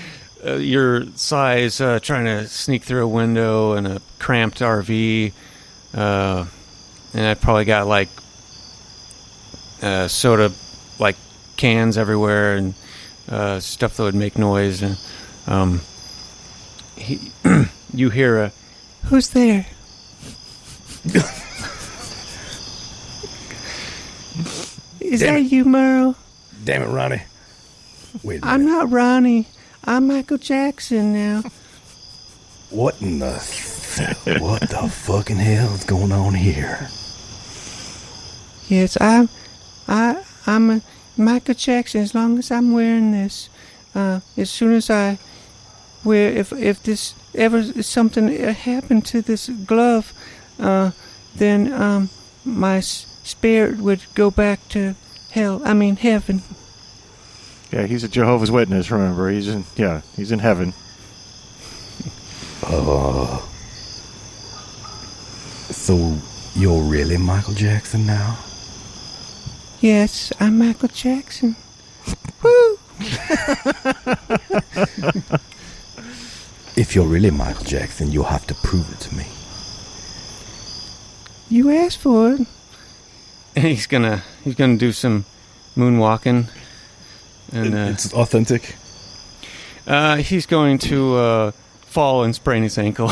uh, 0.45 0.55
your 0.55 1.07
size 1.17 1.81
uh, 1.81 1.99
trying 2.01 2.27
to 2.27 2.47
sneak 2.49 2.85
through 2.85 3.05
a 3.05 3.09
window 3.09 3.75
in 3.75 3.87
a 3.87 4.01
cramped 4.19 4.61
RV, 4.61 5.33
uh, 5.95 6.47
and 7.15 7.27
I 7.27 7.35
probably 7.35 7.65
got 7.65 7.87
like 7.87 8.09
uh, 9.83 10.09
soda, 10.09 10.53
like 10.99 11.17
cans 11.57 11.99
everywhere, 11.99 12.57
and 12.57 12.75
uh, 13.29 13.61
stuff 13.61 13.97
that 13.97 14.03
would 14.03 14.15
make 14.15 14.39
noise. 14.39 14.83
And 14.83 14.99
um, 15.47 15.81
he, 16.97 17.33
you 17.93 18.11
hear 18.11 18.45
a, 18.45 18.53
"Who's 19.09 19.31
there? 19.31 19.67
Is 25.01 25.15
Is 25.15 25.21
that 25.21 25.43
you, 25.45 25.65
Merle? 25.65 26.17
damn 26.65 26.83
it, 26.83 26.87
Ronnie. 26.87 27.23
Wait, 28.23 28.41
I'm 28.43 28.67
not 28.67 28.91
Ronnie. 28.91 29.47
I'm 29.85 30.07
Michael 30.09 30.39
Jackson 30.39 31.13
now. 31.15 31.43
what 32.71 33.01
in 33.01 33.19
the 33.21 33.39
th- 33.97 34.41
what 34.41 34.61
the 34.69 34.89
fucking 34.89 35.37
hell 35.37 35.73
is 35.75 35.85
going 35.85 36.13
on 36.13 36.35
here? 36.35 36.89
Yes, 38.69 38.99
I'm. 39.01 39.29
I 39.87 40.23
I'm 40.47 40.71
a 40.71 40.81
Michael 41.17 41.55
Jackson. 41.55 42.03
As 42.03 42.15
long 42.15 42.39
as 42.39 42.51
I'm 42.51 42.73
wearing 42.73 43.13
this, 43.13 43.49
uh, 43.95 44.21
as 44.37 44.51
soon 44.51 44.75
as 44.75 44.91
I 44.91 45.19
wear, 46.05 46.31
if 46.31 46.53
if 46.53 46.83
this 46.83 47.15
ever 47.39 47.83
something 47.83 48.29
happened 48.29 49.07
to 49.07 49.23
this 49.23 49.49
glove, 49.49 50.13
uh, 50.59 50.91
then 51.35 51.73
um, 51.73 52.11
my 52.45 52.81
spirit 52.81 53.79
would 53.79 54.03
go 54.15 54.31
back 54.31 54.69
to 54.71 54.95
hell. 55.31 55.63
I 55.65 55.75
mean 55.75 55.97
heaven. 55.97 56.43
Yeah, 57.71 57.87
he's 57.87 58.05
a 58.05 58.09
Jehovah's 58.09 58.51
Witness. 58.51 58.91
Remember, 58.91 59.31
he's 59.31 59.49
in. 59.49 59.65
Yeah, 59.77 60.03
he's 60.17 60.33
in 60.33 60.39
heaven. 60.39 60.73
Uh, 62.63 63.39
so 65.71 66.17
you're 66.55 66.83
really 66.83 67.17
Michael 67.17 67.55
Jackson 67.55 68.07
now? 68.07 68.39
Yes, 69.81 70.33
I'm 70.41 70.59
Michael 70.59 70.89
Jackson. 70.89 71.57
Woo! 72.43 72.79
If 76.79 76.95
you're 76.95 77.07
really 77.09 77.33
Michael 77.33 77.65
Jackson, 77.65 78.13
you'll 78.13 78.23
have 78.23 78.47
to 78.47 78.55
prove 78.55 78.89
it 78.93 79.01
to 79.01 79.17
me. 79.17 79.25
You 81.51 81.71
asked 81.73 81.99
for 81.99 82.35
it. 82.35 82.47
he's 83.61 83.89
gonna 83.89 84.23
he's 84.45 84.55
gonna 84.55 84.77
do 84.77 84.93
some 84.93 85.25
moonwalking, 85.77 86.49
and 87.53 87.75
uh, 87.75 87.79
it's 87.91 88.15
authentic. 88.15 88.77
uh, 89.89 90.19
he's 90.19 90.47
going 90.47 90.79
to 90.79 91.17
uh, 91.17 91.51
fall 91.81 92.23
and 92.23 92.33
sprain 92.33 92.63
his 92.63 92.79
ankle. 92.79 93.11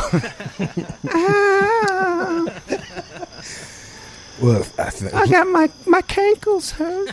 ah, 1.10 2.44
Well, 4.40 4.64
I, 4.78 4.90
th- 4.90 5.12
I 5.12 5.26
got 5.26 5.48
my 5.48 5.68
my 5.86 6.02
cankles 6.02 6.70
hurt. 6.70 7.08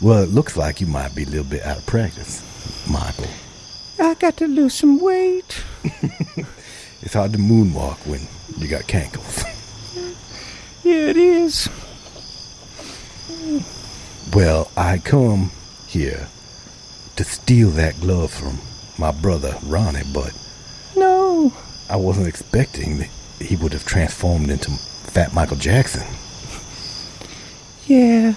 Well, 0.00 0.22
it 0.22 0.30
looks 0.30 0.56
like 0.56 0.80
you 0.80 0.86
might 0.86 1.14
be 1.14 1.24
a 1.24 1.26
little 1.26 1.44
bit 1.44 1.64
out 1.64 1.78
of 1.78 1.86
practice, 1.86 2.42
Michael. 2.90 3.26
I 4.00 4.14
got 4.14 4.36
to 4.38 4.46
lose 4.48 4.74
some 4.74 5.00
weight. 5.00 5.62
It's 7.00 7.14
hard 7.14 7.32
to 7.32 7.38
moonwalk 7.38 8.04
when 8.08 8.20
you 8.60 8.66
got 8.68 8.82
cankles. 8.82 9.44
Yeah, 10.84 11.10
it 11.10 11.16
is. 11.16 11.68
Well, 14.34 14.70
I 14.76 14.98
come 14.98 15.50
here 15.86 16.28
to 17.16 17.24
steal 17.24 17.70
that 17.70 18.00
glove 18.00 18.32
from 18.32 18.58
my 18.98 19.10
brother 19.12 19.54
Ronnie, 19.64 20.02
but 20.14 20.32
No, 20.96 21.52
I 21.90 21.96
wasn't 21.96 22.26
expecting 22.28 22.98
that 22.98 23.08
he 23.40 23.56
would 23.56 23.72
have 23.72 23.84
transformed 23.84 24.50
into 24.50 24.70
Fat 24.70 25.34
Michael 25.34 25.56
Jackson. 25.56 26.06
yeah, 27.86 28.34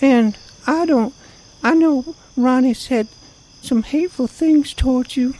and 0.00 0.36
I 0.66 0.86
don't. 0.86 1.14
I 1.62 1.74
know 1.74 2.14
Ronnie 2.36 2.74
said 2.74 3.08
some 3.62 3.82
hateful 3.82 4.26
things 4.26 4.74
towards 4.74 5.16
you, 5.16 5.34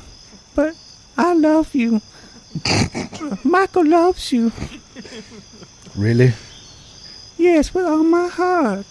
but 0.54 0.74
I 1.16 1.34
love 1.34 1.74
you. 1.74 2.00
Michael 3.44 3.86
loves 3.86 4.32
you. 4.32 4.52
Really? 5.96 6.32
Yes, 7.36 7.74
with 7.74 7.84
all 7.84 8.04
my 8.04 8.28
heart. 8.28 8.86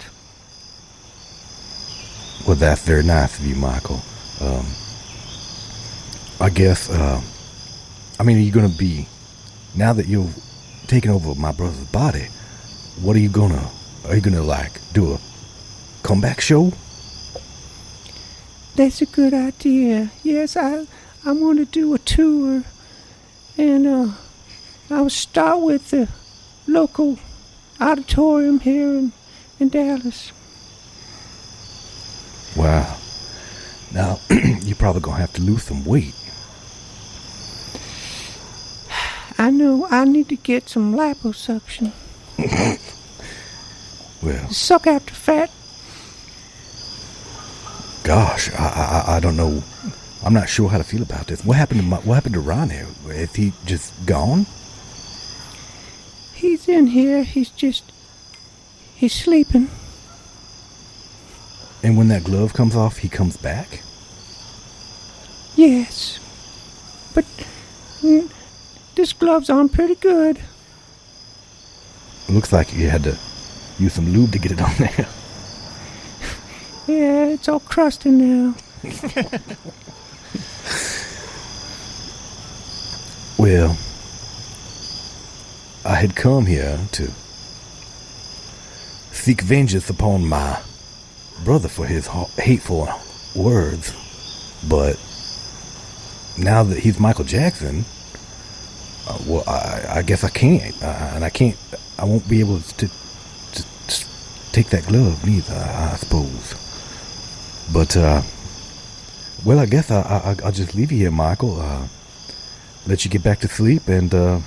Well, 2.48 2.58
that's 2.58 2.86
very 2.86 3.04
nice 3.04 3.40
of 3.40 3.46
you, 3.46 3.56
Michael. 3.56 4.02
Um, 4.42 4.66
I 6.42 6.50
guess, 6.50 6.90
uh, 6.90 7.22
I 8.20 8.24
mean, 8.24 8.38
are 8.38 8.42
you 8.42 8.52
going 8.52 8.70
to 8.70 8.78
be, 8.78 9.08
now 9.76 9.94
that 9.94 10.08
you've 10.08 10.36
taken 10.88 11.12
over 11.12 11.34
my 11.36 11.52
brother's 11.54 11.88
body, 11.88 12.28
what 13.02 13.16
are 13.16 13.20
you 13.20 13.30
going 13.30 13.54
to, 13.54 13.70
are 14.08 14.16
you 14.16 14.22
going 14.22 14.36
to, 14.36 14.44
like, 14.44 14.82
do 14.92 15.14
a 15.14 15.20
comeback 16.04 16.41
show? 16.41 16.72
That's 18.76 19.01
a 19.01 19.06
good 19.06 19.34
idea. 19.34 20.12
Yes, 20.24 20.58
I 20.58 20.86
I 21.26 21.32
want 21.32 21.60
to 21.60 21.66
do 21.66 21.93
a 21.93 21.99
tour, 21.99 22.64
and 23.58 23.88
uh, 23.88 24.12
I'll 24.89 25.10
start 25.10 25.62
with 25.62 25.91
the 25.91 26.10
local 26.68 27.18
auditorium 27.80 28.60
here 28.60 28.89
in, 28.89 29.12
in 29.60 29.70
Dallas. 29.70 30.32
Wow. 32.56 32.97
Now, 33.93 34.20
you're 34.30 34.76
probably 34.76 35.01
going 35.01 35.16
to 35.16 35.22
have 35.22 35.34
to 35.34 35.41
lose 35.41 35.64
some 35.64 35.86
weight. 35.86 36.16
I 39.38 39.49
know 39.49 39.88
I 39.89 40.06
need 40.06 40.30
to 40.30 40.36
get 40.36 40.70
some 40.70 40.95
liposuction. 40.95 41.91
Well, 44.24 44.49
Suck 44.51 44.88
out 44.88 45.06
the 45.06 45.14
fat. 45.14 45.51
Gosh, 48.04 48.51
I, 48.54 49.04
I, 49.08 49.16
I- 49.18 49.20
don't 49.20 49.38
know. 49.38 49.64
I'm 50.26 50.34
not 50.34 50.47
sure 50.47 50.70
how 50.70 50.78
to 50.78 50.84
feel 50.86 51.01
about 51.01 51.28
this. 51.28 51.43
What 51.43 51.58
happened 51.58 51.82
to 51.82 51.86
my, 51.86 51.97
what 51.97 52.14
happened 52.16 52.36
to 52.36 52.39
Ronnie? 52.39 52.84
Is 53.08 53.34
he 53.36 53.51
just 53.66 53.93
gone? 54.06 54.45
He's 56.34 56.70
in 56.70 56.88
here. 56.88 57.24
He's 57.24 57.49
just 57.49 57.91
he's 58.95 59.14
sleeping. 59.14 59.70
And 61.84 61.97
when 61.97 62.08
that 62.08 62.24
glove 62.24 62.54
comes 62.54 62.74
off, 62.76 62.97
he 62.99 63.10
comes 63.10 63.36
back? 63.36 63.82
Yes, 65.58 66.20
but 67.14 67.26
mm, 68.01 68.32
this 68.95 69.12
glove's 69.12 69.49
on 69.49 69.68
pretty 69.68 69.95
good. 69.95 70.39
Looks 72.30 72.54
like 72.54 72.74
you 72.74 72.89
had 72.89 73.04
to 73.04 73.18
use 73.78 73.93
some 73.93 74.08
lube 74.14 74.32
to 74.32 74.39
get 74.39 74.54
it 74.54 74.62
on 74.62 74.72
there. 74.80 75.08
Yeah, 76.88 77.28
it's 77.28 77.48
all 77.48 77.60
crusty 77.62 78.10
now. 78.12 78.56
Well, 83.38 83.78
I 85.86 85.96
had 85.96 86.16
come 86.16 86.46
here 86.46 86.80
to 86.94 87.12
seek 89.12 89.42
vengeance 89.42 89.90
upon 89.90 90.26
my 90.26 90.60
brother 91.44 91.68
for 91.68 91.86
his 91.86 92.08
hateful 92.38 92.88
words, 93.36 93.92
but 94.70 94.96
now 96.38 96.64
that 96.64 96.80
he's 96.80 97.00
Michael 97.00 97.26
Jackson, 97.26 97.86
Uh, 99.06 99.18
well, 99.28 99.44
I, 99.48 100.00
I 100.00 100.02
guess 100.02 100.24
I 100.24 100.30
can't, 100.30 100.74
uh, 100.82 101.12
and 101.16 101.26
I 101.26 101.30
can't. 101.30 101.58
I 102.00 102.06
won't 102.06 102.26
be 102.30 102.40
able 102.40 102.62
to, 102.62 102.88
to, 102.88 103.62
to 103.88 104.06
take 104.54 104.70
that 104.70 104.88
glove 104.88 105.26
neither. 105.26 105.54
I 105.54 105.98
suppose. 105.98 106.56
But 107.74 107.98
uh, 107.98 108.22
well, 109.44 109.60
I 109.60 109.66
guess 109.66 109.90
I, 109.90 110.02
I 110.02 110.36
I'll 110.46 110.52
just 110.52 110.76
leave 110.76 110.92
you 110.92 111.00
here, 111.00 111.12
Michael. 111.12 111.60
Uh, 111.60 111.88
let 112.86 113.04
you 113.04 113.10
get 113.10 113.24
back 113.24 113.40
to 113.40 113.48
sleep, 113.48 113.88
and 113.88 114.14
uh, 114.14 114.40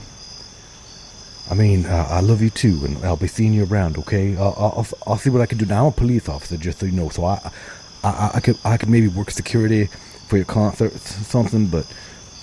I 1.50 1.54
mean, 1.54 1.86
uh, 1.86 2.06
I 2.08 2.20
love 2.20 2.40
you 2.40 2.50
too, 2.50 2.84
and 2.84 3.04
I'll 3.04 3.16
be 3.16 3.26
seeing 3.26 3.52
you 3.52 3.64
around. 3.64 3.98
Okay, 3.98 4.36
I'll, 4.36 4.54
I'll 4.56 4.86
I'll 5.08 5.18
see 5.18 5.30
what 5.30 5.40
I 5.42 5.46
can 5.46 5.58
do. 5.58 5.66
Now 5.66 5.86
I'm 5.86 5.88
a 5.88 5.96
police 5.96 6.28
officer, 6.28 6.56
just 6.56 6.78
so 6.78 6.86
you 6.86 6.92
know. 6.92 7.08
So 7.08 7.24
I 7.24 7.50
I, 8.04 8.30
I 8.34 8.40
could 8.40 8.58
I 8.64 8.76
could 8.76 8.88
maybe 8.88 9.08
work 9.08 9.32
security 9.32 9.86
for 10.28 10.36
your 10.36 10.46
concert, 10.46 10.94
or 10.94 10.98
something, 10.98 11.66
but 11.66 11.84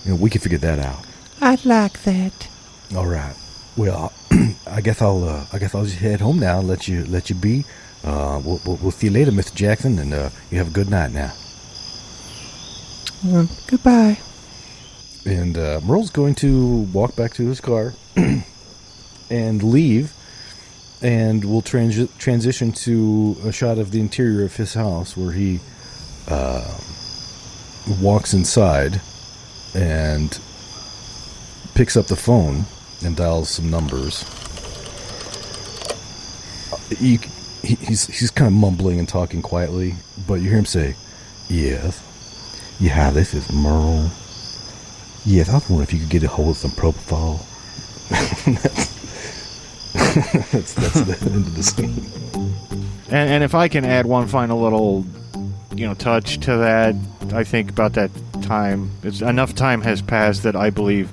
you 0.03 0.11
know 0.11 0.17
we 0.17 0.29
can 0.29 0.41
figure 0.41 0.57
that 0.57 0.79
out. 0.79 0.99
I'd 1.39 1.63
like 1.63 2.03
that. 2.03 2.49
All 2.93 3.07
right. 3.07 3.35
Well, 3.77 4.11
I 4.67 4.81
guess 4.81 5.01
I'll 5.01 5.23
uh, 5.23 5.45
I 5.53 5.59
guess 5.59 5.73
I'll 5.73 5.85
just 5.85 5.99
head 5.99 6.19
home 6.19 6.39
now. 6.39 6.59
And 6.59 6.67
let 6.67 6.89
you 6.89 7.05
let 7.05 7.29
you 7.29 7.37
be. 7.37 7.63
Uh, 8.03 8.41
we'll, 8.43 8.59
we'll, 8.65 8.77
we'll 8.77 8.91
see 8.91 9.07
you 9.07 9.13
later, 9.13 9.31
Mr. 9.31 9.55
Jackson, 9.55 9.97
and 9.99 10.13
uh, 10.13 10.29
you 10.51 10.57
have 10.57 10.67
a 10.67 10.71
good 10.71 10.89
night 10.89 11.11
now. 11.11 11.31
Um, 13.25 13.47
goodbye. 13.67 14.17
And 15.25 15.57
uh, 15.57 15.79
Merle's 15.83 16.09
going 16.09 16.35
to 16.35 16.79
walk 16.93 17.15
back 17.15 17.33
to 17.35 17.47
his 17.47 17.61
car 17.61 17.93
and 19.29 19.63
leave, 19.63 20.13
and 21.01 21.45
we'll 21.45 21.61
transi- 21.61 22.15
transition 22.17 22.73
to 22.73 23.37
a 23.45 23.51
shot 23.53 23.77
of 23.77 23.91
the 23.91 24.01
interior 24.01 24.43
of 24.43 24.55
his 24.57 24.73
house 24.73 25.15
where 25.15 25.31
he 25.31 25.61
uh, 26.27 26.77
walks 28.01 28.33
inside 28.33 28.99
and 29.73 30.39
picks 31.73 31.95
up 31.95 32.07
the 32.07 32.15
phone 32.17 32.65
and 33.05 33.15
dials 33.15 33.49
some 33.49 33.69
numbers. 33.69 34.25
You, 36.99 37.19
he, 37.63 37.75
he's 37.75 38.07
he's 38.07 38.29
kind 38.29 38.47
of 38.47 38.53
mumbling 38.53 38.99
and 38.99 39.07
talking 39.07 39.41
quietly, 39.41 39.95
but 40.27 40.35
you 40.35 40.49
hear 40.49 40.59
him 40.59 40.65
say, 40.65 40.95
"Yes, 41.49 42.01
yeah, 42.79 43.09
this 43.09 43.33
is 43.33 43.51
Merle. 43.51 44.09
Yes, 45.25 45.49
I 45.49 45.53
was 45.53 45.69
wondering 45.69 45.87
if 45.87 45.93
you 45.93 45.99
could 46.01 46.09
get 46.09 46.23
a 46.23 46.27
hold 46.27 46.49
of 46.49 46.57
some 46.57 46.71
propofol." 46.71 47.39
that's, 50.51 50.73
that's 50.73 51.01
the 51.01 51.31
end 51.31 51.47
of 51.47 51.55
the 51.55 51.63
scene. 51.63 52.51
And, 53.07 53.31
and 53.31 53.43
if 53.43 53.55
I 53.55 53.69
can 53.69 53.85
add 53.85 54.05
one 54.05 54.27
final 54.27 54.61
little, 54.61 55.05
you 55.73 55.87
know, 55.87 55.93
touch 55.93 56.39
to 56.41 56.57
that, 56.57 56.95
I 57.33 57.45
think 57.45 57.69
about 57.69 57.93
that 57.93 58.11
time. 58.41 58.91
It's 59.03 59.21
enough 59.21 59.55
time 59.55 59.81
has 59.81 60.01
passed 60.01 60.43
that 60.43 60.55
I 60.55 60.69
believe 60.69 61.11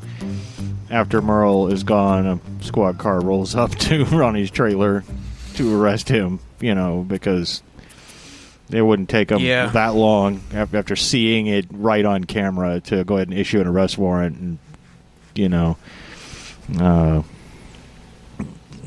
after 0.90 1.22
Merle 1.22 1.68
is 1.68 1.84
gone, 1.84 2.26
a 2.26 2.64
squad 2.64 2.98
car 2.98 3.20
rolls 3.20 3.54
up 3.54 3.70
to 3.76 4.04
Ronnie's 4.06 4.50
trailer 4.50 5.04
to 5.54 5.74
arrest 5.80 6.08
him. 6.08 6.40
You 6.60 6.74
know, 6.74 7.04
because 7.06 7.62
it 8.70 8.82
wouldn't 8.82 9.08
take 9.08 9.28
them 9.28 9.40
Yeah. 9.40 9.66
that 9.70 9.94
long 9.94 10.40
af- 10.52 10.74
after 10.74 10.94
seeing 10.94 11.46
it 11.46 11.66
right 11.70 12.04
on 12.04 12.24
camera 12.24 12.80
to 12.82 13.02
go 13.04 13.16
ahead 13.16 13.28
and 13.28 13.36
issue 13.38 13.60
an 13.60 13.66
arrest 13.66 13.96
warrant, 13.98 14.38
and 14.38 14.58
you 15.34 15.48
know. 15.48 15.76
Uh, 16.78 17.22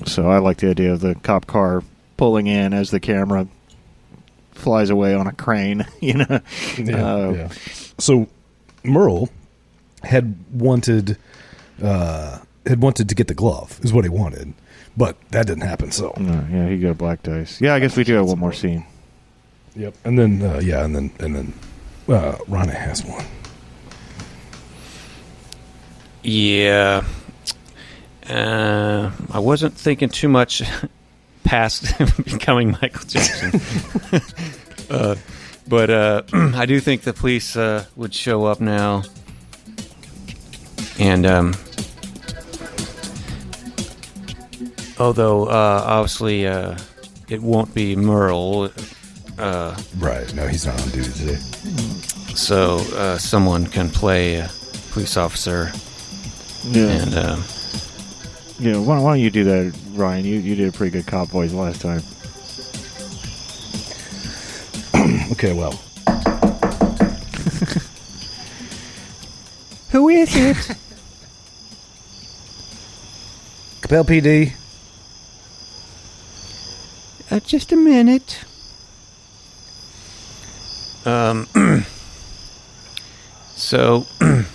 so 0.05 0.29
I 0.29 0.37
like 0.39 0.57
the 0.57 0.69
idea 0.69 0.93
of 0.93 0.99
the 1.01 1.15
cop 1.15 1.47
car 1.47 1.83
pulling 2.17 2.47
in 2.47 2.73
as 2.73 2.91
the 2.91 2.99
camera 2.99 3.47
flies 4.51 4.89
away 4.89 5.13
on 5.15 5.27
a 5.27 5.31
crane. 5.33 5.85
You 6.01 6.13
know, 6.15 6.39
Uh, 6.93 7.49
So 7.97 8.27
Merle 8.83 9.29
had 10.03 10.35
wanted 10.53 11.17
uh, 11.81 12.39
had 12.65 12.81
wanted 12.81 13.09
to 13.09 13.15
get 13.15 13.27
the 13.27 13.33
glove 13.33 13.79
is 13.83 13.91
what 13.93 14.03
he 14.05 14.09
wanted, 14.09 14.53
but 14.97 15.17
that 15.31 15.47
didn't 15.47 15.63
happen. 15.63 15.91
So 15.91 16.11
uh, 16.11 16.21
yeah, 16.51 16.69
he 16.69 16.77
got 16.77 16.97
black 16.97 17.23
dice. 17.23 17.59
Yeah, 17.61 17.75
I 17.75 17.79
guess 17.79 17.95
we 17.95 18.03
do 18.03 18.13
have 18.15 18.25
one 18.27 18.39
more 18.39 18.53
scene. 18.53 18.85
yep, 19.75 19.95
and 20.03 20.17
then 20.17 20.41
uh, 20.41 20.59
yeah, 20.63 20.83
and 20.85 20.95
then 20.95 21.11
and 21.19 21.35
then 21.35 21.53
uh, 22.09 22.37
Ronnie 22.47 22.73
has 22.73 23.03
one. 23.03 23.25
Yeah. 26.23 27.03
Uh, 28.29 29.11
I 29.31 29.39
wasn't 29.39 29.73
thinking 29.73 30.09
too 30.09 30.29
much 30.29 30.63
past 31.43 31.97
becoming 32.23 32.71
Michael 32.81 33.05
Jackson. 33.05 34.21
uh, 34.89 35.15
but 35.67 35.89
uh, 35.89 36.23
I 36.33 36.65
do 36.65 36.79
think 36.79 37.01
the 37.01 37.13
police 37.13 37.55
uh, 37.57 37.85
would 37.95 38.13
show 38.13 38.45
up 38.45 38.61
now. 38.61 39.03
And, 40.99 41.25
um, 41.25 41.53
although 44.99 45.45
uh, 45.45 45.83
obviously 45.85 46.45
uh, 46.47 46.77
it 47.29 47.41
won't 47.41 47.73
be 47.73 47.95
Merle, 47.95 48.69
uh, 49.37 49.75
Right? 49.97 50.33
No, 50.33 50.47
he's 50.47 50.65
not 50.65 50.79
on 50.81 50.89
duty 50.89 51.11
today. 51.11 51.35
so 52.35 52.77
uh, 52.95 53.17
someone 53.17 53.65
can 53.67 53.89
play 53.89 54.35
a 54.35 54.49
police 54.91 55.17
officer. 55.17 55.71
Yeah, 56.65 56.87
And, 56.87 57.13
uh, 57.15 57.37
yeah. 58.59 58.77
Why, 58.77 58.99
why 58.99 59.11
don't 59.11 59.19
you 59.19 59.29
do 59.31 59.43
that, 59.43 59.73
Ryan? 59.93 60.23
You 60.25 60.39
you 60.39 60.55
did 60.55 60.69
a 60.69 60.71
pretty 60.71 60.91
good 60.91 61.05
cop 61.07 61.27
voice 61.29 61.51
last 61.53 61.81
time. 61.81 62.01
Okay, 65.33 65.51
well, 65.53 65.71
Who 69.91 70.09
is 70.09 70.35
it? 70.35 70.57
Coppell 73.81 74.05
PD. 74.05 74.53
Uh, 77.33 77.39
just 77.39 77.71
a 77.71 77.75
minute. 77.75 78.45
Um, 81.03 81.47
so, 83.55 84.05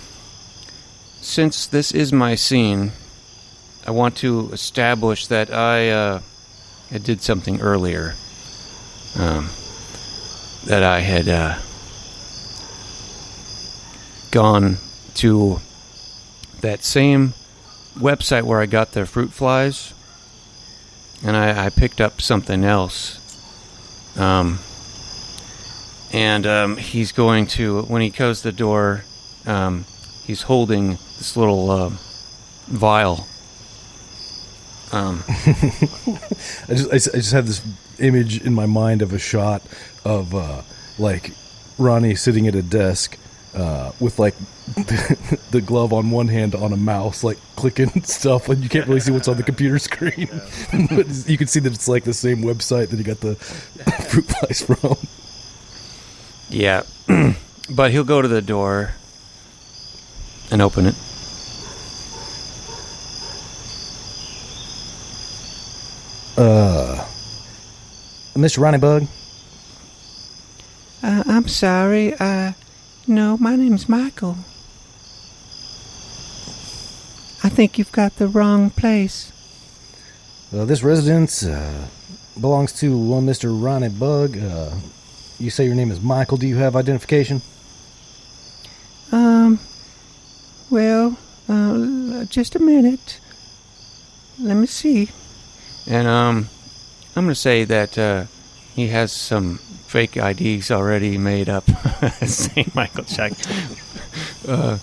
since 1.21 1.67
this 1.67 1.91
is 1.91 2.13
my 2.13 2.35
scene, 2.35 2.93
I 3.85 3.91
want 3.91 4.15
to 4.17 4.49
establish 4.53 5.27
that 5.27 5.53
I, 5.53 5.89
uh, 5.89 6.21
I 6.89 6.97
did 6.99 7.21
something 7.21 7.59
earlier. 7.59 8.15
Um, 9.17 9.49
that 10.65 10.83
I 10.83 10.99
had 10.99 11.27
uh, 11.27 11.57
gone 14.31 14.77
to 15.15 15.59
that 16.61 16.83
same 16.83 17.33
website 17.95 18.43
where 18.43 18.61
I 18.61 18.67
got 18.67 18.91
the 18.93 19.05
fruit 19.05 19.33
flies, 19.33 19.93
and 21.23 21.35
I, 21.35 21.65
I 21.65 21.69
picked 21.69 22.01
up 22.01 22.21
something 22.21 22.63
else. 22.63 23.17
Um, 24.17 24.59
and 26.11 26.47
um, 26.47 26.77
he's 26.77 27.11
going 27.11 27.47
to 27.47 27.83
when 27.83 28.01
he 28.01 28.09
goes 28.09 28.41
the 28.41 28.51
door 28.51 29.03
um, 29.45 29.85
he's 30.25 30.43
holding 30.43 30.91
this 31.17 31.37
little 31.37 31.69
uh, 31.69 31.89
vial 32.67 33.27
um, 34.91 35.23
I 35.27 36.69
just 36.69 37.09
I 37.13 37.17
just 37.17 37.31
have 37.31 37.45
this 37.45 37.61
image 37.99 38.41
in 38.43 38.53
my 38.53 38.65
mind 38.65 39.01
of 39.01 39.13
a 39.13 39.19
shot 39.19 39.61
of 40.03 40.33
uh, 40.33 40.63
like 40.97 41.31
Ronnie 41.77 42.15
sitting 42.15 42.47
at 42.47 42.55
a 42.55 42.63
desk 42.63 43.17
uh, 43.55 43.91
with 43.99 44.19
like 44.19 44.35
the 45.51 45.61
glove 45.65 45.93
on 45.93 46.11
one 46.11 46.27
hand 46.27 46.55
on 46.55 46.73
a 46.73 46.77
mouse, 46.77 47.23
like 47.23 47.37
clicking 47.55 48.03
stuff, 48.03 48.49
and 48.49 48.63
you 48.63 48.69
can't 48.69 48.87
really 48.87 48.99
see 48.99 49.11
what's 49.11 49.27
on 49.27 49.37
the 49.37 49.43
computer 49.43 49.79
screen, 49.79 50.29
but 50.89 51.07
you 51.27 51.37
can 51.37 51.47
see 51.47 51.59
that 51.59 51.73
it's 51.73 51.87
like 51.87 52.03
the 52.03 52.13
same 52.13 52.37
website 52.43 52.89
that 52.89 52.97
he 52.97 53.03
got 53.03 53.19
the 53.21 53.35
fruit 53.35 54.25
flies 54.25 54.61
from. 54.61 54.97
yeah 56.49 56.83
but 57.75 57.91
he'll 57.91 58.03
go 58.03 58.21
to 58.21 58.27
the 58.27 58.41
door 58.41 58.91
and 60.51 60.61
open 60.61 60.85
it 60.85 60.95
Uh, 66.37 67.05
Mr. 68.35 68.59
Ronnie 68.61 68.77
Bug. 68.77 69.03
Uh, 71.03 71.23
I'm 71.27 71.47
sorry. 71.49 72.13
Uh, 72.13 72.53
no, 73.09 73.37
my 73.37 73.55
name's 73.55 73.89
Michael. 73.89 74.37
I 77.43 77.49
think 77.49 77.77
you've 77.77 77.91
got 77.91 78.17
the 78.17 78.27
wrong 78.27 78.69
place. 78.69 79.31
Uh, 80.53 80.65
this 80.65 80.83
residence 80.83 81.43
uh, 81.45 81.87
belongs 82.39 82.73
to 82.73 82.97
one 82.97 83.25
Mr. 83.25 83.49
Ronnie 83.51 83.89
Bug. 83.89 84.37
Uh, 84.37 84.71
you 85.39 85.49
say 85.49 85.65
your 85.65 85.75
name 85.75 85.91
is 85.91 86.01
Michael. 86.01 86.37
Do 86.37 86.47
you 86.47 86.57
have 86.57 86.75
identification? 86.75 87.41
Um, 89.11 89.59
well, 90.69 91.17
uh, 91.47 92.25
just 92.25 92.55
a 92.55 92.59
minute. 92.59 93.19
Let 94.39 94.55
me 94.55 94.67
see. 94.67 95.09
and 95.87 96.07
um, 96.07 96.47
i'm 97.15 97.23
going 97.25 97.33
to 97.33 97.35
say 97.35 97.63
that 97.65 97.97
uh, 97.97 98.25
he 98.75 98.87
has 98.87 99.11
some 99.11 99.59
fake 99.89 100.17
ids 100.17 100.71
already 100.71 101.17
made 101.17 101.49
up 101.49 101.65
Saint 102.23 102.73
michael 102.75 103.03
jackson 103.03 103.77
uh, 104.47 104.77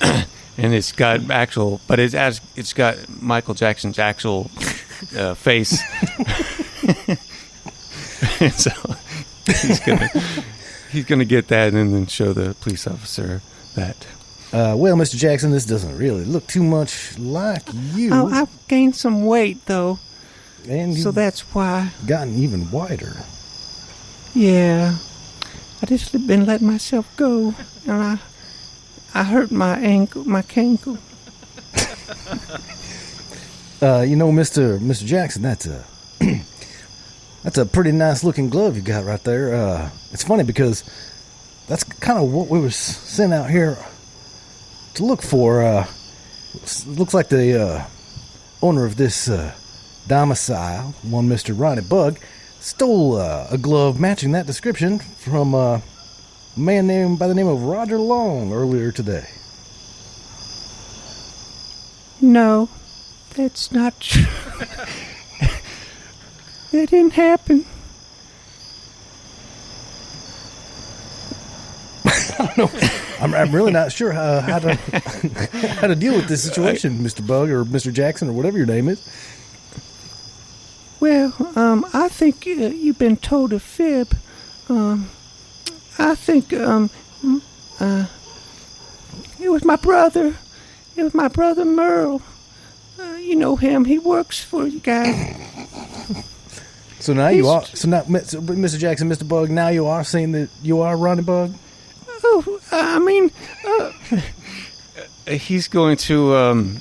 and 0.58 0.74
it's 0.74 0.92
got 0.92 1.30
actual, 1.30 1.80
but 1.86 1.98
it's 1.98 2.14
as 2.14 2.40
it's 2.56 2.72
got 2.72 2.96
Michael 3.20 3.54
Jackson's 3.54 3.98
actual 3.98 4.50
uh, 5.16 5.34
face. 5.34 5.70
so 8.56 8.70
he's 9.46 9.80
gonna 9.80 10.08
he's 10.90 11.04
gonna 11.04 11.24
get 11.24 11.48
that 11.48 11.72
and 11.72 11.94
then 11.94 12.06
show 12.06 12.32
the 12.32 12.54
police 12.60 12.86
officer 12.86 13.42
that. 13.74 14.06
Uh, 14.52 14.74
well, 14.76 14.96
Mr. 14.96 15.16
Jackson, 15.16 15.52
this 15.52 15.64
doesn't 15.64 15.96
really 15.96 16.24
look 16.24 16.44
too 16.48 16.64
much 16.64 17.16
like 17.18 17.62
you. 17.94 18.10
Oh, 18.12 18.28
I've 18.28 18.50
gained 18.66 18.96
some 18.96 19.24
weight 19.24 19.64
though, 19.66 20.00
and 20.68 20.96
so 20.96 21.12
that's 21.12 21.40
why. 21.54 21.92
gotten 22.06 22.34
even 22.34 22.70
wider. 22.70 23.16
Yeah, 24.34 24.96
I 25.82 25.86
just 25.86 26.12
been 26.26 26.46
letting 26.46 26.66
myself 26.66 27.10
go, 27.16 27.54
and 27.86 28.02
I, 28.02 28.18
I 29.14 29.24
hurt 29.24 29.50
my 29.50 29.76
ankle, 29.78 30.24
my 30.24 30.44
ankle. 30.56 30.98
Uh, 33.82 34.02
you 34.02 34.14
know, 34.14 34.30
Mr. 34.30 34.78
Mr. 34.78 35.06
Jackson, 35.06 35.40
that's 35.40 35.66
a 35.66 35.82
that's 37.42 37.56
a 37.56 37.64
pretty 37.64 37.92
nice 37.92 38.22
looking 38.22 38.50
glove 38.50 38.76
you 38.76 38.82
got 38.82 39.06
right 39.06 39.24
there. 39.24 39.54
Uh, 39.54 39.90
it's 40.12 40.22
funny 40.22 40.44
because 40.44 40.84
that's 41.66 41.82
kind 41.82 42.18
of 42.18 42.30
what 42.30 42.48
we 42.48 42.60
were 42.60 42.70
sent 42.70 43.32
out 43.32 43.48
here 43.48 43.78
to 44.92 45.02
look 45.02 45.22
for. 45.22 45.62
Uh, 45.62 45.86
looks 46.88 47.14
like 47.14 47.30
the 47.30 47.58
uh, 47.58 47.84
owner 48.60 48.84
of 48.84 48.96
this 48.96 49.30
uh, 49.30 49.54
domicile, 50.06 50.94
one 51.00 51.26
Mr. 51.26 51.58
Ronnie 51.58 51.80
Bug, 51.80 52.18
stole 52.60 53.16
uh, 53.16 53.46
a 53.50 53.58
glove 53.58 53.98
matching 53.98 54.32
that 54.32 54.46
description 54.46 54.98
from 54.98 55.54
uh, 55.54 55.80
a 56.56 56.60
man 56.60 56.86
named 56.86 57.18
by 57.18 57.26
the 57.26 57.34
name 57.34 57.48
of 57.48 57.62
Roger 57.62 57.98
Long 57.98 58.52
earlier 58.52 58.92
today. 58.92 59.26
No, 62.20 62.68
that's 63.34 63.72
not 63.72 63.98
true. 63.98 64.22
that 66.70 66.90
didn't 66.90 67.14
happen. 67.14 67.64
I 72.04 72.52
don't 72.56 72.58
know. 72.58 72.70
I'm 73.20 73.52
really 73.52 73.72
not 73.72 73.92
sure 73.92 74.12
how, 74.12 74.40
how 74.40 74.58
to 74.58 74.74
how 75.80 75.86
to 75.86 75.94
deal 75.94 76.14
with 76.14 76.26
this 76.26 76.42
situation, 76.42 76.98
Mr. 76.98 77.26
Bug 77.26 77.50
or 77.50 77.64
Mr. 77.64 77.92
Jackson 77.92 78.28
or 78.28 78.32
whatever 78.32 78.56
your 78.56 78.66
name 78.66 78.88
is. 78.88 79.00
Well, 81.00 81.34
um, 81.56 81.86
I 81.92 82.08
think 82.08 82.46
uh, 82.46 82.50
you've 82.68 82.98
been 82.98 83.16
told 83.16 83.52
a 83.52 83.58
fib. 83.58 84.14
Um, 84.68 85.10
I 85.98 86.14
think 86.14 86.52
um, 86.52 86.90
uh, 87.80 88.06
it 89.40 89.48
was 89.48 89.64
my 89.64 89.76
brother. 89.76 90.36
It 90.96 91.02
was 91.02 91.14
my 91.14 91.28
brother 91.28 91.64
Merle. 91.64 92.22
Uh, 92.98 93.14
you 93.14 93.34
know 93.34 93.56
him. 93.56 93.86
He 93.86 93.98
works 93.98 94.42
for 94.42 94.66
you 94.66 94.80
guys. 94.80 95.36
So 97.00 97.14
now 97.14 97.28
you 97.28 97.48
are. 97.48 97.64
So 97.64 97.88
now, 97.88 98.02
Mr. 98.02 98.78
Jackson, 98.78 99.08
Mr. 99.08 99.26
Bug. 99.26 99.48
Now 99.48 99.68
you 99.68 99.86
are 99.86 100.04
saying 100.04 100.32
that 100.32 100.50
you 100.62 100.82
are 100.82 100.94
Ronnie 100.94 101.22
Bug. 101.22 101.54
Oh, 102.22 102.60
I 102.70 102.98
mean, 102.98 103.30
uh, 103.66 103.92
Uh, 105.26 105.32
He's 105.32 105.68
going 105.68 105.96
to. 105.98 106.34
Um, 106.34 106.80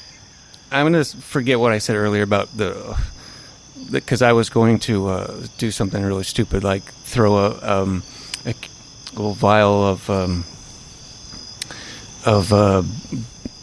I'm 0.72 0.92
going 0.92 1.04
to 1.04 1.18
forget 1.18 1.60
what 1.60 1.72
I 1.72 1.78
said 1.78 1.96
earlier 1.96 2.24
about 2.24 2.56
the. 2.56 2.98
Because 3.92 4.22
I 4.22 4.34
was 4.34 4.50
going 4.50 4.80
to 4.80 5.08
uh, 5.08 5.48
do 5.58 5.72
something 5.72 6.04
really 6.04 6.24
stupid, 6.24 6.64
like 6.64 6.84
throw 6.84 7.38
a, 7.38 7.80
um, 7.82 8.04
a 8.46 8.54
little 9.14 9.34
vial 9.34 9.86
of 9.86 10.10
um, 10.10 10.46
of 12.26 12.54
uh, 12.54 12.84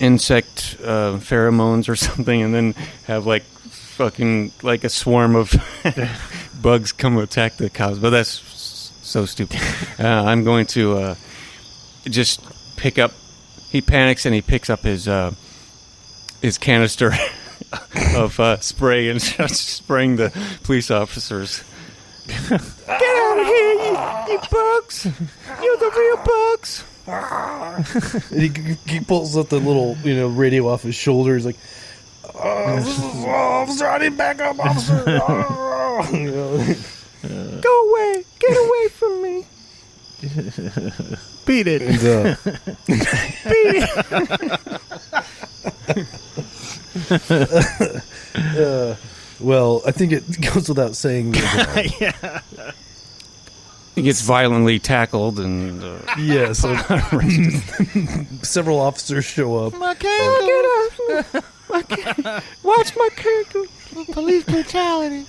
insect 0.00 0.76
uh, 0.82 1.18
pheromones 1.18 1.88
or 1.88 1.96
something, 2.08 2.42
and 2.42 2.54
then 2.54 2.72
have 3.06 3.26
like 3.26 3.42
fucking 3.42 4.52
like 4.62 4.84
a 4.84 4.88
swarm 4.88 5.36
of 5.36 5.54
bugs 6.62 6.92
come 6.92 7.16
attack 7.18 7.56
the 7.56 7.70
cows. 7.70 7.98
But 7.98 8.10
that's 8.10 8.92
so 9.02 9.24
stupid. 9.24 9.60
Uh, 9.98 10.06
I'm 10.06 10.44
going 10.44 10.66
to 10.66 10.98
uh, 10.98 11.14
just 12.04 12.40
pick 12.76 12.98
up. 12.98 13.12
He 13.70 13.80
panics 13.80 14.26
and 14.26 14.34
he 14.34 14.42
picks 14.42 14.70
up 14.70 14.80
his 14.80 15.08
uh, 15.08 15.32
his 16.42 16.58
canister 16.58 17.12
of 18.16 18.38
uh, 18.40 18.58
spray 18.60 19.08
and 19.08 19.20
spraying 19.22 20.16
the 20.16 20.32
police 20.62 20.90
officers. 20.90 21.62
get 22.26 22.52
out 22.52 23.38
of 23.38 23.46
here, 23.46 23.72
you, 23.74 24.32
you 24.32 24.38
bugs! 24.50 25.04
You're 25.62 25.76
the 25.76 25.90
real 25.96 26.16
bugs. 26.24 26.84
He, 28.30 28.48
he 28.92 29.00
pulls 29.00 29.36
up 29.36 29.48
the 29.48 29.60
little 29.60 29.96
you 30.02 30.16
know 30.16 30.28
radio 30.28 30.68
off 30.68 30.82
his 30.82 30.96
shoulder. 30.96 31.34
He's 31.34 31.46
like, 31.46 31.56
oh, 32.34 32.76
this 32.76 32.88
is, 32.88 32.98
oh, 32.98 33.28
"Officer, 33.28 33.86
I 33.86 33.98
need 33.98 34.16
backup, 34.16 34.58
officer." 34.58 35.04
Oh, 35.06 36.08
you 36.12 36.30
know. 36.32 37.60
Go 37.60 37.90
away! 37.90 38.24
Get 38.38 38.56
away 38.56 38.88
from 38.88 39.22
me! 39.22 39.46
Beat 41.46 41.66
it. 41.66 41.82
And, 41.82 42.04
uh, 42.04 42.36
Beat 42.86 43.74
it! 43.82 44.76
uh, 48.34 48.96
well, 49.40 49.82
I 49.86 49.90
think 49.92 50.12
it 50.12 50.40
goes 50.54 50.68
without 50.68 50.96
saying. 50.96 51.32
That, 51.32 52.14
uh, 52.22 52.70
He 53.94 54.02
gets 54.02 54.20
violently 54.20 54.78
tackled 54.78 55.40
and 55.40 55.82
uh, 55.82 55.96
yeah, 56.18 56.52
so 56.52 56.76
several 58.42 58.78
officers 58.78 59.24
show 59.24 59.56
up. 59.56 59.72
My 59.78 59.94
Get 59.94 60.10
off! 60.10 61.44
My 61.70 61.80
ca- 61.82 62.42
Watch 62.62 62.94
my 62.94 63.08
ankle. 63.38 63.64
Police 64.12 64.44
brutality. 64.44 65.24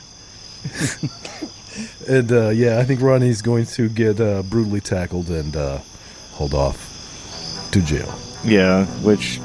And 2.10 2.30
uh, 2.32 2.50
yeah, 2.50 2.80
I 2.80 2.84
think 2.84 3.02
Ronnie's 3.02 3.42
going 3.42 3.68
to 3.68 3.88
get 3.88 4.20
uh, 4.20 4.42
brutally 4.44 4.82
tackled 4.82 5.30
and 5.30 5.56
uh, 5.56 5.80
hauled 6.34 6.54
off 6.54 7.70
to 7.72 7.82
jail. 7.82 8.14
Yeah, 8.44 8.86
which 9.02 9.40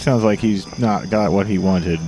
sounds 0.00 0.24
like 0.24 0.38
he's 0.40 0.66
not 0.78 1.10
got 1.10 1.32
what 1.32 1.46
he 1.46 1.58
wanted. 1.58 2.00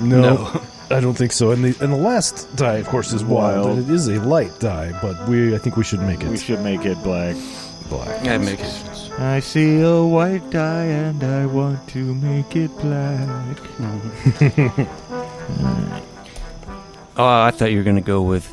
No, 0.00 0.20
No. 0.20 0.62
I 0.90 1.00
don't 1.00 1.14
think 1.14 1.32
so. 1.32 1.50
And 1.50 1.64
the 1.64 1.74
and 1.82 1.92
the 1.92 1.96
last 1.96 2.54
die, 2.56 2.74
of 2.76 2.86
course, 2.88 3.12
is 3.12 3.24
wild. 3.24 3.66
Wild. 3.66 3.78
It 3.78 3.90
is 3.90 4.08
a 4.08 4.20
light 4.20 4.58
die, 4.60 4.92
but 5.00 5.28
we 5.28 5.54
I 5.54 5.58
think 5.58 5.76
we 5.76 5.84
should 5.84 6.00
make 6.02 6.22
it 6.22 6.28
We 6.28 6.36
should 6.36 6.60
make 6.60 6.84
it 6.84 7.02
black. 7.02 7.36
black. 7.88 8.22
that 8.24 8.40
makes 8.42 8.62
sense. 8.62 9.10
I 9.18 9.40
see 9.40 9.80
a 9.80 10.02
white 10.04 10.50
die 10.50 10.84
and 10.84 11.22
I 11.24 11.46
want 11.46 11.86
to 11.90 12.14
make 12.16 12.54
it 12.56 12.70
black. 12.78 13.58
Oh, 17.16 17.24
I 17.48 17.50
thought 17.50 17.70
you 17.70 17.78
were 17.78 17.84
going 17.84 17.96
to 17.96 18.02
go 18.02 18.22
with 18.22 18.44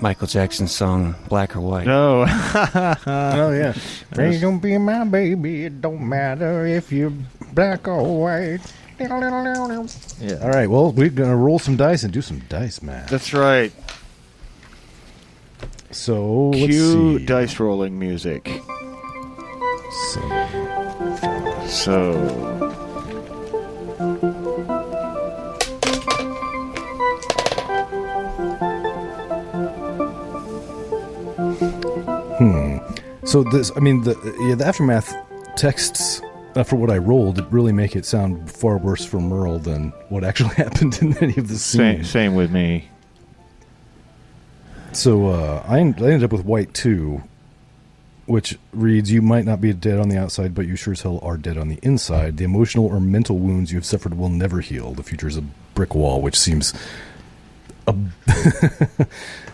Michael 0.00 0.26
Jackson's 0.26 0.72
song 0.72 1.14
"Black 1.28 1.56
or 1.56 1.60
White." 1.60 1.86
No. 1.86 2.24
oh 2.28 3.50
yeah, 3.52 3.74
You're 4.16 4.40
gonna 4.40 4.58
be 4.58 4.76
my 4.78 5.04
baby. 5.04 5.64
It 5.64 5.80
don't 5.80 6.06
matter 6.08 6.66
if 6.66 6.92
you're 6.92 7.12
black 7.52 7.86
or 7.88 8.02
white. 8.22 8.60
yeah. 8.98 10.38
All 10.42 10.50
right, 10.50 10.68
well, 10.68 10.92
we're 10.92 11.08
gonna 11.10 11.36
roll 11.36 11.58
some 11.58 11.76
dice 11.76 12.02
and 12.04 12.12
do 12.12 12.22
some 12.22 12.40
dice 12.48 12.82
math. 12.82 13.08
That's 13.10 13.32
right. 13.32 13.72
So 15.90 16.50
let's 16.50 16.66
Cue 16.66 17.18
see. 17.18 17.26
dice 17.26 17.58
rolling 17.60 17.98
music. 17.98 18.48
So, 20.12 20.20
So. 21.68 22.73
So 33.34 33.42
this, 33.42 33.72
I 33.74 33.80
mean, 33.80 34.02
the 34.02 34.14
yeah, 34.48 34.54
the 34.54 34.64
aftermath 34.64 35.12
texts 35.56 36.22
uh, 36.54 36.62
for 36.62 36.76
what 36.76 36.88
I 36.88 36.98
rolled 36.98 37.52
really 37.52 37.72
make 37.72 37.96
it 37.96 38.06
sound 38.06 38.48
far 38.48 38.78
worse 38.78 39.04
for 39.04 39.18
Merle 39.18 39.58
than 39.58 39.88
what 40.08 40.22
actually 40.22 40.54
happened 40.54 40.96
in 41.02 41.18
any 41.18 41.36
of 41.36 41.48
the 41.48 41.56
Same, 41.56 41.96
scenes. 41.96 42.10
same 42.10 42.36
with 42.36 42.52
me. 42.52 42.88
So 44.92 45.30
uh, 45.30 45.64
I, 45.66 45.80
en- 45.80 45.96
I 45.98 46.04
ended 46.12 46.22
up 46.22 46.30
with 46.30 46.44
white 46.44 46.74
two, 46.74 47.24
which 48.26 48.56
reads: 48.72 49.10
"You 49.10 49.20
might 49.20 49.44
not 49.46 49.60
be 49.60 49.72
dead 49.72 49.98
on 49.98 50.10
the 50.10 50.16
outside, 50.16 50.54
but 50.54 50.68
you 50.68 50.76
sure 50.76 50.92
as 50.92 51.00
hell 51.00 51.18
are 51.20 51.36
dead 51.36 51.58
on 51.58 51.66
the 51.66 51.80
inside. 51.82 52.36
The 52.36 52.44
emotional 52.44 52.86
or 52.86 53.00
mental 53.00 53.40
wounds 53.40 53.72
you 53.72 53.78
have 53.78 53.84
suffered 53.84 54.16
will 54.16 54.28
never 54.28 54.60
heal. 54.60 54.92
The 54.94 55.02
future 55.02 55.26
is 55.26 55.36
a 55.36 55.42
brick 55.74 55.96
wall, 55.96 56.22
which 56.22 56.38
seems 56.38 56.72
a 57.86 57.94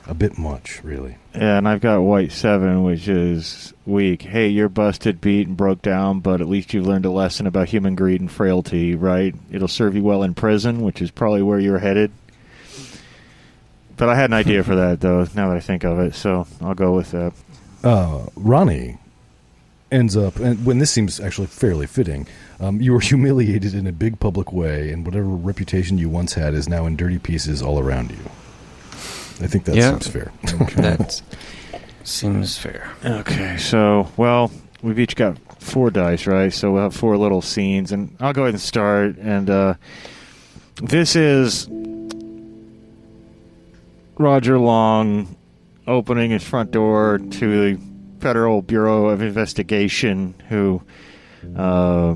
a 0.07 0.14
bit 0.14 0.39
much, 0.39 0.83
really." 0.83 1.16
Yeah, 1.35 1.59
and 1.59 1.68
I've 1.68 1.81
got 1.81 2.01
white 2.01 2.33
seven, 2.33 2.83
which 2.83 3.09
is 3.09 3.72
weak. 3.87 4.22
Hey, 4.22 4.49
you're 4.49 4.68
busted, 4.68 5.20
beat, 5.20 5.47
and 5.47 5.57
broke 5.57 5.83
down, 5.83 6.20
but 6.20 6.41
at 6.41 6.49
least 6.49 6.74
you've 6.74 6.87
learned 6.87 7.05
a 7.05 7.11
lesson 7.11 7.47
about 7.47 7.68
human 7.68 7.95
greed 7.95 8.20
and 8.20 8.31
frailty, 8.31 8.95
right? 8.95 9.35
It'll 9.51 9.68
serve 9.68 9.95
you 9.95 10.03
well 10.03 10.22
in 10.22 10.35
prison, 10.35 10.83
which 10.83 11.01
is 11.01 11.11
probably 11.11 11.43
where 11.43 11.61
you're 11.61 11.78
headed. 11.78 12.11
But 13.97 14.09
I 14.09 14.14
had 14.14 14.31
an 14.31 14.35
idea 14.35 14.64
for 14.64 14.76
that, 14.76 15.01
though, 15.01 15.26
now 15.35 15.49
that 15.49 15.57
I 15.57 15.61
think 15.61 15.85
of 15.85 15.99
it, 15.99 16.14
so 16.14 16.47
I'll 16.62 16.74
go 16.74 16.95
with 16.95 17.11
that. 17.11 17.33
Uh, 17.85 18.26
Ronnie, 18.35 18.99
ends 19.91 20.16
up, 20.16 20.36
and 20.36 20.64
when 20.64 20.78
this 20.78 20.91
seems 20.91 21.18
actually 21.20 21.47
fairly 21.49 21.86
fitting, 21.86 22.26
um, 22.61 22.80
you 22.80 22.93
were 22.93 23.01
humiliated 23.12 23.74
in 23.74 23.86
a 23.86 23.93
big 23.93 24.18
public 24.20 24.53
way, 24.53 24.91
and 24.93 25.05
whatever 25.05 25.26
reputation 25.28 25.99
you 25.99 26.09
once 26.09 26.34
had 26.34 26.55
is 26.55 26.68
now 26.68 26.86
in 26.86 26.97
dirty 26.97 27.18
pieces 27.18 27.62
all 27.62 27.78
around 27.78 28.11
you. 28.11 28.18
I 29.43 29.47
think 29.47 29.64
that 29.64 29.74
Yeah. 29.76 29.91
seems 29.99 30.07
fair. 30.09 30.32
That 30.76 31.22
seems 32.05 32.59
fair. 32.59 32.91
Okay, 33.05 33.57
so 33.57 34.09
well, 34.16 34.51
we've 34.82 34.99
each 34.99 35.16
got 35.16 35.38
four 35.61 35.91
dice, 35.91 36.26
right? 36.26 36.53
So 36.53 36.72
we'll 36.72 36.82
have 36.84 36.95
four 36.97 37.16
little 37.16 37.43
scenes, 37.43 37.93
and 37.93 38.14
I'll 38.20 38.32
go 38.32 38.43
ahead 38.43 38.55
and 38.55 38.61
start. 38.61 39.16
And 39.18 39.49
uh, 39.51 39.74
this 40.82 41.16
is 41.16 41.68
Roger 44.18 44.59
Long 44.59 45.36
opening 45.86 46.30
his 46.30 46.43
front 46.45 46.70
door 46.70 47.18
to 47.18 47.74
the 47.74 47.80
Federal 48.20 48.62
Bureau 48.62 49.08
of 49.08 49.22
Investigation, 49.22 50.34
who 50.48 50.82
uh, 51.56 52.14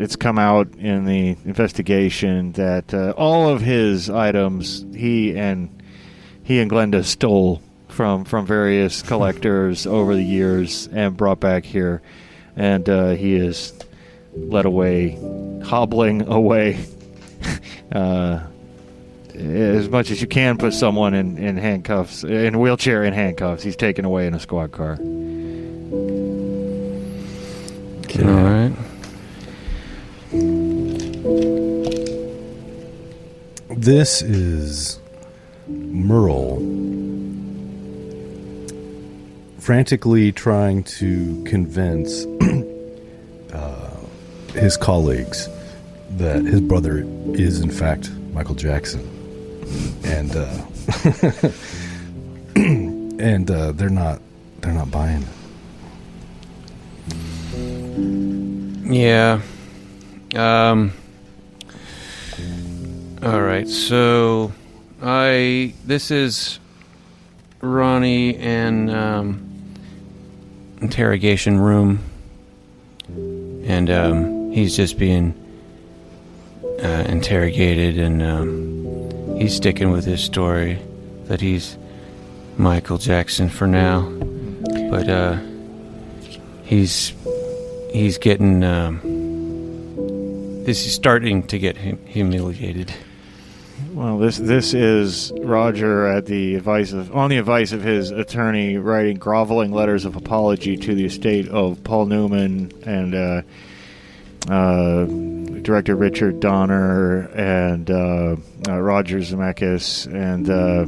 it's 0.00 0.16
come 0.16 0.38
out 0.38 0.68
in 0.76 1.04
the 1.04 1.36
investigation 1.44 2.52
that 2.52 2.94
uh, 2.94 3.12
all 3.16 3.48
of 3.48 3.60
his 3.60 4.08
items 4.08 4.84
he 4.94 5.36
and 5.36 5.82
he 6.42 6.60
and 6.60 6.70
Glenda 6.70 7.04
stole 7.04 7.60
from 7.88 8.24
from 8.24 8.46
various 8.46 9.02
collectors 9.02 9.86
over 9.86 10.14
the 10.14 10.22
years 10.22 10.88
and 10.92 11.16
brought 11.16 11.40
back 11.40 11.64
here, 11.64 12.02
and 12.56 12.88
uh, 12.88 13.10
he 13.10 13.34
is 13.34 13.72
led 14.34 14.64
away, 14.64 15.18
hobbling 15.64 16.22
away. 16.22 16.84
as 19.40 19.88
much 19.88 20.10
as 20.10 20.20
you 20.20 20.26
can 20.26 20.58
put 20.58 20.74
someone 20.74 21.14
in, 21.14 21.38
in 21.38 21.56
handcuffs, 21.56 22.24
in 22.24 22.54
a 22.54 22.58
wheelchair 22.58 23.04
in 23.04 23.12
handcuffs, 23.12 23.62
he's 23.62 23.76
taken 23.76 24.04
away 24.04 24.26
in 24.26 24.34
a 24.34 24.40
squad 24.40 24.72
car. 24.72 24.98
All 28.18 28.26
right. 28.26 28.72
This 33.70 34.20
is 34.20 35.00
Merle 35.68 36.58
frantically 39.58 40.32
trying 40.32 40.82
to 40.82 41.42
convince 41.44 42.24
uh, 43.52 43.96
his 44.52 44.76
colleagues 44.76 45.48
that 46.10 46.42
his 46.42 46.60
brother 46.60 47.04
is, 47.34 47.60
in 47.60 47.70
fact, 47.70 48.10
Michael 48.32 48.54
Jackson. 48.54 49.19
And 50.04 50.34
uh, 50.34 50.62
and 53.22 53.50
uh, 53.50 53.72
they're 53.72 53.90
not 53.90 54.20
they're 54.60 54.72
not 54.72 54.90
buying. 54.90 55.24
Yeah. 58.92 59.40
Um. 60.34 60.92
All 63.22 63.42
right. 63.42 63.68
So, 63.68 64.52
I 65.02 65.74
this 65.84 66.10
is 66.10 66.58
Ronnie 67.60 68.36
and 68.36 68.90
um, 68.90 69.74
interrogation 70.80 71.58
room, 71.58 72.00
and 73.08 73.90
um, 73.90 74.50
he's 74.52 74.74
just 74.74 74.98
being 74.98 75.34
uh, 76.82 77.04
interrogated, 77.06 77.98
and 77.98 78.22
um, 78.22 78.69
he's 79.40 79.56
sticking 79.56 79.90
with 79.90 80.04
his 80.04 80.22
story 80.22 80.78
that 81.24 81.40
he's 81.40 81.78
Michael 82.58 82.98
Jackson 82.98 83.48
for 83.48 83.66
now, 83.66 84.02
but 84.90 85.08
uh, 85.08 85.38
he's 86.64 87.14
he's 87.90 88.18
getting 88.18 88.62
um, 88.62 89.00
this 90.64 90.86
is 90.86 90.92
starting 90.92 91.42
to 91.44 91.58
get 91.58 91.78
hum- 91.78 92.04
humiliated. 92.04 92.92
Well, 93.92 94.18
this 94.18 94.36
this 94.36 94.74
is 94.74 95.32
Roger 95.40 96.06
at 96.06 96.26
the 96.26 96.56
advice 96.56 96.92
of 96.92 97.16
on 97.16 97.30
the 97.30 97.38
advice 97.38 97.72
of 97.72 97.82
his 97.82 98.10
attorney, 98.10 98.76
writing 98.76 99.16
groveling 99.16 99.72
letters 99.72 100.04
of 100.04 100.16
apology 100.16 100.76
to 100.76 100.94
the 100.94 101.06
estate 101.06 101.48
of 101.48 101.82
Paul 101.82 102.06
Newman 102.06 102.72
and 102.84 103.14
uh, 103.14 103.42
uh, 104.52 105.06
director 105.62 105.94
Richard 105.94 106.40
Donner 106.40 107.28
and 107.34 107.90
uh, 107.90 108.36
uh, 108.68 108.80
Roger 108.80 109.18
Zemeckis 109.18 110.06
and 110.06 110.48
uh, 110.50 110.86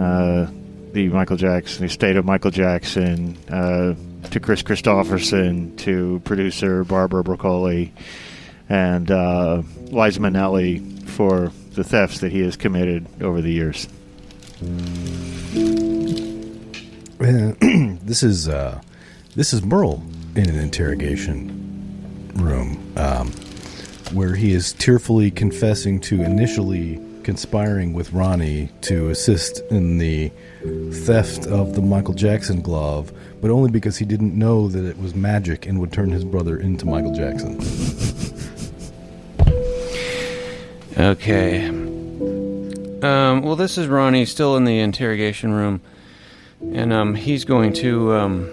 uh, 0.00 0.50
the 0.92 1.08
Michael 1.08 1.36
Jackson, 1.36 1.80
the 1.80 1.86
estate 1.86 2.16
of 2.16 2.24
Michael 2.24 2.50
Jackson, 2.50 3.36
to 3.46 4.40
Kris 4.40 4.62
Kristofferson, 4.62 5.76
to 5.78 6.20
producer 6.24 6.84
Barbara 6.84 7.22
Broccoli, 7.22 7.92
and 8.68 9.08
Liza 9.08 10.20
Minnelli 10.20 11.02
for 11.08 11.52
the 11.72 11.84
thefts 11.84 12.20
that 12.20 12.32
he 12.32 12.40
has 12.40 12.56
committed 12.56 13.06
over 13.22 13.40
the 13.40 13.52
years. 13.52 13.88
This 18.08 18.22
is 18.22 18.48
uh, 18.48 18.80
this 19.36 19.52
is 19.52 19.62
Merle 19.62 20.02
in 20.34 20.48
an 20.48 20.58
interrogation 20.58 22.32
room, 22.36 22.92
um, 22.96 23.30
where 24.12 24.34
he 24.34 24.52
is 24.52 24.72
tearfully 24.72 25.30
confessing 25.30 26.00
to 26.00 26.22
initially 26.22 27.00
conspiring 27.22 27.92
with 27.92 28.12
Ronnie 28.12 28.70
to 28.82 29.10
assist 29.10 29.60
in 29.70 29.98
the 29.98 30.32
theft 31.04 31.46
of 31.46 31.74
the 31.74 31.82
Michael 31.82 32.14
Jackson 32.14 32.62
glove, 32.62 33.12
but 33.42 33.50
only 33.50 33.70
because 33.70 33.98
he 33.98 34.06
didn't 34.06 34.34
know 34.34 34.66
that 34.68 34.84
it 34.84 34.98
was 34.98 35.14
magic 35.14 35.66
and 35.66 35.78
would 35.78 35.92
turn 35.92 36.10
his 36.10 36.24
brother 36.24 36.58
into 36.58 36.86
Michael 36.86 37.14
Jackson. 37.14 37.60
Okay. 40.96 41.68
Um, 41.68 43.42
well, 43.42 43.56
this 43.56 43.78
is 43.78 43.86
Ronnie 43.86 44.24
still 44.24 44.56
in 44.56 44.64
the 44.64 44.80
interrogation 44.80 45.52
room, 45.52 45.80
and 46.72 46.92
um, 46.92 47.14
he's 47.14 47.44
going 47.44 47.74
to 47.74 48.14
um, 48.14 48.50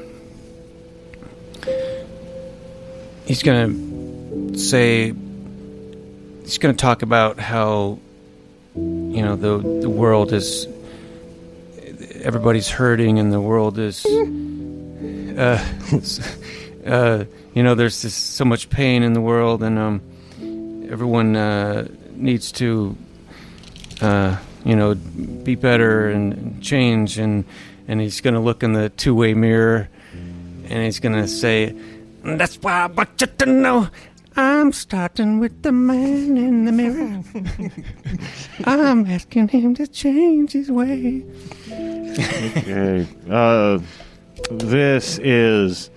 he's 3.26 3.41
going 3.41 4.51
to 4.51 4.60
say 4.60 5.14
he's 6.46 6.58
going 6.58 6.74
to 6.76 6.82
talk 6.82 7.02
about 7.02 7.39
how 7.39 8.00
you 8.76 9.22
know 9.22 9.36
the 9.36 9.58
the 9.82 9.89
world 9.89 10.32
is 10.32 10.68
everybody's 12.22 12.70
hurting 12.70 13.20
and 13.20 13.34
the 13.34 13.41
world 13.41 13.78
is 13.78 14.06
uh, 15.38 15.64
uh, 16.86 17.26
you 17.54 17.64
know 17.64 17.76
there's 17.76 18.02
just 18.02 18.36
so 18.36 18.46
much 18.46 18.70
pain 18.70 19.04
in 19.04 19.14
the 19.14 19.22
world 19.22 19.62
and 19.64 19.78
um, 19.78 20.02
everyone 20.89 21.36
uh, 21.36 21.88
needs 22.14 22.52
to 22.54 22.96
uh, 24.02 24.38
you 24.64 24.76
know 24.76 24.96
be 24.96 25.56
better 25.56 26.10
and 26.10 26.62
change. 26.62 27.18
And 27.18 27.46
and 27.88 28.02
he's 28.02 28.20
going 28.22 28.34
to 28.34 28.39
look 28.39 28.64
in 28.64 28.74
the 28.74 28.89
two-way 28.89 29.36
mirror 29.36 29.89
and 30.12 30.84
he's 30.84 31.00
going 31.00 31.16
to 31.16 31.28
say 31.28 31.76
That's 32.24 32.56
why 32.58 32.84
I 32.84 32.86
want 32.88 33.22
you 33.22 33.28
to 33.28 33.46
know 33.46 33.89
I'm 34.38 34.74
starting 34.74 35.40
with 35.40 35.62
the 35.62 35.72
man 35.72 36.36
in 36.38 36.66
the 36.66 36.72
mirror. 36.72 37.24
I'm 38.66 39.06
asking 39.06 39.48
him 39.48 39.76
to 39.76 39.88
change 39.88 40.52
his 40.52 40.70
way. 40.70 41.24
Okay. 41.72 43.08
Uh, 43.30 43.80
this 44.52 45.20
is 45.20 45.90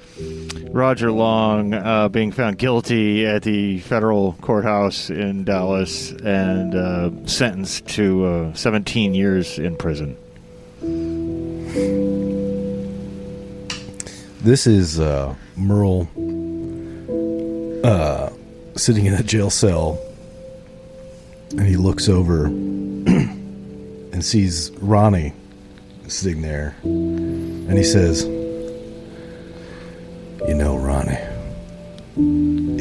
Roger 0.70 1.10
Long 1.10 1.74
uh, 1.74 2.08
being 2.08 2.30
found 2.30 2.58
guilty 2.58 3.26
at 3.26 3.42
the 3.42 3.80
federal 3.80 4.34
courthouse 4.34 5.10
in 5.10 5.44
Dallas 5.44 6.12
and 6.12 6.74
uh, 6.76 7.10
sentenced 7.26 7.88
to 7.88 8.24
uh, 8.24 8.54
17 8.54 9.14
years 9.14 9.58
in 9.58 9.76
prison. 9.76 10.16
This 14.40 14.68
is 14.68 15.00
uh, 15.00 15.34
Merle 15.56 16.08
uh, 17.84 18.30
sitting 18.76 19.06
in 19.06 19.14
a 19.14 19.22
jail 19.22 19.50
cell, 19.50 19.98
and 21.50 21.66
he 21.66 21.76
looks 21.76 22.08
over 22.08 22.46
and 22.46 24.24
sees 24.24 24.70
Ronnie 24.80 25.32
sitting 26.06 26.42
there, 26.42 26.76
and 26.82 27.76
he 27.76 27.84
says, 27.84 28.24
"You 30.46 30.54
know, 30.54 30.76
Ronnie, 30.76 31.18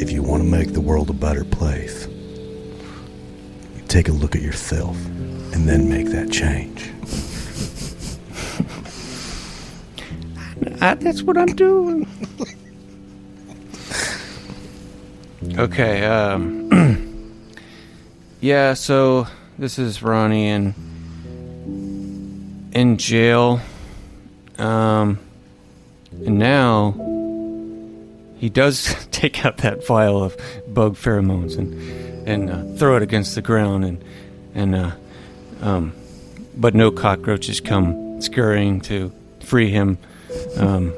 if 0.00 0.10
you 0.10 0.22
want 0.22 0.42
to 0.42 0.48
make 0.48 0.72
the 0.72 0.80
world 0.80 1.10
a 1.10 1.14
better 1.14 1.44
place, 1.44 2.06
you 2.06 3.82
take 3.88 4.08
a 4.08 4.12
look 4.12 4.34
at 4.34 4.42
yourself, 4.42 4.96
and 5.06 5.68
then 5.68 5.88
make 5.88 6.06
that 6.08 6.30
change." 6.30 6.90
I, 10.80 10.94
that's 10.94 11.22
what 11.22 11.36
I'm 11.36 11.54
doing. 11.54 12.06
Okay. 15.58 16.04
Um, 16.04 17.42
yeah. 18.40 18.74
So 18.74 19.26
this 19.58 19.76
is 19.76 20.04
Ronnie 20.04 20.46
in 20.46 20.72
in 22.72 22.96
jail, 22.96 23.60
um, 24.58 25.18
and 26.12 26.38
now 26.38 26.92
he 28.38 28.48
does 28.48 28.94
take 29.10 29.44
out 29.44 29.56
that 29.58 29.84
vial 29.84 30.22
of 30.22 30.36
bug 30.68 30.94
pheromones 30.94 31.58
and 31.58 31.74
and 32.28 32.50
uh, 32.50 32.78
throw 32.78 32.96
it 32.96 33.02
against 33.02 33.34
the 33.34 33.42
ground 33.42 33.84
and 33.84 34.04
and 34.54 34.76
uh, 34.76 34.92
um, 35.60 35.92
but 36.56 36.76
no 36.76 36.92
cockroaches 36.92 37.60
come 37.60 38.22
scurrying 38.22 38.80
to 38.82 39.10
free 39.40 39.70
him. 39.70 39.98
Um, 40.56 40.94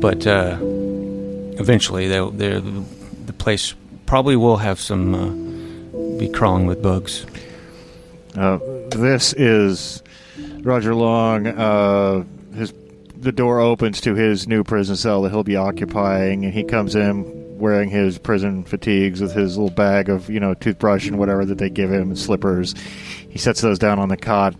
but 0.00 0.24
uh, 0.24 0.56
eventually, 1.58 2.06
they'll, 2.06 2.30
they're, 2.30 2.60
the 2.60 2.97
place 3.48 3.74
probably 4.04 4.36
will 4.36 4.58
have 4.58 4.78
some 4.78 5.14
uh, 5.14 6.18
be 6.18 6.28
crawling 6.28 6.66
with 6.66 6.82
bugs. 6.82 7.24
Uh, 8.36 8.58
this 8.90 9.32
is 9.32 10.02
Roger 10.60 10.94
Long. 10.94 11.46
Uh, 11.46 12.24
his 12.54 12.74
the 13.16 13.32
door 13.32 13.58
opens 13.58 14.02
to 14.02 14.14
his 14.14 14.46
new 14.46 14.62
prison 14.62 14.96
cell 14.96 15.22
that 15.22 15.30
he'll 15.30 15.44
be 15.44 15.56
occupying, 15.56 16.44
and 16.44 16.52
he 16.52 16.62
comes 16.62 16.94
in 16.94 17.24
wearing 17.58 17.88
his 17.88 18.18
prison 18.18 18.64
fatigues 18.64 19.22
with 19.22 19.32
his 19.32 19.56
little 19.56 19.74
bag 19.74 20.10
of 20.10 20.28
you 20.28 20.40
know 20.40 20.52
toothbrush 20.52 21.06
and 21.06 21.18
whatever 21.18 21.46
that 21.46 21.56
they 21.56 21.70
give 21.70 21.90
him 21.90 22.10
and 22.10 22.18
slippers. 22.18 22.74
He 23.30 23.38
sets 23.38 23.62
those 23.62 23.78
down 23.78 23.98
on 23.98 24.10
the 24.10 24.18
cot, 24.18 24.56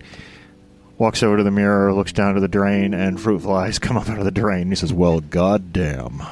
walks 0.97 1.23
over 1.23 1.37
to 1.37 1.43
the 1.43 1.51
mirror, 1.51 1.93
looks 1.93 2.15
down 2.15 2.37
to 2.37 2.41
the 2.41 2.49
drain, 2.49 2.95
and 2.95 3.21
fruit 3.21 3.43
flies 3.43 3.79
come 3.79 3.99
up 3.99 4.09
out 4.09 4.19
of 4.19 4.25
the 4.25 4.31
drain. 4.31 4.71
He 4.71 4.77
says, 4.77 4.95
"Well, 4.95 5.21
goddamn," 5.21 6.23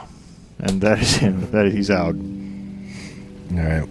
and 0.59 0.80
that 0.80 1.00
is 1.00 1.16
him. 1.16 1.50
That 1.50 1.70
he's 1.70 1.90
out. 1.90 2.16
All 3.53 3.59
right. 3.59 3.88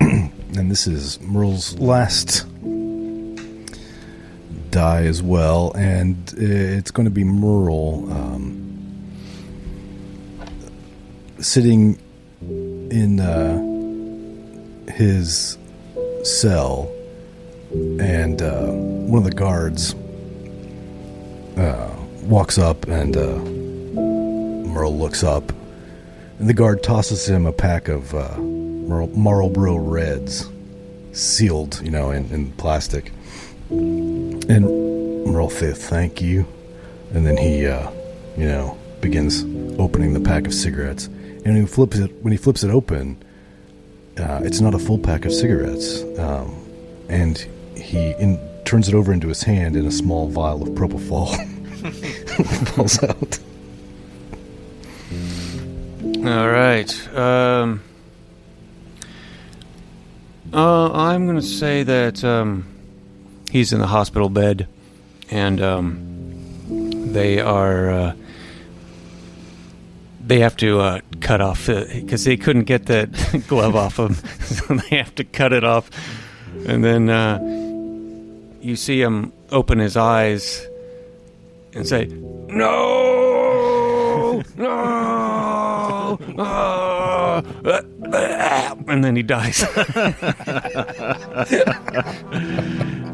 and 0.00 0.70
this 0.70 0.86
is 0.86 1.20
Merle's 1.20 1.78
last 1.78 2.46
die 4.72 5.04
as 5.04 5.22
well, 5.22 5.72
and 5.76 6.16
it's 6.36 6.90
going 6.90 7.04
to 7.04 7.10
be 7.10 7.24
Merle 7.24 8.10
um, 8.10 9.12
sitting 11.38 11.98
in 12.40 13.20
uh, 13.20 13.58
his 14.92 15.58
cell, 16.24 16.90
and 17.72 18.40
uh, 18.40 18.66
one 18.70 19.18
of 19.18 19.24
the 19.24 19.36
guards 19.36 19.94
uh, 21.56 21.94
walks 22.22 22.58
up, 22.58 22.88
and 22.88 23.16
uh, 23.16 23.36
Merle 24.70 24.96
looks 24.96 25.22
up, 25.22 25.52
and 26.38 26.48
the 26.48 26.54
guard 26.54 26.82
tosses 26.82 27.28
him 27.28 27.46
a 27.46 27.52
pack 27.52 27.88
of 27.88 28.14
uh, 28.14 28.34
Marlboro 28.88 29.76
Reds, 29.76 30.48
sealed, 31.12 31.80
you 31.82 31.90
know, 31.90 32.10
in, 32.10 32.26
in 32.30 32.52
plastic. 32.52 33.12
And 33.70 34.64
Merle 35.26 35.50
says, 35.50 35.78
"Thank 35.86 36.20
you," 36.20 36.46
and 37.12 37.26
then 37.26 37.36
he, 37.36 37.66
uh, 37.66 37.90
you 38.36 38.46
know, 38.46 38.76
begins 39.00 39.44
opening 39.78 40.12
the 40.12 40.20
pack 40.20 40.46
of 40.46 40.54
cigarettes. 40.54 41.06
And 41.44 41.56
he 41.56 41.66
flips 41.66 41.98
it, 41.98 42.10
when 42.22 42.32
he 42.32 42.36
flips 42.36 42.62
it 42.62 42.70
open, 42.70 43.22
uh, 44.18 44.40
it's 44.44 44.60
not 44.60 44.74
a 44.74 44.78
full 44.78 44.98
pack 44.98 45.24
of 45.24 45.32
cigarettes, 45.32 46.02
um, 46.18 46.54
and 47.08 47.38
he 47.76 48.12
in, 48.12 48.38
turns 48.64 48.88
it 48.88 48.94
over 48.94 49.12
into 49.12 49.28
his 49.28 49.42
hand, 49.42 49.74
and 49.74 49.86
a 49.86 49.90
small 49.90 50.28
vial 50.28 50.62
of 50.62 50.68
propofol 50.70 51.28
falls 52.74 53.02
out. 53.02 53.38
All 56.24 56.48
right. 56.48 57.16
Um, 57.16 57.82
uh, 60.52 60.92
I'm 60.92 61.26
going 61.26 61.38
to 61.38 61.42
say 61.42 61.82
that 61.82 62.22
um, 62.24 62.66
he's 63.50 63.72
in 63.72 63.80
the 63.80 63.86
hospital 63.86 64.28
bed, 64.28 64.68
and 65.30 65.60
um, 65.60 67.12
they 67.12 67.40
are. 67.40 67.90
Uh, 67.90 68.14
they 70.24 70.38
have 70.38 70.56
to 70.58 70.80
uh, 70.80 71.00
cut 71.20 71.40
off 71.40 71.66
because 71.66 72.24
they 72.24 72.36
couldn't 72.36 72.64
get 72.64 72.86
that 72.86 73.42
glove 73.48 73.74
off 73.74 73.98
him, 73.98 74.14
so 74.40 74.74
they 74.74 74.96
have 74.96 75.14
to 75.16 75.24
cut 75.24 75.52
it 75.52 75.64
off. 75.64 75.90
And 76.66 76.84
then 76.84 77.10
uh, 77.10 77.38
you 78.60 78.76
see 78.76 79.00
him 79.00 79.32
open 79.50 79.78
his 79.78 79.96
eyes 79.96 80.66
and 81.72 81.86
say, 81.86 82.06
"No, 82.06 84.42
no!" 84.56 86.18
ah," 86.38 87.42
and 88.88 89.04
then 89.04 89.16
he 89.16 89.22
dies. 89.22 89.64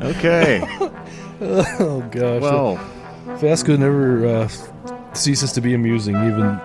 Okay. 0.01 0.61
Oh 1.41 2.01
gosh! 2.11 2.41
well, 2.41 2.77
Fiasco 3.39 3.77
never 3.77 4.27
uh, 4.27 4.49
ceases 5.12 5.53
to 5.53 5.61
be 5.61 5.75
amusing, 5.75 6.14
even 6.16 6.57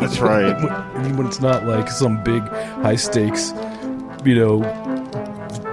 that's 0.00 0.18
right. 0.18 0.54
when, 0.94 1.16
when 1.16 1.26
it's 1.26 1.40
not 1.40 1.64
like 1.64 1.88
some 1.90 2.22
big 2.24 2.42
high 2.82 2.96
stakes, 2.96 3.52
you 4.24 4.34
know, 4.34 4.62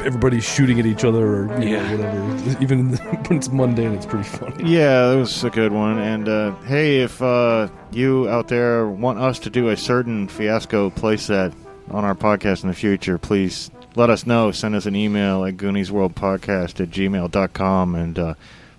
everybody's 0.05 0.45
shooting 0.45 0.79
at 0.79 0.85
each 0.85 1.03
other 1.03 1.25
or 1.47 1.61
you 1.61 1.69
Yeah. 1.69 1.95
know, 1.95 1.97
whatever. 2.37 2.63
Even 2.63 2.95
when 3.27 3.37
it's 3.37 3.49
mundane, 3.51 3.93
it's 3.93 4.05
pretty 4.05 4.27
funny. 4.27 4.71
Yeah, 4.71 5.07
that 5.09 5.15
was 5.17 5.43
a 5.43 5.49
good 5.49 5.71
one. 5.71 5.97
And 5.99 6.29
uh, 6.29 6.55
hey, 6.67 7.01
if 7.01 7.21
uh, 7.21 7.67
you 7.91 8.29
out 8.29 8.47
there 8.49 8.87
want 8.87 9.19
us 9.19 9.39
to 9.39 9.49
do 9.49 9.69
a 9.69 9.77
certain 9.77 10.27
fiasco 10.27 10.89
playset 10.91 11.53
on 11.89 12.03
our 12.03 12.15
podcast 12.15 12.63
in 12.63 12.69
the 12.69 12.75
future, 12.75 13.17
please 13.17 13.69
let 13.95 14.09
us 14.09 14.25
know. 14.25 14.51
Send 14.51 14.75
us 14.75 14.85
an 14.85 14.95
email 14.95 15.45
at 15.45 15.57
GooniesWorldPodcast 15.57 16.81
at 16.81 16.89
gmail.com 16.89 17.95
and 17.95 18.19
uh, 18.19 18.33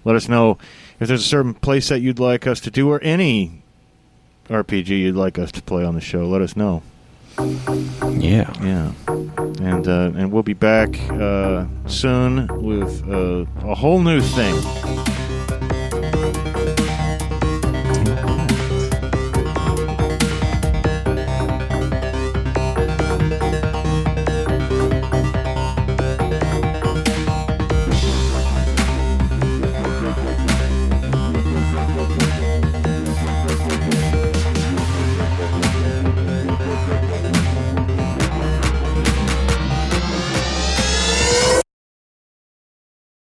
let 0.04 0.16
us 0.16 0.28
know 0.28 0.58
if 1.00 1.08
there's 1.08 1.20
a 1.20 1.24
certain 1.24 1.54
place 1.54 1.88
that 1.88 2.00
you'd 2.00 2.18
like 2.18 2.46
us 2.46 2.60
to 2.60 2.70
do 2.70 2.90
or 2.90 3.00
any 3.02 3.62
RPG 4.48 4.88
you'd 4.88 5.16
like 5.16 5.38
us 5.38 5.50
to 5.52 5.62
play 5.62 5.84
on 5.84 5.94
the 5.94 6.00
show. 6.00 6.26
Let 6.26 6.42
us 6.42 6.56
know. 6.56 6.82
yeah. 7.38 8.52
Yeah, 8.62 8.92
and 9.60 9.86
uh, 9.86 10.12
and 10.16 10.32
we'll 10.32 10.42
be 10.42 10.54
back 10.54 10.98
uh, 11.10 11.66
soon 11.86 12.46
with 12.62 13.06
uh, 13.08 13.44
a 13.68 13.74
whole 13.74 14.00
new 14.00 14.20
thing. 14.22 14.54